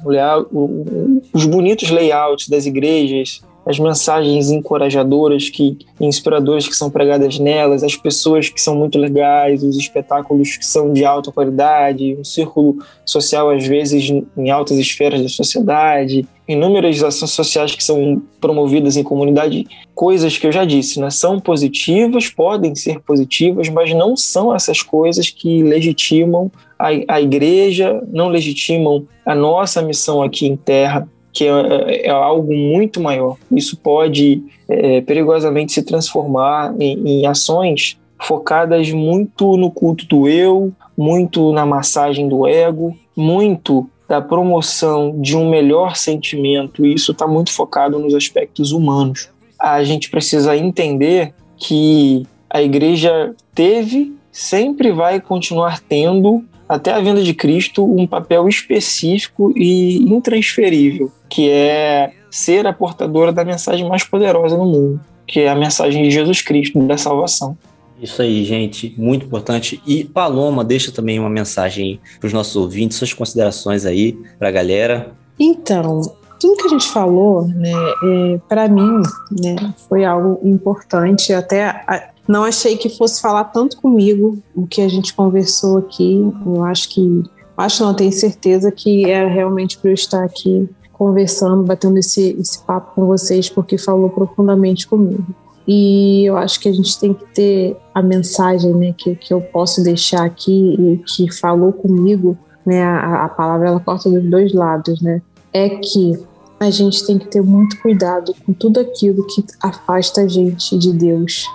os 1.34 1.46
bonitos 1.46 1.90
layouts 1.90 2.48
das 2.48 2.66
igrejas, 2.66 3.42
as 3.66 3.80
mensagens 3.80 4.52
encorajadoras, 4.52 5.50
que 5.50 5.78
inspiradoras 6.00 6.68
que 6.68 6.76
são 6.76 6.90
pregadas 6.90 7.40
nelas, 7.40 7.84
as 7.84 7.96
pessoas 7.96 8.48
que 8.50 8.62
são 8.62 8.76
muito 8.76 8.98
legais, 8.98 9.64
os 9.64 9.78
espetáculos 9.78 10.56
que 10.56 10.66
são 10.66 10.94
de 10.94 11.04
alta 11.04 11.32
qualidade, 11.32 12.16
um 12.20 12.24
círculo 12.24 12.78
social 13.06 13.50
às 13.50 13.66
vezes 13.66 14.12
em 14.38 14.50
altas 14.52 14.78
esferas 14.78 15.22
da 15.22 15.30
sociedade, 15.30 16.28
inúmeras 16.48 17.02
ações 17.02 17.32
sociais 17.32 17.74
que 17.74 17.84
são 17.84 18.22
promovidas 18.40 18.98
em 18.98 19.04
comunidade, 19.04 19.66
coisas 19.96 20.38
que 20.38 20.46
eu 20.46 20.52
já 20.52 20.64
disse, 20.64 21.00
né, 21.00 21.10
são 21.10 21.40
positivas, 21.40 22.30
podem 22.30 22.76
ser 22.76 23.00
positivas, 23.00 23.68
mas 23.70 23.94
não 23.94 24.16
são 24.16 24.54
essas 24.54 24.82
coisas 24.82 25.30
que 25.30 25.64
legitimam 25.64 26.52
a, 26.78 26.90
a 27.08 27.22
igreja, 27.22 28.02
não 28.12 28.28
legitimam 28.28 29.08
a 29.26 29.34
nossa 29.34 29.82
missão 29.82 30.22
aqui 30.22 30.46
em 30.46 30.56
terra, 30.56 31.10
que 31.36 31.44
é, 31.44 32.08
é 32.08 32.10
algo 32.10 32.56
muito 32.56 33.02
maior. 33.02 33.36
Isso 33.52 33.76
pode 33.76 34.42
é, 34.70 35.02
perigosamente 35.02 35.74
se 35.74 35.84
transformar 35.84 36.74
em, 36.80 37.22
em 37.22 37.26
ações 37.28 38.00
focadas 38.24 38.90
muito 38.92 39.58
no 39.58 39.70
culto 39.70 40.08
do 40.08 40.30
eu, 40.30 40.72
muito 40.98 41.52
na 41.52 41.66
massagem 41.66 42.30
do 42.30 42.48
ego, 42.48 42.98
muito 43.16 43.88
da 44.08 44.22
promoção 44.22 45.20
de 45.20 45.36
um 45.36 45.50
melhor 45.50 45.98
sentimento, 45.98 46.86
e 46.86 46.94
isso 46.94 47.12
está 47.12 47.28
muito 47.28 47.52
focado 47.52 48.00
nos 48.00 48.16
aspectos 48.16 48.72
humanos. 48.72 49.30
A 49.60 49.84
gente 49.84 50.10
precisa 50.10 50.56
entender 50.56 51.34
que 51.58 52.26
a 52.50 52.62
igreja 52.62 53.36
teve, 53.54 54.16
sempre 54.32 54.92
vai 54.94 55.20
continuar 55.20 55.82
tendo 55.82 56.46
até 56.68 56.92
a 56.92 57.00
vinda 57.00 57.22
de 57.22 57.34
Cristo, 57.34 57.86
um 57.86 58.08
papel 58.08 58.48
específico 58.48 59.54
e 59.56 59.98
intransferível, 60.12 61.12
que 61.30 61.50
é 61.50 62.12
ser 62.30 62.66
a 62.68 62.74
portadora 62.74 63.32
da 63.32 63.46
mensagem 63.46 63.88
mais 63.88 64.04
poderosa 64.04 64.58
no 64.58 64.66
mundo, 64.66 65.00
que 65.28 65.42
é 65.42 65.50
a 65.50 65.56
mensagem 65.56 66.04
de 66.04 66.12
Jesus 66.12 66.42
Cristo, 66.42 66.80
da 66.86 66.98
salvação. 66.98 67.58
Isso 68.02 68.22
aí, 68.22 68.44
gente, 68.44 68.94
muito 68.98 69.26
importante. 69.26 69.82
E 69.88 70.04
Paloma, 70.04 70.64
deixa 70.64 70.92
também 70.92 71.20
uma 71.20 71.30
mensagem 71.30 72.00
para 72.20 72.28
os 72.28 72.34
nossos 72.34 72.56
ouvintes, 72.56 72.98
suas 72.98 73.14
considerações 73.14 73.86
aí 73.86 74.18
para 74.38 74.50
a 74.50 74.52
galera. 74.52 75.12
Então, 75.40 76.02
tudo 76.40 76.58
que 76.58 76.68
a 76.68 76.70
gente 76.70 76.88
falou, 76.88 77.48
né, 77.48 77.72
é, 77.72 78.40
para 78.50 78.68
mim, 78.68 79.02
né, 79.32 79.74
foi 79.88 80.04
algo 80.04 80.40
importante. 80.44 81.34
Até 81.34 82.14
não 82.28 82.44
achei 82.44 82.78
que 82.78 82.90
fosse 82.90 83.22
falar 83.22 83.46
tanto 83.46 83.78
comigo 83.82 84.40
o 84.56 84.66
que 84.66 84.82
a 84.82 84.88
gente 84.88 85.14
conversou 85.14 85.78
aqui. 85.78 86.20
Eu 86.46 86.64
acho 86.64 86.90
que, 86.90 87.24
acho 87.58 87.84
não, 87.84 87.94
tenho 87.94 88.12
certeza 88.12 88.72
que 88.72 89.10
é 89.10 89.28
realmente 89.28 89.78
para 89.78 89.92
eu 89.92 89.94
estar 89.94 90.24
aqui 90.24 90.68
conversando, 90.94 91.64
batendo 91.64 91.98
esse, 91.98 92.36
esse 92.40 92.64
papo 92.64 92.96
com 92.96 93.06
vocês, 93.06 93.50
porque 93.50 93.78
falou 93.78 94.10
profundamente 94.10 94.88
comigo. 94.88 95.26
E 95.68 96.26
eu 96.26 96.38
acho 96.38 96.60
que 96.60 96.70
a 96.70 96.74
gente 96.74 96.98
tem 97.00 97.14
que 97.14 97.26
ter 97.34 97.78
a 97.94 98.02
mensagem 98.02 98.74
né, 98.74 98.94
que, 98.98 99.16
que 99.16 99.34
eu 99.34 99.42
posso 99.42 99.84
deixar 99.84 100.24
aqui 100.24 100.76
e 100.80 100.98
que 101.06 101.32
falou 101.34 101.74
comigo, 101.74 102.38
né, 102.66 102.84
a, 102.84 103.26
a 103.26 103.30
palavra 103.30 103.68
ela 103.68 103.80
corta 103.80 104.10
dos 104.10 104.30
dois 104.30 104.54
lados, 104.54 105.02
né? 105.02 105.22
É 105.52 105.70
que 105.70 106.14
a 106.60 106.70
gente 106.70 107.06
tem 107.06 107.18
que 107.18 107.28
ter 107.28 107.42
muito 107.42 107.82
cuidado 107.82 108.34
com 108.46 108.54
tudo 108.54 108.80
aquilo 108.80 109.26
que 109.28 109.44
afasta 109.62 110.22
a 110.22 110.28
gente 110.28 110.78
de 110.78 110.94
Deus, 110.94 111.46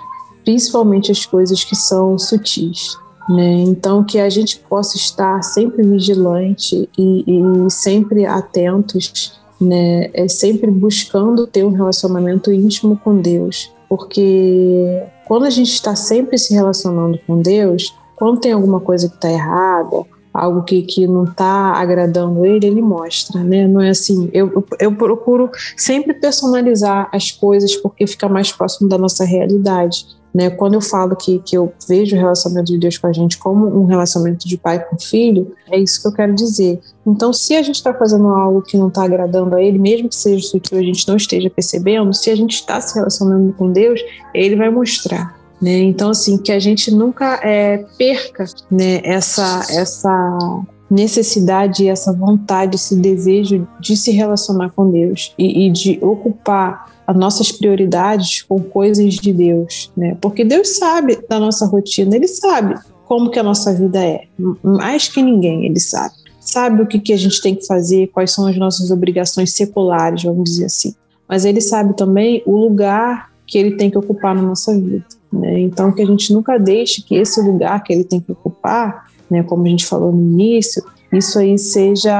principalmente 0.51 1.09
as 1.11 1.25
coisas 1.25 1.63
que 1.63 1.75
são 1.75 2.19
sutis. 2.19 2.97
Né? 3.29 3.61
Então, 3.61 4.03
que 4.03 4.19
a 4.19 4.29
gente 4.29 4.59
possa 4.59 4.97
estar 4.97 5.41
sempre 5.41 5.81
vigilante 5.83 6.89
e, 6.97 7.23
e 7.25 7.69
sempre 7.69 8.25
atentos, 8.25 9.39
né? 9.59 10.09
é 10.13 10.27
sempre 10.27 10.69
buscando 10.69 11.47
ter 11.47 11.63
um 11.63 11.71
relacionamento 11.71 12.51
íntimo 12.51 12.99
com 13.01 13.21
Deus, 13.21 13.71
porque 13.87 15.01
quando 15.25 15.45
a 15.45 15.49
gente 15.49 15.71
está 15.71 15.95
sempre 15.95 16.37
se 16.37 16.53
relacionando 16.53 17.17
com 17.25 17.41
Deus, 17.41 17.95
quando 18.17 18.41
tem 18.41 18.51
alguma 18.51 18.81
coisa 18.81 19.07
que 19.07 19.15
está 19.15 19.31
errada, 19.31 20.05
algo 20.33 20.63
que, 20.63 20.81
que 20.81 21.07
não 21.07 21.23
está 21.23 21.73
agradando 21.73 22.45
ele, 22.45 22.67
ele 22.67 22.81
mostra, 22.81 23.43
né? 23.43 23.67
Não 23.67 23.81
é 23.81 23.89
assim. 23.89 24.29
Eu, 24.31 24.65
eu 24.79 24.95
procuro 24.95 25.49
sempre 25.75 26.13
personalizar 26.13 27.09
as 27.11 27.31
coisas 27.31 27.75
porque 27.75 28.07
fica 28.07 28.29
mais 28.29 28.51
próximo 28.51 28.87
da 28.87 28.97
nossa 28.97 29.25
realidade. 29.25 30.05
Né? 30.33 30.49
Quando 30.49 30.75
eu 30.75 30.81
falo 30.81 31.15
que, 31.15 31.39
que 31.39 31.57
eu 31.57 31.73
vejo 31.87 32.15
o 32.15 32.19
relacionamento 32.19 32.71
de 32.71 32.77
Deus 32.77 32.97
com 32.97 33.07
a 33.07 33.13
gente 33.13 33.37
como 33.37 33.67
um 33.67 33.85
relacionamento 33.85 34.47
de 34.47 34.57
pai 34.57 34.79
com 34.79 34.97
filho, 34.97 35.53
é 35.69 35.77
isso 35.77 36.01
que 36.01 36.07
eu 36.07 36.13
quero 36.13 36.33
dizer. 36.33 36.79
Então, 37.05 37.33
se 37.33 37.55
a 37.55 37.61
gente 37.61 37.75
está 37.75 37.93
fazendo 37.93 38.27
algo 38.27 38.61
que 38.61 38.77
não 38.77 38.87
está 38.87 39.03
agradando 39.03 39.55
a 39.55 39.61
Ele, 39.61 39.77
mesmo 39.77 40.07
que 40.07 40.15
seja 40.15 40.45
sutil 40.45 40.77
a 40.77 40.81
gente 40.81 41.07
não 41.07 41.17
esteja 41.17 41.49
percebendo, 41.49 42.13
se 42.13 42.29
a 42.29 42.35
gente 42.35 42.55
está 42.55 42.79
se 42.79 42.95
relacionando 42.95 43.53
com 43.53 43.71
Deus, 43.71 43.99
Ele 44.33 44.55
vai 44.55 44.69
mostrar. 44.69 45.35
Né? 45.61 45.79
Então, 45.79 46.09
assim, 46.09 46.37
que 46.37 46.51
a 46.51 46.59
gente 46.59 46.89
nunca 46.91 47.39
é, 47.43 47.85
perca 47.97 48.45
né, 48.69 49.01
essa, 49.03 49.65
essa 49.69 50.63
necessidade, 50.89 51.87
essa 51.87 52.11
vontade, 52.11 52.75
esse 52.75 52.95
desejo 52.95 53.67
de 53.79 53.95
se 53.95 54.11
relacionar 54.11 54.71
com 54.71 54.89
Deus 54.89 55.33
e, 55.37 55.67
e 55.67 55.69
de 55.69 55.99
ocupar 56.01 56.90
as 57.11 57.17
nossas 57.17 57.51
prioridades 57.51 58.41
com 58.41 58.59
coisas 58.59 59.15
de 59.15 59.33
Deus, 59.33 59.91
né? 59.95 60.17
Porque 60.21 60.45
Deus 60.45 60.77
sabe 60.77 61.19
da 61.27 61.39
nossa 61.39 61.65
rotina, 61.65 62.15
Ele 62.15 62.27
sabe 62.27 62.75
como 63.05 63.29
que 63.29 63.37
a 63.37 63.43
nossa 63.43 63.73
vida 63.73 64.03
é, 64.03 64.27
mais 64.63 65.07
que 65.07 65.21
ninguém 65.21 65.65
Ele 65.65 65.79
sabe. 65.79 66.15
Sabe 66.39 66.81
o 66.81 66.87
que, 66.87 66.99
que 66.99 67.13
a 67.13 67.17
gente 67.17 67.41
tem 67.41 67.53
que 67.53 67.65
fazer, 67.65 68.07
quais 68.07 68.31
são 68.31 68.47
as 68.47 68.57
nossas 68.57 68.89
obrigações 68.89 69.53
seculares, 69.53 70.23
vamos 70.23 70.49
dizer 70.49 70.65
assim. 70.65 70.95
Mas 71.27 71.45
Ele 71.45 71.61
sabe 71.61 71.95
também 71.95 72.41
o 72.45 72.57
lugar 72.57 73.29
que 73.45 73.57
Ele 73.57 73.75
tem 73.75 73.89
que 73.89 73.97
ocupar 73.97 74.33
na 74.33 74.41
nossa 74.41 74.73
vida. 74.73 75.05
Né? 75.31 75.59
Então, 75.59 75.91
que 75.91 76.01
a 76.01 76.05
gente 76.05 76.33
nunca 76.33 76.57
deixe 76.57 77.01
que 77.01 77.15
esse 77.15 77.41
lugar 77.41 77.83
que 77.83 77.91
Ele 77.93 78.03
tem 78.03 78.19
que 78.19 78.31
ocupar, 78.31 79.11
né, 79.29 79.43
como 79.43 79.65
a 79.65 79.69
gente 79.69 79.85
falou 79.85 80.11
no 80.11 80.21
início, 80.21 80.83
isso 81.11 81.37
aí 81.39 81.57
seja 81.57 82.15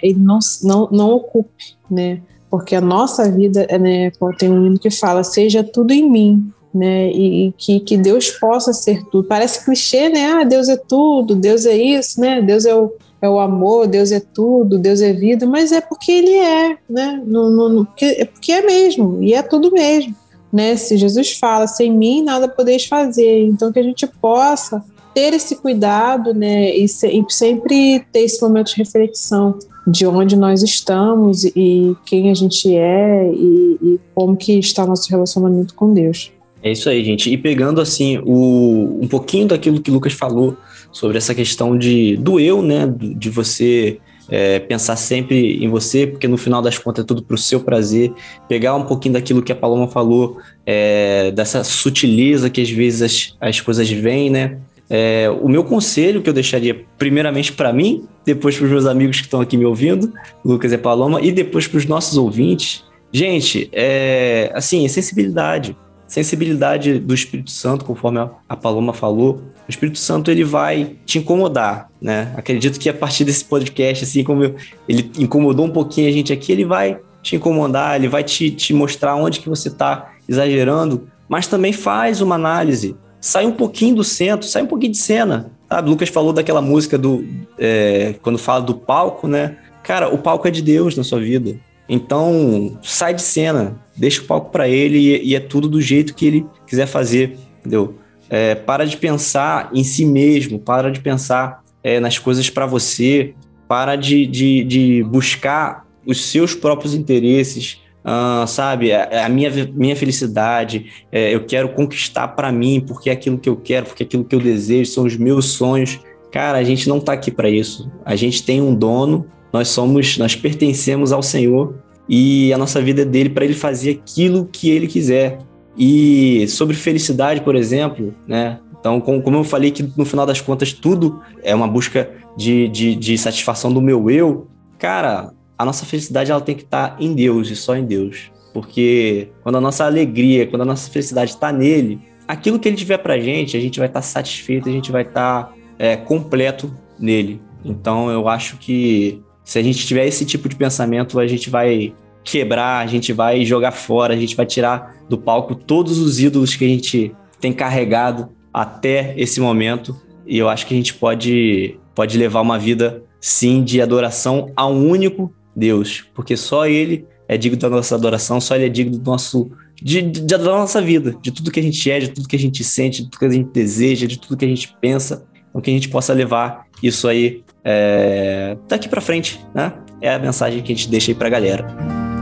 ele 0.00 0.18
não, 0.18 0.38
não, 0.62 0.88
não 0.90 1.10
ocupe, 1.10 1.76
né? 1.90 2.22
Porque 2.52 2.76
a 2.76 2.82
nossa 2.82 3.30
vida, 3.30 3.66
né, 3.80 4.12
tem 4.38 4.52
um 4.52 4.66
hino 4.66 4.78
que 4.78 4.90
fala, 4.90 5.24
seja 5.24 5.64
tudo 5.64 5.90
em 5.90 6.06
mim, 6.06 6.52
né, 6.74 7.10
e, 7.10 7.46
e, 7.46 7.52
que, 7.52 7.80
que 7.80 7.96
Deus 7.96 8.30
possa 8.30 8.74
ser 8.74 9.02
tudo. 9.06 9.26
Parece 9.26 9.64
clichê, 9.64 10.10
né, 10.10 10.26
ah, 10.26 10.44
Deus 10.44 10.68
é 10.68 10.76
tudo, 10.76 11.34
Deus 11.34 11.64
é 11.64 11.74
isso, 11.74 12.20
né, 12.20 12.42
Deus 12.42 12.66
é 12.66 12.74
o, 12.74 12.92
é 13.22 13.26
o 13.26 13.38
amor, 13.38 13.86
Deus 13.86 14.12
é 14.12 14.20
tudo, 14.20 14.78
Deus 14.78 15.00
é 15.00 15.14
vida, 15.14 15.46
mas 15.46 15.72
é 15.72 15.80
porque 15.80 16.12
Ele 16.12 16.34
é, 16.34 16.76
né, 16.90 17.22
no, 17.24 17.50
no, 17.50 17.68
no 17.70 17.88
é 18.02 18.26
porque 18.26 18.52
é 18.52 18.60
mesmo, 18.60 19.22
e 19.22 19.32
é 19.32 19.40
tudo 19.40 19.72
mesmo, 19.72 20.14
né, 20.52 20.76
se 20.76 20.98
Jesus 20.98 21.32
fala, 21.38 21.66
sem 21.66 21.90
mim 21.90 22.22
nada 22.22 22.46
podeis 22.48 22.84
fazer, 22.84 23.46
então 23.46 23.72
que 23.72 23.78
a 23.78 23.82
gente 23.82 24.06
possa 24.06 24.84
ter 25.14 25.34
esse 25.34 25.56
cuidado, 25.56 26.32
né, 26.34 26.74
e, 26.74 26.88
se, 26.88 27.06
e 27.08 27.24
sempre 27.28 28.04
ter 28.12 28.20
esse 28.20 28.40
momento 28.42 28.74
de 28.74 28.76
reflexão, 28.76 29.58
de 29.86 30.06
onde 30.06 30.36
nós 30.36 30.62
estamos 30.62 31.44
e 31.44 31.96
quem 32.06 32.30
a 32.30 32.34
gente 32.34 32.74
é 32.74 33.30
e, 33.32 33.78
e 33.82 34.00
como 34.14 34.36
que 34.36 34.58
está 34.58 34.86
nosso 34.86 35.10
relacionamento 35.10 35.74
com 35.74 35.92
Deus. 35.92 36.30
É 36.62 36.70
isso 36.70 36.88
aí, 36.88 37.04
gente. 37.04 37.28
E 37.28 37.36
pegando 37.36 37.80
assim 37.80 38.18
o, 38.18 39.00
um 39.02 39.08
pouquinho 39.08 39.48
daquilo 39.48 39.80
que 39.80 39.90
o 39.90 39.94
Lucas 39.94 40.12
falou 40.12 40.56
sobre 40.92 41.18
essa 41.18 41.34
questão 41.34 41.76
de 41.76 42.16
do 42.16 42.38
eu, 42.38 42.62
né, 42.62 42.86
de 42.96 43.28
você 43.28 43.98
é, 44.28 44.60
pensar 44.60 44.94
sempre 44.94 45.62
em 45.62 45.68
você, 45.68 46.06
porque 46.06 46.28
no 46.28 46.38
final 46.38 46.62
das 46.62 46.78
contas 46.78 47.04
é 47.04 47.06
tudo 47.06 47.22
para 47.22 47.34
o 47.34 47.38
seu 47.38 47.60
prazer. 47.60 48.12
Pegar 48.48 48.76
um 48.76 48.84
pouquinho 48.84 49.14
daquilo 49.14 49.42
que 49.42 49.50
a 49.50 49.56
Paloma 49.56 49.88
falou, 49.88 50.38
é, 50.64 51.32
dessa 51.32 51.64
sutileza 51.64 52.48
que 52.48 52.60
às 52.60 52.70
vezes 52.70 53.02
as, 53.02 53.36
as 53.40 53.60
coisas 53.60 53.90
vêm, 53.90 54.30
né? 54.30 54.58
É, 54.94 55.30
o 55.40 55.48
meu 55.48 55.64
conselho 55.64 56.20
que 56.20 56.28
eu 56.28 56.34
deixaria, 56.34 56.84
primeiramente 56.98 57.50
para 57.54 57.72
mim, 57.72 58.06
depois 58.26 58.58
para 58.58 58.66
os 58.66 58.70
meus 58.70 58.84
amigos 58.84 59.16
que 59.16 59.22
estão 59.22 59.40
aqui 59.40 59.56
me 59.56 59.64
ouvindo, 59.64 60.12
Lucas 60.44 60.70
e 60.70 60.76
Paloma, 60.76 61.18
e 61.22 61.32
depois 61.32 61.66
para 61.66 61.78
os 61.78 61.86
nossos 61.86 62.18
ouvintes, 62.18 62.84
gente, 63.10 63.70
é 63.72 64.52
assim, 64.54 64.84
é 64.84 64.88
sensibilidade. 64.88 65.74
Sensibilidade 66.06 66.98
do 66.98 67.14
Espírito 67.14 67.50
Santo, 67.50 67.86
conforme 67.86 68.18
a 68.46 68.54
Paloma 68.54 68.92
falou. 68.92 69.40
O 69.66 69.70
Espírito 69.70 69.98
Santo 69.98 70.30
ele 70.30 70.44
vai 70.44 70.96
te 71.06 71.18
incomodar, 71.18 71.88
né? 71.98 72.30
Acredito 72.36 72.78
que 72.78 72.90
a 72.90 72.92
partir 72.92 73.24
desse 73.24 73.46
podcast, 73.46 74.04
assim 74.04 74.22
como 74.22 74.44
eu, 74.44 74.56
ele 74.86 75.10
incomodou 75.18 75.64
um 75.64 75.70
pouquinho 75.70 76.10
a 76.10 76.12
gente 76.12 76.34
aqui, 76.34 76.52
ele 76.52 76.66
vai 76.66 77.00
te 77.22 77.34
incomodar, 77.34 77.96
ele 77.96 78.08
vai 78.08 78.22
te, 78.22 78.50
te 78.50 78.74
mostrar 78.74 79.14
onde 79.14 79.40
que 79.40 79.48
você 79.48 79.68
está 79.68 80.12
exagerando, 80.28 81.08
mas 81.26 81.46
também 81.46 81.72
faz 81.72 82.20
uma 82.20 82.34
análise 82.34 82.94
sai 83.22 83.46
um 83.46 83.52
pouquinho 83.52 83.94
do 83.94 84.04
centro, 84.04 84.46
sai 84.46 84.64
um 84.64 84.66
pouquinho 84.66 84.92
de 84.92 84.98
cena. 84.98 85.50
Sabe? 85.70 85.88
Lucas 85.88 86.08
falou 86.08 86.32
daquela 86.32 86.60
música 86.60 86.98
do. 86.98 87.24
É, 87.56 88.16
quando 88.20 88.36
fala 88.36 88.60
do 88.60 88.74
palco, 88.74 89.28
né? 89.28 89.56
Cara, 89.84 90.12
o 90.12 90.18
palco 90.18 90.46
é 90.48 90.50
de 90.50 90.60
Deus 90.60 90.96
na 90.96 91.04
sua 91.04 91.20
vida. 91.20 91.56
Então, 91.88 92.78
sai 92.82 93.14
de 93.14 93.22
cena, 93.22 93.80
deixa 93.96 94.22
o 94.22 94.24
palco 94.24 94.50
para 94.50 94.68
ele 94.68 94.98
e, 94.98 95.30
e, 95.30 95.34
é 95.34 95.40
tudo 95.40 95.68
do 95.68 95.80
jeito 95.80 96.14
que 96.14 96.26
ele 96.26 96.46
quiser 96.66 96.86
fazer, 96.86 97.36
entendeu? 97.60 97.96
É, 98.30 98.54
para 98.54 98.86
de 98.86 98.96
pensar 98.96 99.70
em 99.74 99.84
si 99.84 100.04
mesmo, 100.04 100.58
para 100.58 100.90
de 100.90 101.00
pensar 101.00 101.62
é, 101.82 102.00
nas 102.00 102.18
coisas 102.18 102.48
para 102.48 102.66
você, 102.66 103.34
para 103.68 103.96
de, 103.96 104.26
de, 104.26 104.64
de 104.64 105.02
buscar 105.02 105.86
os 106.06 106.24
seus 106.24 106.54
próprios 106.54 106.94
interesses, 106.94 107.81
Uh, 108.04 108.46
sabe, 108.48 108.92
a, 108.92 109.26
a, 109.26 109.28
minha, 109.28 109.50
minha 109.72 109.94
felicidade, 109.94 110.86
é, 111.10 111.32
eu 111.34 111.44
quero 111.44 111.68
conquistar 111.68 112.28
para 112.28 112.50
mim, 112.50 112.82
porque 112.86 113.08
é 113.08 113.12
aquilo 113.12 113.38
que 113.38 113.48
eu 113.48 113.56
quero, 113.56 113.86
porque 113.86 114.02
é 114.02 114.06
aquilo 114.06 114.24
que 114.24 114.34
eu 114.34 114.40
desejo, 114.40 114.90
são 114.90 115.04
os 115.04 115.16
meus 115.16 115.52
sonhos. 115.52 116.00
Cara, 116.32 116.58
a 116.58 116.64
gente 116.64 116.88
não 116.88 116.98
tá 116.98 117.12
aqui 117.12 117.30
para 117.30 117.48
isso. 117.48 117.90
A 118.04 118.16
gente 118.16 118.42
tem 118.42 118.60
um 118.60 118.74
dono, 118.74 119.26
nós 119.52 119.68
somos, 119.68 120.18
nós 120.18 120.34
pertencemos 120.34 121.12
ao 121.12 121.22
Senhor 121.22 121.74
e 122.08 122.52
a 122.52 122.58
nossa 122.58 122.80
vida 122.80 123.02
é 123.02 123.04
dele 123.04 123.28
para 123.28 123.44
ele 123.44 123.54
fazer 123.54 124.00
aquilo 124.02 124.48
que 124.50 124.70
ele 124.70 124.86
quiser. 124.86 125.38
E 125.76 126.46
sobre 126.48 126.76
felicidade, 126.76 127.40
por 127.40 127.54
exemplo, 127.54 128.12
né? 128.26 128.58
Então, 128.78 129.00
como 129.00 129.36
eu 129.36 129.44
falei 129.44 129.70
que 129.70 129.88
no 129.96 130.04
final 130.04 130.26
das 130.26 130.40
contas 130.40 130.72
tudo 130.72 131.22
é 131.42 131.54
uma 131.54 131.68
busca 131.68 132.10
de, 132.36 132.66
de, 132.68 132.96
de 132.96 133.16
satisfação 133.16 133.72
do 133.72 133.80
meu 133.80 134.10
eu, 134.10 134.48
cara, 134.76 135.32
a 135.62 135.64
nossa 135.64 135.86
felicidade 135.86 136.30
ela 136.30 136.40
tem 136.40 136.56
que 136.56 136.64
estar 136.64 136.88
tá 136.90 136.96
em 136.98 137.14
Deus 137.14 137.48
e 137.48 137.56
só 137.56 137.76
em 137.76 137.84
Deus. 137.84 138.32
Porque 138.52 139.28
quando 139.42 139.56
a 139.58 139.60
nossa 139.60 139.84
alegria, 139.84 140.46
quando 140.46 140.62
a 140.62 140.64
nossa 140.64 140.90
felicidade 140.90 141.30
está 141.30 141.52
nele, 141.52 142.00
aquilo 142.26 142.58
que 142.58 142.68
ele 142.68 142.76
tiver 142.76 142.98
pra 142.98 143.18
gente, 143.18 143.56
a 143.56 143.60
gente 143.60 143.78
vai 143.78 143.88
estar 143.88 144.00
tá 144.00 144.06
satisfeito, 144.06 144.68
a 144.68 144.72
gente 144.72 144.90
vai 144.90 145.02
estar 145.02 145.44
tá, 145.44 145.54
é, 145.78 145.96
completo 145.96 146.74
nele. 146.98 147.40
Então 147.64 148.10
eu 148.10 148.28
acho 148.28 148.56
que 148.58 149.22
se 149.44 149.58
a 149.58 149.62
gente 149.62 149.86
tiver 149.86 150.04
esse 150.04 150.26
tipo 150.26 150.48
de 150.48 150.56
pensamento, 150.56 151.20
a 151.20 151.26
gente 151.28 151.48
vai 151.48 151.94
quebrar, 152.24 152.80
a 152.80 152.86
gente 152.86 153.12
vai 153.12 153.44
jogar 153.44 153.70
fora, 153.70 154.14
a 154.14 154.16
gente 154.16 154.34
vai 154.34 154.46
tirar 154.46 154.96
do 155.08 155.16
palco 155.16 155.54
todos 155.54 155.98
os 155.98 156.18
ídolos 156.18 156.56
que 156.56 156.64
a 156.64 156.68
gente 156.68 157.14
tem 157.40 157.52
carregado 157.52 158.30
até 158.52 159.14
esse 159.16 159.40
momento. 159.40 159.96
E 160.26 160.38
eu 160.38 160.48
acho 160.48 160.66
que 160.66 160.74
a 160.74 160.76
gente 160.76 160.94
pode, 160.94 161.78
pode 161.94 162.18
levar 162.18 162.40
uma 162.40 162.58
vida, 162.58 163.04
sim, 163.20 163.62
de 163.62 163.80
adoração 163.80 164.50
a 164.56 164.66
um 164.66 164.88
único 164.88 165.32
Deus, 165.54 166.04
porque 166.14 166.36
só 166.36 166.66
Ele 166.66 167.06
é 167.28 167.36
digno 167.36 167.58
da 167.58 167.70
nossa 167.70 167.94
adoração, 167.94 168.40
só 168.40 168.54
Ele 168.54 168.66
é 168.66 168.68
digno 168.68 168.98
do 168.98 169.10
nosso 169.10 169.50
de, 169.82 170.00
de, 170.02 170.20
da 170.22 170.38
nossa 170.38 170.80
vida, 170.80 171.16
de 171.20 171.32
tudo 171.32 171.50
que 171.50 171.58
a 171.58 171.62
gente 171.62 171.90
é, 171.90 171.98
de 171.98 172.08
tudo 172.08 172.28
que 172.28 172.36
a 172.36 172.38
gente 172.38 172.62
sente, 172.62 173.02
de 173.02 173.10
tudo 173.10 173.18
que 173.18 173.24
a 173.24 173.30
gente 173.30 173.50
deseja, 173.50 174.06
de 174.06 174.18
tudo 174.18 174.36
que 174.36 174.44
a 174.44 174.48
gente 174.48 174.74
pensa, 174.80 175.24
então 175.50 175.60
que 175.60 175.70
a 175.70 175.74
gente 175.74 175.88
possa 175.88 176.12
levar 176.12 176.66
isso 176.82 177.08
aí 177.08 177.42
é, 177.64 178.56
daqui 178.68 178.88
para 178.88 179.00
frente, 179.00 179.40
né? 179.54 179.72
É 180.00 180.14
a 180.14 180.18
mensagem 180.18 180.62
que 180.62 180.72
a 180.72 180.74
gente 180.74 180.88
deixa 180.88 181.10
aí 181.10 181.14
para 181.14 181.28
a 181.28 181.30
galera. 181.30 181.66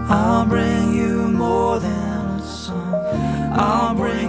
I'll 0.09 0.45
bring 0.47 0.99
you 0.99 1.29
more 1.29 1.81
than 1.81 2.37
a 2.37 2.43
song. 2.43 2.75
I'll 3.55 3.95
bring 3.95 4.20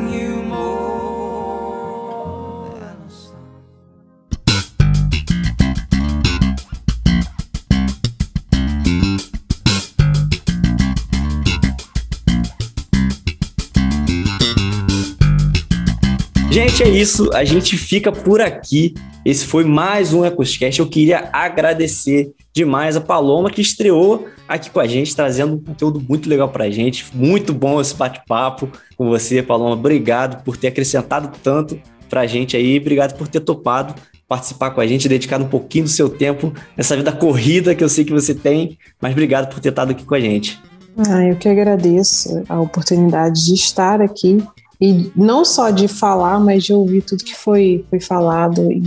Gente, 16.52 16.84
é 16.84 16.89
isso. 16.89 17.34
A 17.34 17.45
gente 17.45 17.78
fica 17.78 18.12
por 18.12 18.41
aqui. 18.41 18.93
Esse 19.24 19.45
foi 19.45 19.64
mais 19.64 20.12
um 20.12 20.26
EcosCast. 20.26 20.82
Eu 20.82 20.89
queria 20.89 21.30
agradecer 21.32 22.34
demais 22.54 22.97
a 22.97 23.02
Paloma 23.02 23.49
que 23.49 23.62
estreou 23.62 24.28
aqui 24.49 24.70
com 24.70 24.82
a 24.82 24.86
gente, 24.86 25.16
trazendo 25.16 25.54
um 25.54 25.58
conteúdo 25.58 26.02
muito 26.02 26.28
legal 26.28 26.49
pra 26.49 26.70
gente. 26.70 27.06
Muito 27.16 27.54
bom 27.54 27.80
esse 27.80 27.95
bate-papo 27.95 28.70
com 28.97 29.08
você, 29.08 29.41
Paloma. 29.41 29.76
Obrigado 29.76 30.43
por 30.43 30.58
ter 30.58 30.68
acrescentado 30.68 31.32
tanto 31.41 31.80
pra 32.10 32.28
gente 32.28 32.58
aí. 32.58 32.78
Obrigado 32.78 33.18
por 33.18 33.30
ter 33.30 33.39
topado 33.39 33.95
participar 34.28 34.72
com 34.72 34.82
a 34.82 34.88
gente, 34.88 35.08
dedicar 35.08 35.39
um 35.41 35.47
pouquinho 35.47 35.86
do 35.86 35.89
seu 35.89 36.10
tempo 36.10 36.54
nessa 36.76 36.97
vida 36.97 37.14
corrida 37.14 37.74
que 37.74 37.84
eu 37.84 37.89
sei 37.89 38.04
que 38.04 38.12
você 38.12 38.36
tem. 38.36 38.78
Mas 39.02 39.14
obrigado 39.14 39.49
por 39.49 39.62
ter 39.62 39.70
estado 39.70 39.91
aqui 39.91 40.04
com 40.04 40.16
a 40.16 40.20
gente. 40.20 40.60
Ah, 40.97 41.24
eu 41.24 41.38
que 41.38 41.47
agradeço 41.47 42.43
a 42.49 42.60
oportunidade 42.60 43.45
de 43.45 43.54
estar 43.54 44.02
aqui 44.02 44.43
e 44.82 45.11
não 45.15 45.45
só 45.45 45.69
de 45.69 45.88
falar, 45.88 46.39
mas 46.39 46.63
de 46.63 46.73
ouvir 46.73 47.03
tudo 47.03 47.23
que 47.23 47.36
foi, 47.36 47.86
foi 47.88 47.99
falado. 47.99 48.71
E 48.71 48.82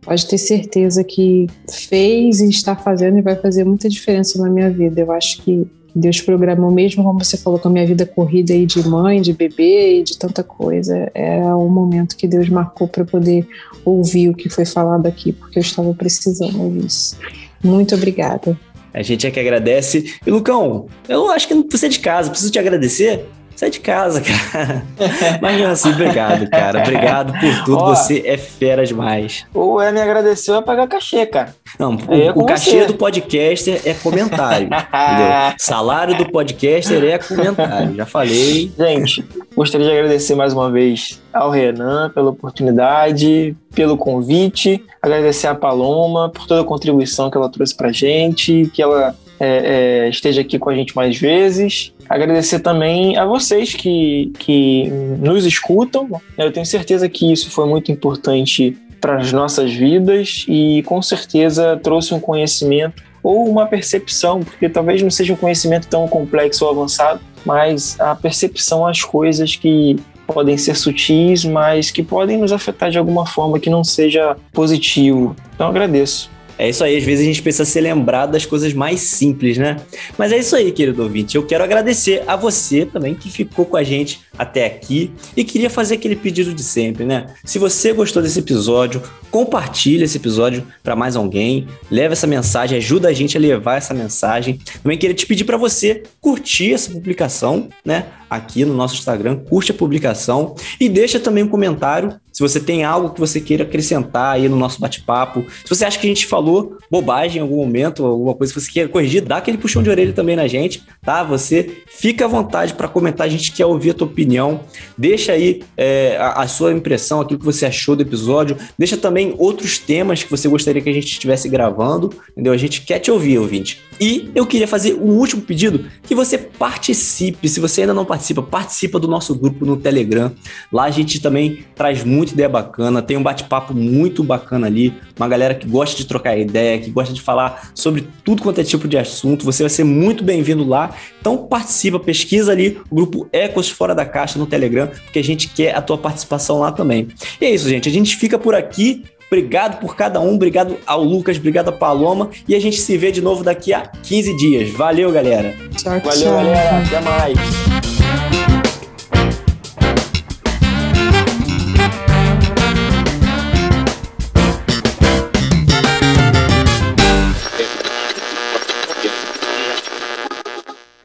pode 0.00 0.26
ter 0.26 0.38
certeza 0.38 1.04
que 1.04 1.46
fez 1.70 2.40
e 2.40 2.48
está 2.48 2.74
fazendo 2.74 3.18
e 3.18 3.22
vai 3.22 3.36
fazer 3.36 3.64
muita 3.64 3.86
diferença 3.88 4.40
na 4.42 4.48
minha 4.48 4.70
vida. 4.70 5.02
Eu 5.02 5.12
acho 5.12 5.42
que 5.42 5.66
Deus 5.94 6.22
programou 6.22 6.70
mesmo, 6.70 7.04
como 7.04 7.22
você 7.22 7.36
falou, 7.36 7.58
com 7.58 7.68
a 7.68 7.70
minha 7.70 7.86
vida 7.86 8.06
corrida 8.06 8.54
aí 8.54 8.64
de 8.64 8.86
mãe, 8.88 9.20
de 9.20 9.34
bebê 9.34 9.98
e 9.98 10.02
de 10.02 10.16
tanta 10.16 10.42
coisa. 10.42 11.10
Era 11.14 11.54
um 11.56 11.68
momento 11.68 12.16
que 12.16 12.26
Deus 12.26 12.48
marcou 12.48 12.88
para 12.88 13.04
poder 13.04 13.46
ouvir 13.84 14.30
o 14.30 14.34
que 14.34 14.48
foi 14.48 14.64
falado 14.64 15.06
aqui, 15.06 15.32
porque 15.32 15.58
eu 15.58 15.62
estava 15.62 15.92
precisando 15.92 16.80
disso. 16.80 17.18
Muito 17.62 17.94
obrigada. 17.94 18.58
A 18.92 19.02
gente 19.02 19.26
é 19.26 19.30
que 19.30 19.38
agradece. 19.38 20.14
E 20.26 20.30
Lucão, 20.30 20.86
eu 21.06 21.30
acho 21.30 21.46
que 21.46 21.54
não 21.54 21.62
precisa 21.62 21.90
de 21.90 21.98
casa, 21.98 22.30
preciso 22.30 22.50
te 22.50 22.58
agradecer. 22.58 23.26
Sai 23.56 23.70
de 23.70 23.80
casa, 23.80 24.20
cara. 24.20 24.84
Mas 25.40 25.62
assim, 25.62 25.90
obrigado, 25.90 26.48
cara. 26.50 26.80
Obrigado 26.80 27.32
por 27.32 27.64
tudo. 27.64 27.78
Ó, 27.78 27.94
você 27.94 28.22
é 28.26 28.36
fera 28.36 28.84
demais. 28.84 29.46
O 29.54 29.80
é 29.80 29.90
me 29.90 30.00
agradeceu 30.00 30.56
é 30.56 30.62
pagar 30.62 30.86
cachê, 30.86 31.24
cara. 31.24 31.54
Não, 31.78 31.96
o, 31.96 32.14
é 32.14 32.32
o 32.34 32.44
cachê 32.44 32.80
você. 32.80 32.86
do 32.86 32.94
podcaster 32.94 33.80
é 33.86 33.94
comentário. 33.94 34.66
entendeu? 34.66 35.54
Salário 35.58 36.18
do 36.18 36.30
podcaster 36.30 37.02
é 37.02 37.18
comentário. 37.18 37.94
Já 37.96 38.04
falei. 38.04 38.70
Gente, 38.78 39.24
gostaria 39.56 39.86
de 39.86 39.92
agradecer 39.92 40.34
mais 40.34 40.52
uma 40.52 40.70
vez 40.70 41.22
ao 41.32 41.50
Renan 41.50 42.10
pela 42.10 42.30
oportunidade, 42.30 43.56
pelo 43.74 43.96
convite, 43.96 44.84
agradecer 45.00 45.46
a 45.46 45.54
Paloma 45.54 46.30
por 46.30 46.46
toda 46.46 46.60
a 46.60 46.64
contribuição 46.64 47.30
que 47.30 47.36
ela 47.38 47.50
trouxe 47.50 47.74
pra 47.74 47.90
gente, 47.90 48.70
que 48.72 48.82
ela 48.82 49.16
é, 49.38 50.04
é, 50.04 50.08
esteja 50.08 50.40
aqui 50.40 50.58
com 50.58 50.70
a 50.70 50.74
gente 50.74 50.94
mais 50.94 51.18
vezes. 51.18 51.92
Agradecer 52.08 52.60
também 52.60 53.16
a 53.16 53.24
vocês 53.24 53.74
que, 53.74 54.32
que 54.38 54.88
nos 55.18 55.44
escutam. 55.44 56.08
Eu 56.36 56.52
tenho 56.52 56.66
certeza 56.66 57.08
que 57.08 57.32
isso 57.32 57.50
foi 57.50 57.66
muito 57.66 57.90
importante 57.90 58.76
para 59.00 59.16
as 59.16 59.32
nossas 59.32 59.72
vidas 59.72 60.44
e 60.48 60.82
com 60.86 61.00
certeza 61.02 61.78
trouxe 61.82 62.14
um 62.14 62.20
conhecimento 62.20 63.02
ou 63.22 63.48
uma 63.48 63.66
percepção, 63.66 64.40
porque 64.40 64.68
talvez 64.68 65.02
não 65.02 65.10
seja 65.10 65.32
um 65.32 65.36
conhecimento 65.36 65.88
tão 65.88 66.06
complexo 66.06 66.64
ou 66.64 66.70
avançado, 66.70 67.20
mas 67.44 67.98
a 68.00 68.14
percepção 68.14 68.86
às 68.86 69.02
coisas 69.02 69.56
que 69.56 69.96
podem 70.26 70.56
ser 70.56 70.76
sutis, 70.76 71.44
mas 71.44 71.90
que 71.90 72.02
podem 72.02 72.38
nos 72.38 72.52
afetar 72.52 72.90
de 72.90 72.98
alguma 72.98 73.26
forma 73.26 73.58
que 73.58 73.70
não 73.70 73.84
seja 73.84 74.36
positivo. 74.52 75.36
Então 75.54 75.68
agradeço. 75.68 76.30
É 76.58 76.68
isso 76.68 76.82
aí, 76.82 76.96
às 76.96 77.04
vezes 77.04 77.22
a 77.22 77.28
gente 77.28 77.42
precisa 77.42 77.64
ser 77.64 77.82
lembrado 77.82 78.32
das 78.32 78.46
coisas 78.46 78.72
mais 78.72 79.00
simples, 79.00 79.58
né? 79.58 79.76
Mas 80.16 80.32
é 80.32 80.38
isso 80.38 80.56
aí, 80.56 80.72
querido 80.72 81.02
ouvinte. 81.02 81.36
Eu 81.36 81.44
quero 81.44 81.62
agradecer 81.62 82.22
a 82.26 82.34
você 82.34 82.86
também 82.86 83.14
que 83.14 83.30
ficou 83.30 83.66
com 83.66 83.76
a 83.76 83.82
gente 83.82 84.20
até 84.38 84.64
aqui 84.64 85.10
e 85.36 85.44
queria 85.44 85.68
fazer 85.68 85.96
aquele 85.96 86.16
pedido 86.16 86.54
de 86.54 86.62
sempre, 86.62 87.04
né? 87.04 87.26
Se 87.44 87.58
você 87.58 87.92
gostou 87.92 88.22
desse 88.22 88.38
episódio, 88.38 89.02
compartilhe 89.30 90.04
esse 90.04 90.16
episódio 90.16 90.66
para 90.82 90.96
mais 90.96 91.14
alguém, 91.14 91.66
leve 91.90 92.12
essa 92.12 92.26
mensagem, 92.26 92.78
ajuda 92.78 93.08
a 93.08 93.12
gente 93.12 93.36
a 93.36 93.40
levar 93.40 93.76
essa 93.76 93.92
mensagem. 93.92 94.58
Também 94.82 94.96
queria 94.96 95.14
te 95.14 95.26
pedir 95.26 95.44
para 95.44 95.58
você 95.58 96.04
curtir 96.20 96.72
essa 96.72 96.90
publicação, 96.90 97.68
né? 97.84 98.06
Aqui 98.30 98.64
no 98.64 98.74
nosso 98.74 98.94
Instagram, 98.94 99.36
curte 99.36 99.72
a 99.72 99.74
publicação 99.74 100.54
e 100.80 100.88
deixa 100.88 101.20
também 101.20 101.44
um 101.44 101.48
comentário 101.48 102.18
se 102.36 102.42
você 102.42 102.60
tem 102.60 102.84
algo 102.84 103.14
que 103.14 103.18
você 103.18 103.40
queira 103.40 103.62
acrescentar 103.62 104.34
aí 104.34 104.46
no 104.46 104.56
nosso 104.56 104.78
bate-papo. 104.78 105.42
Se 105.64 105.70
você 105.70 105.86
acha 105.86 105.98
que 105.98 106.06
a 106.06 106.10
gente 106.10 106.26
falou 106.26 106.76
bobagem 106.90 107.38
em 107.38 107.40
algum 107.40 107.56
momento, 107.56 108.04
alguma 108.04 108.34
coisa 108.34 108.52
que 108.52 108.60
você 108.60 108.70
queira 108.70 108.90
corrigir, 108.90 109.22
dá 109.22 109.38
aquele 109.38 109.56
puxão 109.56 109.82
de 109.82 109.88
orelha 109.88 110.12
também 110.12 110.36
na 110.36 110.46
gente, 110.46 110.82
tá? 111.02 111.24
Você 111.24 111.78
fica 111.86 112.26
à 112.26 112.28
vontade 112.28 112.74
para 112.74 112.88
comentar, 112.88 113.26
a 113.26 113.30
gente 113.30 113.52
quer 113.52 113.64
ouvir 113.64 113.92
a 113.92 113.94
tua 113.94 114.06
opinião. 114.06 114.60
Deixa 114.98 115.32
aí 115.32 115.62
é, 115.78 116.18
a, 116.20 116.42
a, 116.42 116.46
sua 116.46 116.74
impressão, 116.74 117.22
aquilo 117.22 117.38
que 117.38 117.44
você 117.46 117.64
achou 117.64 117.96
do 117.96 118.02
episódio. 118.02 118.58
Deixa 118.78 118.98
também 118.98 119.34
outros 119.38 119.78
temas 119.78 120.22
que 120.22 120.30
você 120.30 120.46
gostaria 120.46 120.82
que 120.82 120.90
a 120.90 120.92
gente 120.92 121.06
estivesse 121.06 121.48
gravando, 121.48 122.12
entendeu? 122.32 122.52
A 122.52 122.58
gente 122.58 122.82
quer 122.82 122.98
te 122.98 123.10
ouvir, 123.10 123.38
ouvinte. 123.38 123.80
E 124.00 124.30
eu 124.34 124.46
queria 124.46 124.68
fazer 124.68 124.94
um 124.94 125.12
último 125.12 125.42
pedido, 125.42 125.86
que 126.02 126.14
você 126.14 126.36
participe. 126.36 127.48
Se 127.48 127.60
você 127.60 127.82
ainda 127.82 127.94
não 127.94 128.04
participa, 128.04 128.42
participa 128.42 128.98
do 128.98 129.08
nosso 129.08 129.34
grupo 129.34 129.64
no 129.64 129.76
Telegram. 129.76 130.32
Lá 130.72 130.84
a 130.84 130.90
gente 130.90 131.20
também 131.20 131.64
traz 131.74 132.04
muita 132.04 132.32
ideia 132.32 132.48
bacana, 132.48 133.02
tem 133.02 133.16
um 133.16 133.22
bate-papo 133.22 133.74
muito 133.74 134.22
bacana 134.22 134.66
ali, 134.66 134.94
uma 135.16 135.28
galera 135.28 135.54
que 135.54 135.66
gosta 135.66 135.96
de 135.96 136.06
trocar 136.06 136.36
ideia, 136.36 136.78
que 136.78 136.90
gosta 136.90 137.14
de 137.14 137.20
falar 137.20 137.70
sobre 137.74 138.06
tudo 138.24 138.42
quanto 138.42 138.60
é 138.60 138.64
tipo 138.64 138.86
de 138.86 138.98
assunto. 138.98 139.44
Você 139.44 139.62
vai 139.62 139.70
ser 139.70 139.84
muito 139.84 140.22
bem-vindo 140.22 140.66
lá. 140.66 140.94
Então 141.20 141.36
participa, 141.36 141.98
pesquisa 141.98 142.52
ali 142.52 142.80
o 142.90 142.94
grupo 142.94 143.28
Ecos 143.32 143.70
Fora 143.70 143.94
da 143.94 144.04
Caixa 144.04 144.38
no 144.38 144.46
Telegram, 144.46 144.86
porque 144.86 145.18
a 145.18 145.24
gente 145.24 145.48
quer 145.48 145.74
a 145.74 145.82
tua 145.82 145.98
participação 145.98 146.58
lá 146.60 146.70
também. 146.70 147.08
E 147.40 147.44
é 147.44 147.50
isso, 147.50 147.68
gente. 147.68 147.88
A 147.88 147.92
gente 147.92 148.16
fica 148.16 148.38
por 148.38 148.54
aqui. 148.54 149.04
Obrigado 149.26 149.80
por 149.80 149.96
cada 149.96 150.20
um, 150.20 150.34
obrigado 150.34 150.76
ao 150.86 151.02
Lucas, 151.02 151.36
obrigado 151.36 151.68
a 151.68 151.72
Paloma. 151.72 152.30
E 152.46 152.54
a 152.54 152.60
gente 152.60 152.80
se 152.80 152.96
vê 152.96 153.10
de 153.10 153.20
novo 153.20 153.42
daqui 153.42 153.72
a 153.72 153.80
15 153.80 154.36
dias. 154.36 154.70
Valeu, 154.70 155.10
galera. 155.10 155.52
Tchau, 155.76 156.00
tchau. 156.00 156.10
Valeu, 156.10 156.32
galera. 156.32 156.78
Até 156.78 157.00
mais. 157.00 157.36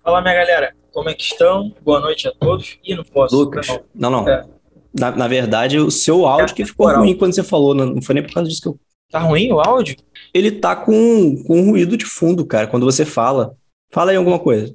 Fala, 0.03 0.21
minha 0.21 0.33
galera, 0.33 0.75
como 0.91 1.09
é 1.09 1.13
que 1.15 1.23
estão? 1.23 1.73
Boa 1.81 1.99
noite 1.99 2.27
a 2.27 2.31
todos. 2.31 2.77
E 2.83 2.93
não 2.93 3.03
posso. 3.03 3.35
Lucas, 3.35 3.67
não, 3.95 4.09
não. 4.11 4.29
É. 4.29 4.43
Na, 4.93 5.11
na, 5.11 5.27
verdade, 5.27 5.79
o 5.79 5.89
seu 5.89 6.25
áudio 6.25 6.55
que 6.55 6.65
ficou 6.65 6.91
ruim 6.93 7.15
quando 7.15 7.33
você 7.33 7.43
falou, 7.43 7.73
não 7.73 8.01
foi 8.01 8.15
nem 8.15 8.23
por 8.23 8.33
causa 8.33 8.49
disso 8.49 8.61
que 8.61 8.67
eu. 8.67 8.79
Tá 9.09 9.19
ruim 9.19 9.51
o 9.51 9.59
áudio? 9.59 9.95
Ele 10.33 10.51
tá 10.51 10.75
com, 10.75 11.41
com 11.45 11.69
ruído 11.69 11.97
de 11.97 12.05
fundo, 12.05 12.45
cara, 12.45 12.67
quando 12.67 12.85
você 12.85 13.05
fala. 13.05 13.55
Fala 13.91 14.11
aí 14.11 14.17
alguma 14.17 14.39
coisa. 14.39 14.73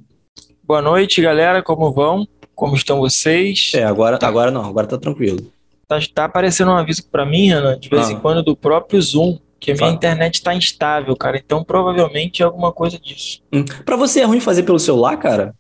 Boa 0.62 0.82
noite, 0.82 1.22
galera, 1.22 1.62
como 1.62 1.92
vão? 1.92 2.26
Como 2.54 2.74
estão 2.74 2.98
vocês? 2.98 3.72
É, 3.74 3.84
agora, 3.84 4.18
tá. 4.18 4.28
agora 4.28 4.50
não, 4.50 4.64
agora 4.64 4.86
tá 4.86 4.98
tranquilo. 4.98 5.50
Tá, 5.86 5.98
tá 6.14 6.24
aparecendo 6.24 6.70
um 6.70 6.76
aviso 6.76 7.06
para 7.10 7.24
mim, 7.24 7.50
Ana, 7.50 7.78
de 7.78 7.88
vez 7.88 8.08
ah. 8.08 8.12
em 8.12 8.18
quando, 8.18 8.42
do 8.42 8.56
próprio 8.56 9.00
Zoom 9.00 9.38
que 9.58 9.72
a 9.72 9.74
minha 9.74 9.90
internet 9.90 10.42
tá 10.42 10.54
instável, 10.54 11.16
cara. 11.16 11.36
Então 11.38 11.64
provavelmente 11.64 12.42
é 12.42 12.44
alguma 12.44 12.72
coisa 12.72 12.98
disso. 12.98 13.42
Hum. 13.52 13.64
Para 13.84 13.96
você 13.96 14.20
é 14.20 14.24
ruim 14.24 14.40
fazer 14.40 14.62
pelo 14.62 14.78
celular, 14.78 15.16
cara? 15.16 15.54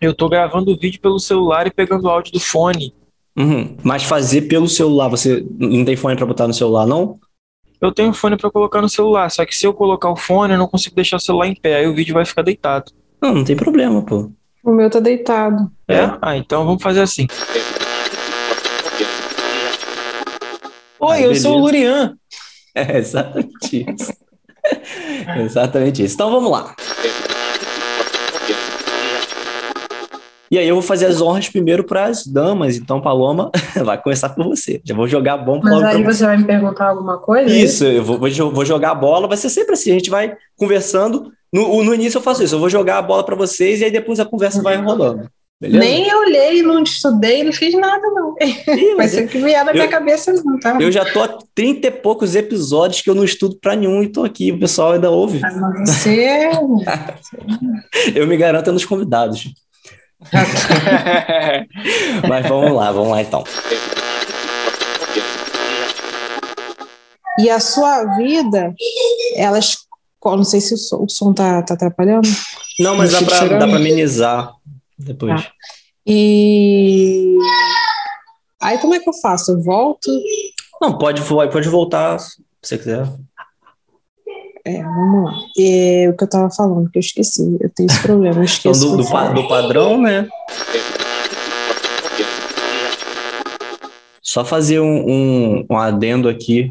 Eu 0.00 0.14
tô 0.14 0.28
gravando 0.28 0.72
o 0.72 0.78
vídeo 0.78 1.00
pelo 1.00 1.18
celular 1.18 1.66
e 1.66 1.70
pegando 1.70 2.04
o 2.04 2.08
áudio 2.08 2.32
do 2.32 2.40
fone. 2.40 2.94
Uhum. 3.38 3.76
Mas 3.84 4.02
fazer 4.02 4.42
pelo 4.42 4.68
celular, 4.68 5.08
você 5.08 5.46
não 5.58 5.84
tem 5.84 5.96
fone 5.96 6.16
para 6.16 6.26
botar 6.26 6.48
no 6.48 6.54
celular, 6.54 6.86
não? 6.86 7.20
Eu 7.80 7.92
tenho 7.92 8.12
fone 8.12 8.36
para 8.36 8.50
colocar 8.50 8.82
no 8.82 8.88
celular, 8.88 9.30
só 9.30 9.46
que 9.46 9.54
se 9.54 9.64
eu 9.64 9.72
colocar 9.72 10.10
o 10.10 10.16
fone, 10.16 10.54
eu 10.54 10.58
não 10.58 10.66
consigo 10.66 10.96
deixar 10.96 11.16
o 11.16 11.20
celular 11.20 11.46
em 11.46 11.54
pé, 11.54 11.76
aí 11.76 11.86
o 11.86 11.94
vídeo 11.94 12.12
vai 12.12 12.24
ficar 12.24 12.42
deitado. 12.42 12.90
Não, 13.22 13.32
não 13.32 13.44
tem 13.44 13.54
problema, 13.54 14.02
pô. 14.02 14.28
O 14.64 14.72
meu 14.72 14.90
tá 14.90 14.98
deitado. 14.98 15.70
É? 15.86 16.10
Ah, 16.20 16.36
então 16.36 16.66
vamos 16.66 16.82
fazer 16.82 17.00
assim. 17.00 17.28
Oi, 20.98 21.24
eu 21.24 21.34
sou 21.36 21.56
o 21.56 21.60
Lurian. 21.60 22.14
É 22.74 22.96
exatamente 22.98 23.86
isso. 23.90 24.12
exatamente 25.42 26.04
isso. 26.04 26.14
Então 26.14 26.30
vamos 26.30 26.48
lá. 26.48 26.76
E 30.50 30.58
aí 30.58 30.66
eu 30.66 30.74
vou 30.74 30.82
fazer 30.82 31.06
as 31.06 31.20
honras 31.20 31.48
primeiro 31.48 31.84
para 31.84 32.06
as 32.06 32.26
damas. 32.26 32.76
Então, 32.76 33.00
Paloma, 33.00 33.50
vai 33.84 34.00
começar 34.00 34.30
por 34.30 34.44
você. 34.44 34.80
Já 34.84 34.94
vou 34.94 35.06
jogar 35.06 35.34
a 35.34 35.38
bomba. 35.38 35.68
Mas 35.68 35.82
aí 35.82 36.02
você 36.02 36.24
vai 36.24 36.36
me 36.36 36.44
perguntar 36.44 36.88
alguma 36.88 37.18
coisa? 37.18 37.52
É 37.52 37.58
isso, 37.58 37.84
eu 37.84 38.02
vou, 38.02 38.18
vou, 38.18 38.64
jogar 38.64 38.90
a 38.90 38.94
bola. 38.94 39.28
Vai 39.28 39.36
ser 39.36 39.50
sempre 39.50 39.74
assim, 39.74 39.90
a 39.90 39.94
gente 39.94 40.10
vai 40.10 40.36
conversando. 40.56 41.32
No, 41.52 41.82
no 41.82 41.94
início 41.94 42.18
eu 42.18 42.22
faço 42.22 42.42
isso, 42.42 42.54
eu 42.54 42.58
vou 42.58 42.68
jogar 42.68 42.98
a 42.98 43.02
bola 43.02 43.24
para 43.24 43.36
vocês 43.36 43.80
e 43.80 43.84
aí 43.84 43.90
depois 43.90 44.20
a 44.20 44.24
conversa 44.24 44.62
vai 44.62 44.76
enrolando. 44.76 45.28
Beleza? 45.60 45.84
Nem 45.84 46.14
olhei, 46.14 46.62
não 46.62 46.84
estudei, 46.84 47.42
não 47.42 47.52
fiz 47.52 47.74
nada, 47.74 48.06
não. 48.12 48.36
Ih, 48.40 48.94
Vai 48.94 49.08
ser 49.08 49.26
que 49.26 49.38
vier 49.38 49.64
na 49.64 49.72
minha 49.72 49.88
cabeça, 49.88 50.32
não, 50.44 50.58
tá? 50.60 50.78
Eu 50.80 50.92
já 50.92 51.04
tô 51.04 51.20
há 51.20 51.36
30 51.52 51.88
e 51.88 51.90
poucos 51.90 52.36
episódios 52.36 53.02
que 53.02 53.10
eu 53.10 53.14
não 53.14 53.24
estudo 53.24 53.58
pra 53.60 53.74
nenhum 53.74 54.00
e 54.00 54.08
tô 54.08 54.22
aqui, 54.22 54.52
o 54.52 54.60
pessoal 54.60 54.92
ainda 54.92 55.10
ouve. 55.10 55.40
Ah, 55.42 55.50
mas 55.56 55.90
você. 55.90 56.48
eu 58.14 58.24
me 58.28 58.36
garanto 58.36 58.70
nos 58.70 58.84
convidados. 58.84 59.52
mas 62.28 62.48
vamos 62.48 62.72
lá, 62.72 62.90
vamos 62.90 63.10
lá 63.10 63.22
então. 63.22 63.44
E 67.38 67.48
a 67.48 67.60
sua 67.60 68.16
vida, 68.16 68.74
elas. 69.36 69.76
Não 70.24 70.44
sei 70.44 70.60
se 70.60 70.74
o 70.74 71.08
som, 71.08 71.32
tá, 71.32 71.62
tá 71.62 71.74
atrapalhando. 71.74 72.28
Não, 72.80 72.96
mas 72.96 73.12
dá 73.12 73.22
pra, 73.22 73.46
dá 73.46 73.66
pra 73.66 73.76
amenizar 73.76 74.52
depois. 74.98 75.42
Tá. 75.42 75.52
E 76.04 77.36
aí 78.60 78.78
como 78.78 78.94
é 78.94 78.98
que 78.98 79.08
eu 79.08 79.14
faço? 79.14 79.52
Eu 79.52 79.62
volto? 79.62 80.10
Não, 80.80 80.98
pode, 80.98 81.22
pode 81.22 81.68
voltar 81.68 82.18
se 82.18 82.42
você 82.60 82.76
quiser. 82.76 83.06
É, 84.68 84.82
vamos 84.82 85.24
lá. 85.24 85.32
É, 85.58 86.10
o 86.10 86.16
que 86.16 86.24
eu 86.24 86.28
tava 86.28 86.50
falando, 86.50 86.90
que 86.90 86.98
eu 86.98 87.00
esqueci. 87.00 87.56
Eu 87.58 87.70
tenho 87.70 87.86
esse 87.86 88.02
problema, 88.02 88.36
eu 88.36 88.44
esqueço. 88.44 88.84
Então, 88.84 88.98
do, 88.98 89.02
do, 89.02 89.10
pa, 89.10 89.28
do 89.28 89.48
padrão, 89.48 89.98
né? 89.98 90.28
Só 94.20 94.44
fazer 94.44 94.78
um, 94.78 95.08
um, 95.08 95.66
um 95.70 95.76
adendo 95.78 96.28
aqui 96.28 96.70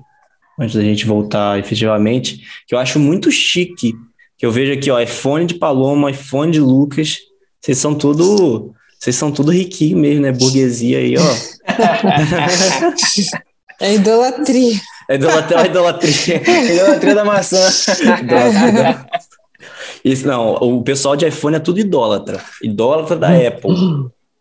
antes 0.59 0.75
da 0.75 0.83
gente 0.83 1.07
voltar 1.07 1.57
efetivamente, 1.57 2.43
que 2.67 2.75
eu 2.75 2.79
acho 2.79 2.99
muito 2.99 3.31
chique. 3.31 3.95
Que 4.37 4.45
eu 4.45 4.51
vejo 4.51 4.73
aqui, 4.73 4.91
ó, 4.91 4.99
iPhone 4.99 5.47
de 5.47 5.55
Paloma, 5.55 6.11
iPhone 6.11 6.51
de 6.51 6.59
Lucas. 6.59 7.17
Vocês 7.59 7.79
são 7.79 7.95
tudo. 7.95 8.75
Vocês 8.99 9.15
são 9.15 9.31
tudo 9.31 9.51
riquinho 9.51 9.97
mesmo, 9.97 10.21
né? 10.21 10.31
Burguesia 10.31 10.99
aí, 10.99 11.15
ó. 11.17 11.23
É 13.79 13.93
idolatria. 13.93 14.73
É 15.09 15.15
idolatria, 15.15 15.59
é 15.59 15.65
idolatria. 15.65 16.41
Idolatria 16.73 17.15
da 17.15 17.25
maçã. 17.25 17.57
Isso, 20.03 20.27
não, 20.27 20.53
o 20.55 20.83
pessoal 20.83 21.15
de 21.15 21.27
iPhone 21.27 21.55
é 21.55 21.59
tudo 21.59 21.79
idólatra. 21.79 22.41
Idólatra 22.61 23.15
da 23.15 23.29
Apple. 23.29 23.71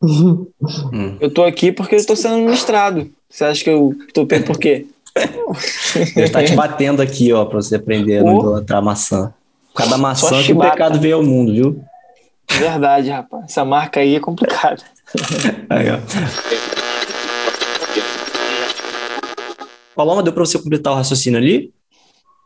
Hum. 0.02 1.16
Eu 1.20 1.32
tô 1.32 1.44
aqui 1.44 1.72
porque 1.72 1.94
eu 1.94 2.06
tô 2.06 2.14
sendo 2.14 2.36
ministrado. 2.36 3.10
Você 3.28 3.44
acha 3.44 3.64
que 3.64 3.70
eu 3.70 3.94
tô 4.12 4.24
bem 4.24 4.43
por 4.43 4.59
quê? 4.59 4.86
Ele 6.14 6.28
tá 6.28 6.44
te 6.44 6.55
batendo 6.55 7.01
aqui, 7.01 7.32
ó, 7.32 7.44
pra 7.44 7.56
você 7.56 7.76
aprender 7.76 8.18
a 8.18 8.20
idolatrar 8.20 8.80
a 8.80 8.82
maçã. 8.82 9.32
Por 9.72 9.78
causa 9.78 9.93
da 9.93 9.98
maçã 9.98 10.43
que 10.43 10.52
o 10.52 10.59
pecado 10.59 11.01
veio 11.01 11.16
ao 11.16 11.22
mundo, 11.22 11.52
viu? 11.52 11.84
Verdade, 12.51 13.10
rapaz. 13.10 13.44
Essa 13.44 13.64
marca 13.64 14.01
aí 14.01 14.14
é 14.14 14.20
complicada. 14.20 14.82
Aí, 15.68 15.86
ó. 15.90 15.98
Paloma, 19.97 20.23
deu 20.23 20.32
pra 20.32 20.44
você 20.44 20.59
completar 20.59 20.93
o 20.93 20.97
raciocínio 20.97 21.39
ali? 21.39 21.73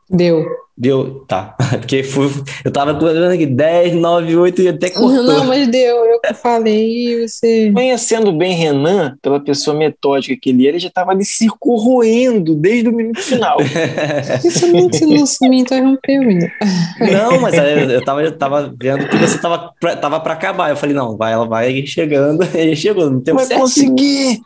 Deu. 0.09 0.45
Deu? 0.77 1.25
Tá. 1.29 1.55
Porque 1.79 2.03
fui, 2.03 2.31
eu 2.65 2.73
tava 2.73 2.93
olhando 3.05 3.33
aqui 3.33 3.47
10, 3.47 3.95
9, 3.95 4.37
8 4.37 4.63
e 4.63 4.69
até 4.69 4.91
cortou. 4.91 5.23
Não, 5.23 5.45
mas 5.45 5.69
deu. 5.69 6.05
Eu 6.05 6.19
que 6.21 6.33
falei 6.33 7.29
você. 7.29 7.71
Conhecendo 7.73 8.33
bem 8.33 8.55
Renan, 8.55 9.17
pela 9.21 9.39
pessoa 9.39 9.77
metódica 9.77 10.35
que 10.41 10.51
ele 10.51 10.67
é, 10.67 10.71
ele 10.71 10.79
já 10.79 10.91
tava 10.91 11.13
ali 11.13 11.25
se 11.25 11.49
corroendo 11.61 12.55
desde 12.55 12.89
o 12.89 12.93
minuto 12.93 13.21
final. 13.21 13.59
Isso 14.43 14.67
não, 14.69 14.89
você 14.89 15.07
não 15.07 15.27
se 15.27 15.49
me 15.49 15.61
interrompeu, 15.61 16.21
menino. 16.23 16.51
Não, 16.99 17.41
mas 17.41 17.59
aí 17.59 17.93
eu 17.93 18.05
tava, 18.05 18.23
eu 18.23 18.37
tava 18.37 18.75
vendo 18.81 19.07
que 19.07 19.17
você 19.17 19.39
tava 19.39 19.73
pra, 19.79 19.97
tava 19.97 20.19
pra 20.19 20.33
acabar. 20.33 20.71
Eu 20.71 20.77
falei, 20.77 20.95
não, 20.95 21.17
vai, 21.17 21.33
ela 21.33 21.47
vai 21.47 21.85
chegando. 21.87 22.43
Ele 22.55 22.75
chegou 22.75 23.11
no 23.11 23.21
tempo 23.21 23.37
Vai 23.37 23.59
conseguir! 23.59 24.41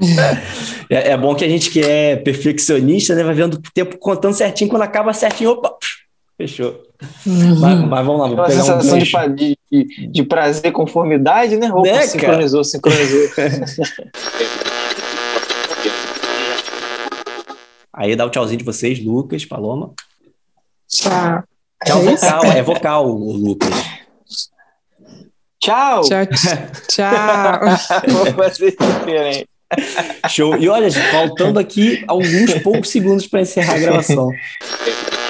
É, 0.90 1.10
é 1.10 1.16
bom 1.18 1.34
que 1.34 1.44
a 1.44 1.48
gente 1.48 1.70
que 1.70 1.80
é 1.82 2.16
perfeccionista, 2.16 3.14
né, 3.14 3.22
vai 3.22 3.34
vendo 3.34 3.54
o 3.54 3.62
tempo 3.74 3.98
contando 3.98 4.32
certinho. 4.34 4.70
Quando 4.70 4.82
acaba 4.82 5.12
certinho, 5.12 5.50
opa, 5.50 5.76
fechou. 6.38 6.82
Uhum. 7.26 7.58
Mas, 7.60 7.80
mas 7.80 8.06
vamos 8.06 8.20
lá, 8.22 8.26
vou 8.28 8.40
Aquela 8.40 8.46
pegar 8.48 8.62
um 8.62 8.80
sensação 8.82 8.98
pa- 9.12 9.26
de, 9.26 9.56
de, 9.70 10.06
de 10.08 10.22
prazer 10.24 10.66
e 10.66 10.72
conformidade, 10.72 11.56
né? 11.58 11.68
Opa, 11.70 11.82
Né, 11.82 11.92
cara? 11.92 12.06
sincronizou, 12.06 12.64
sincronizou. 12.64 13.28
Aí 17.92 18.14
dá 18.14 18.24
o 18.24 18.30
tchauzinho 18.30 18.58
de 18.58 18.64
vocês, 18.64 19.02
Lucas, 19.04 19.44
Paloma. 19.44 19.92
Tchau. 20.88 21.42
Tchau 21.84 21.98
É 22.08 22.12
isso? 22.14 22.24
vocal, 22.24 22.44
é 22.52 22.62
vocal, 22.62 23.06
o 23.10 23.32
Lucas. 23.32 23.70
Tchau! 25.60 26.02
Tchau. 26.02 26.26
Tchau. 26.88 27.60
Vou 28.08 28.26
fazer 28.34 28.70
diferente. 28.70 29.48
Show. 30.28 30.56
E 30.56 30.68
olha, 30.68 30.90
faltando 30.90 31.58
aqui 31.58 32.02
alguns 32.06 32.54
poucos 32.62 32.90
segundos 32.90 33.26
para 33.26 33.42
encerrar 33.42 33.74
a 33.74 33.78
gravação. 33.78 34.30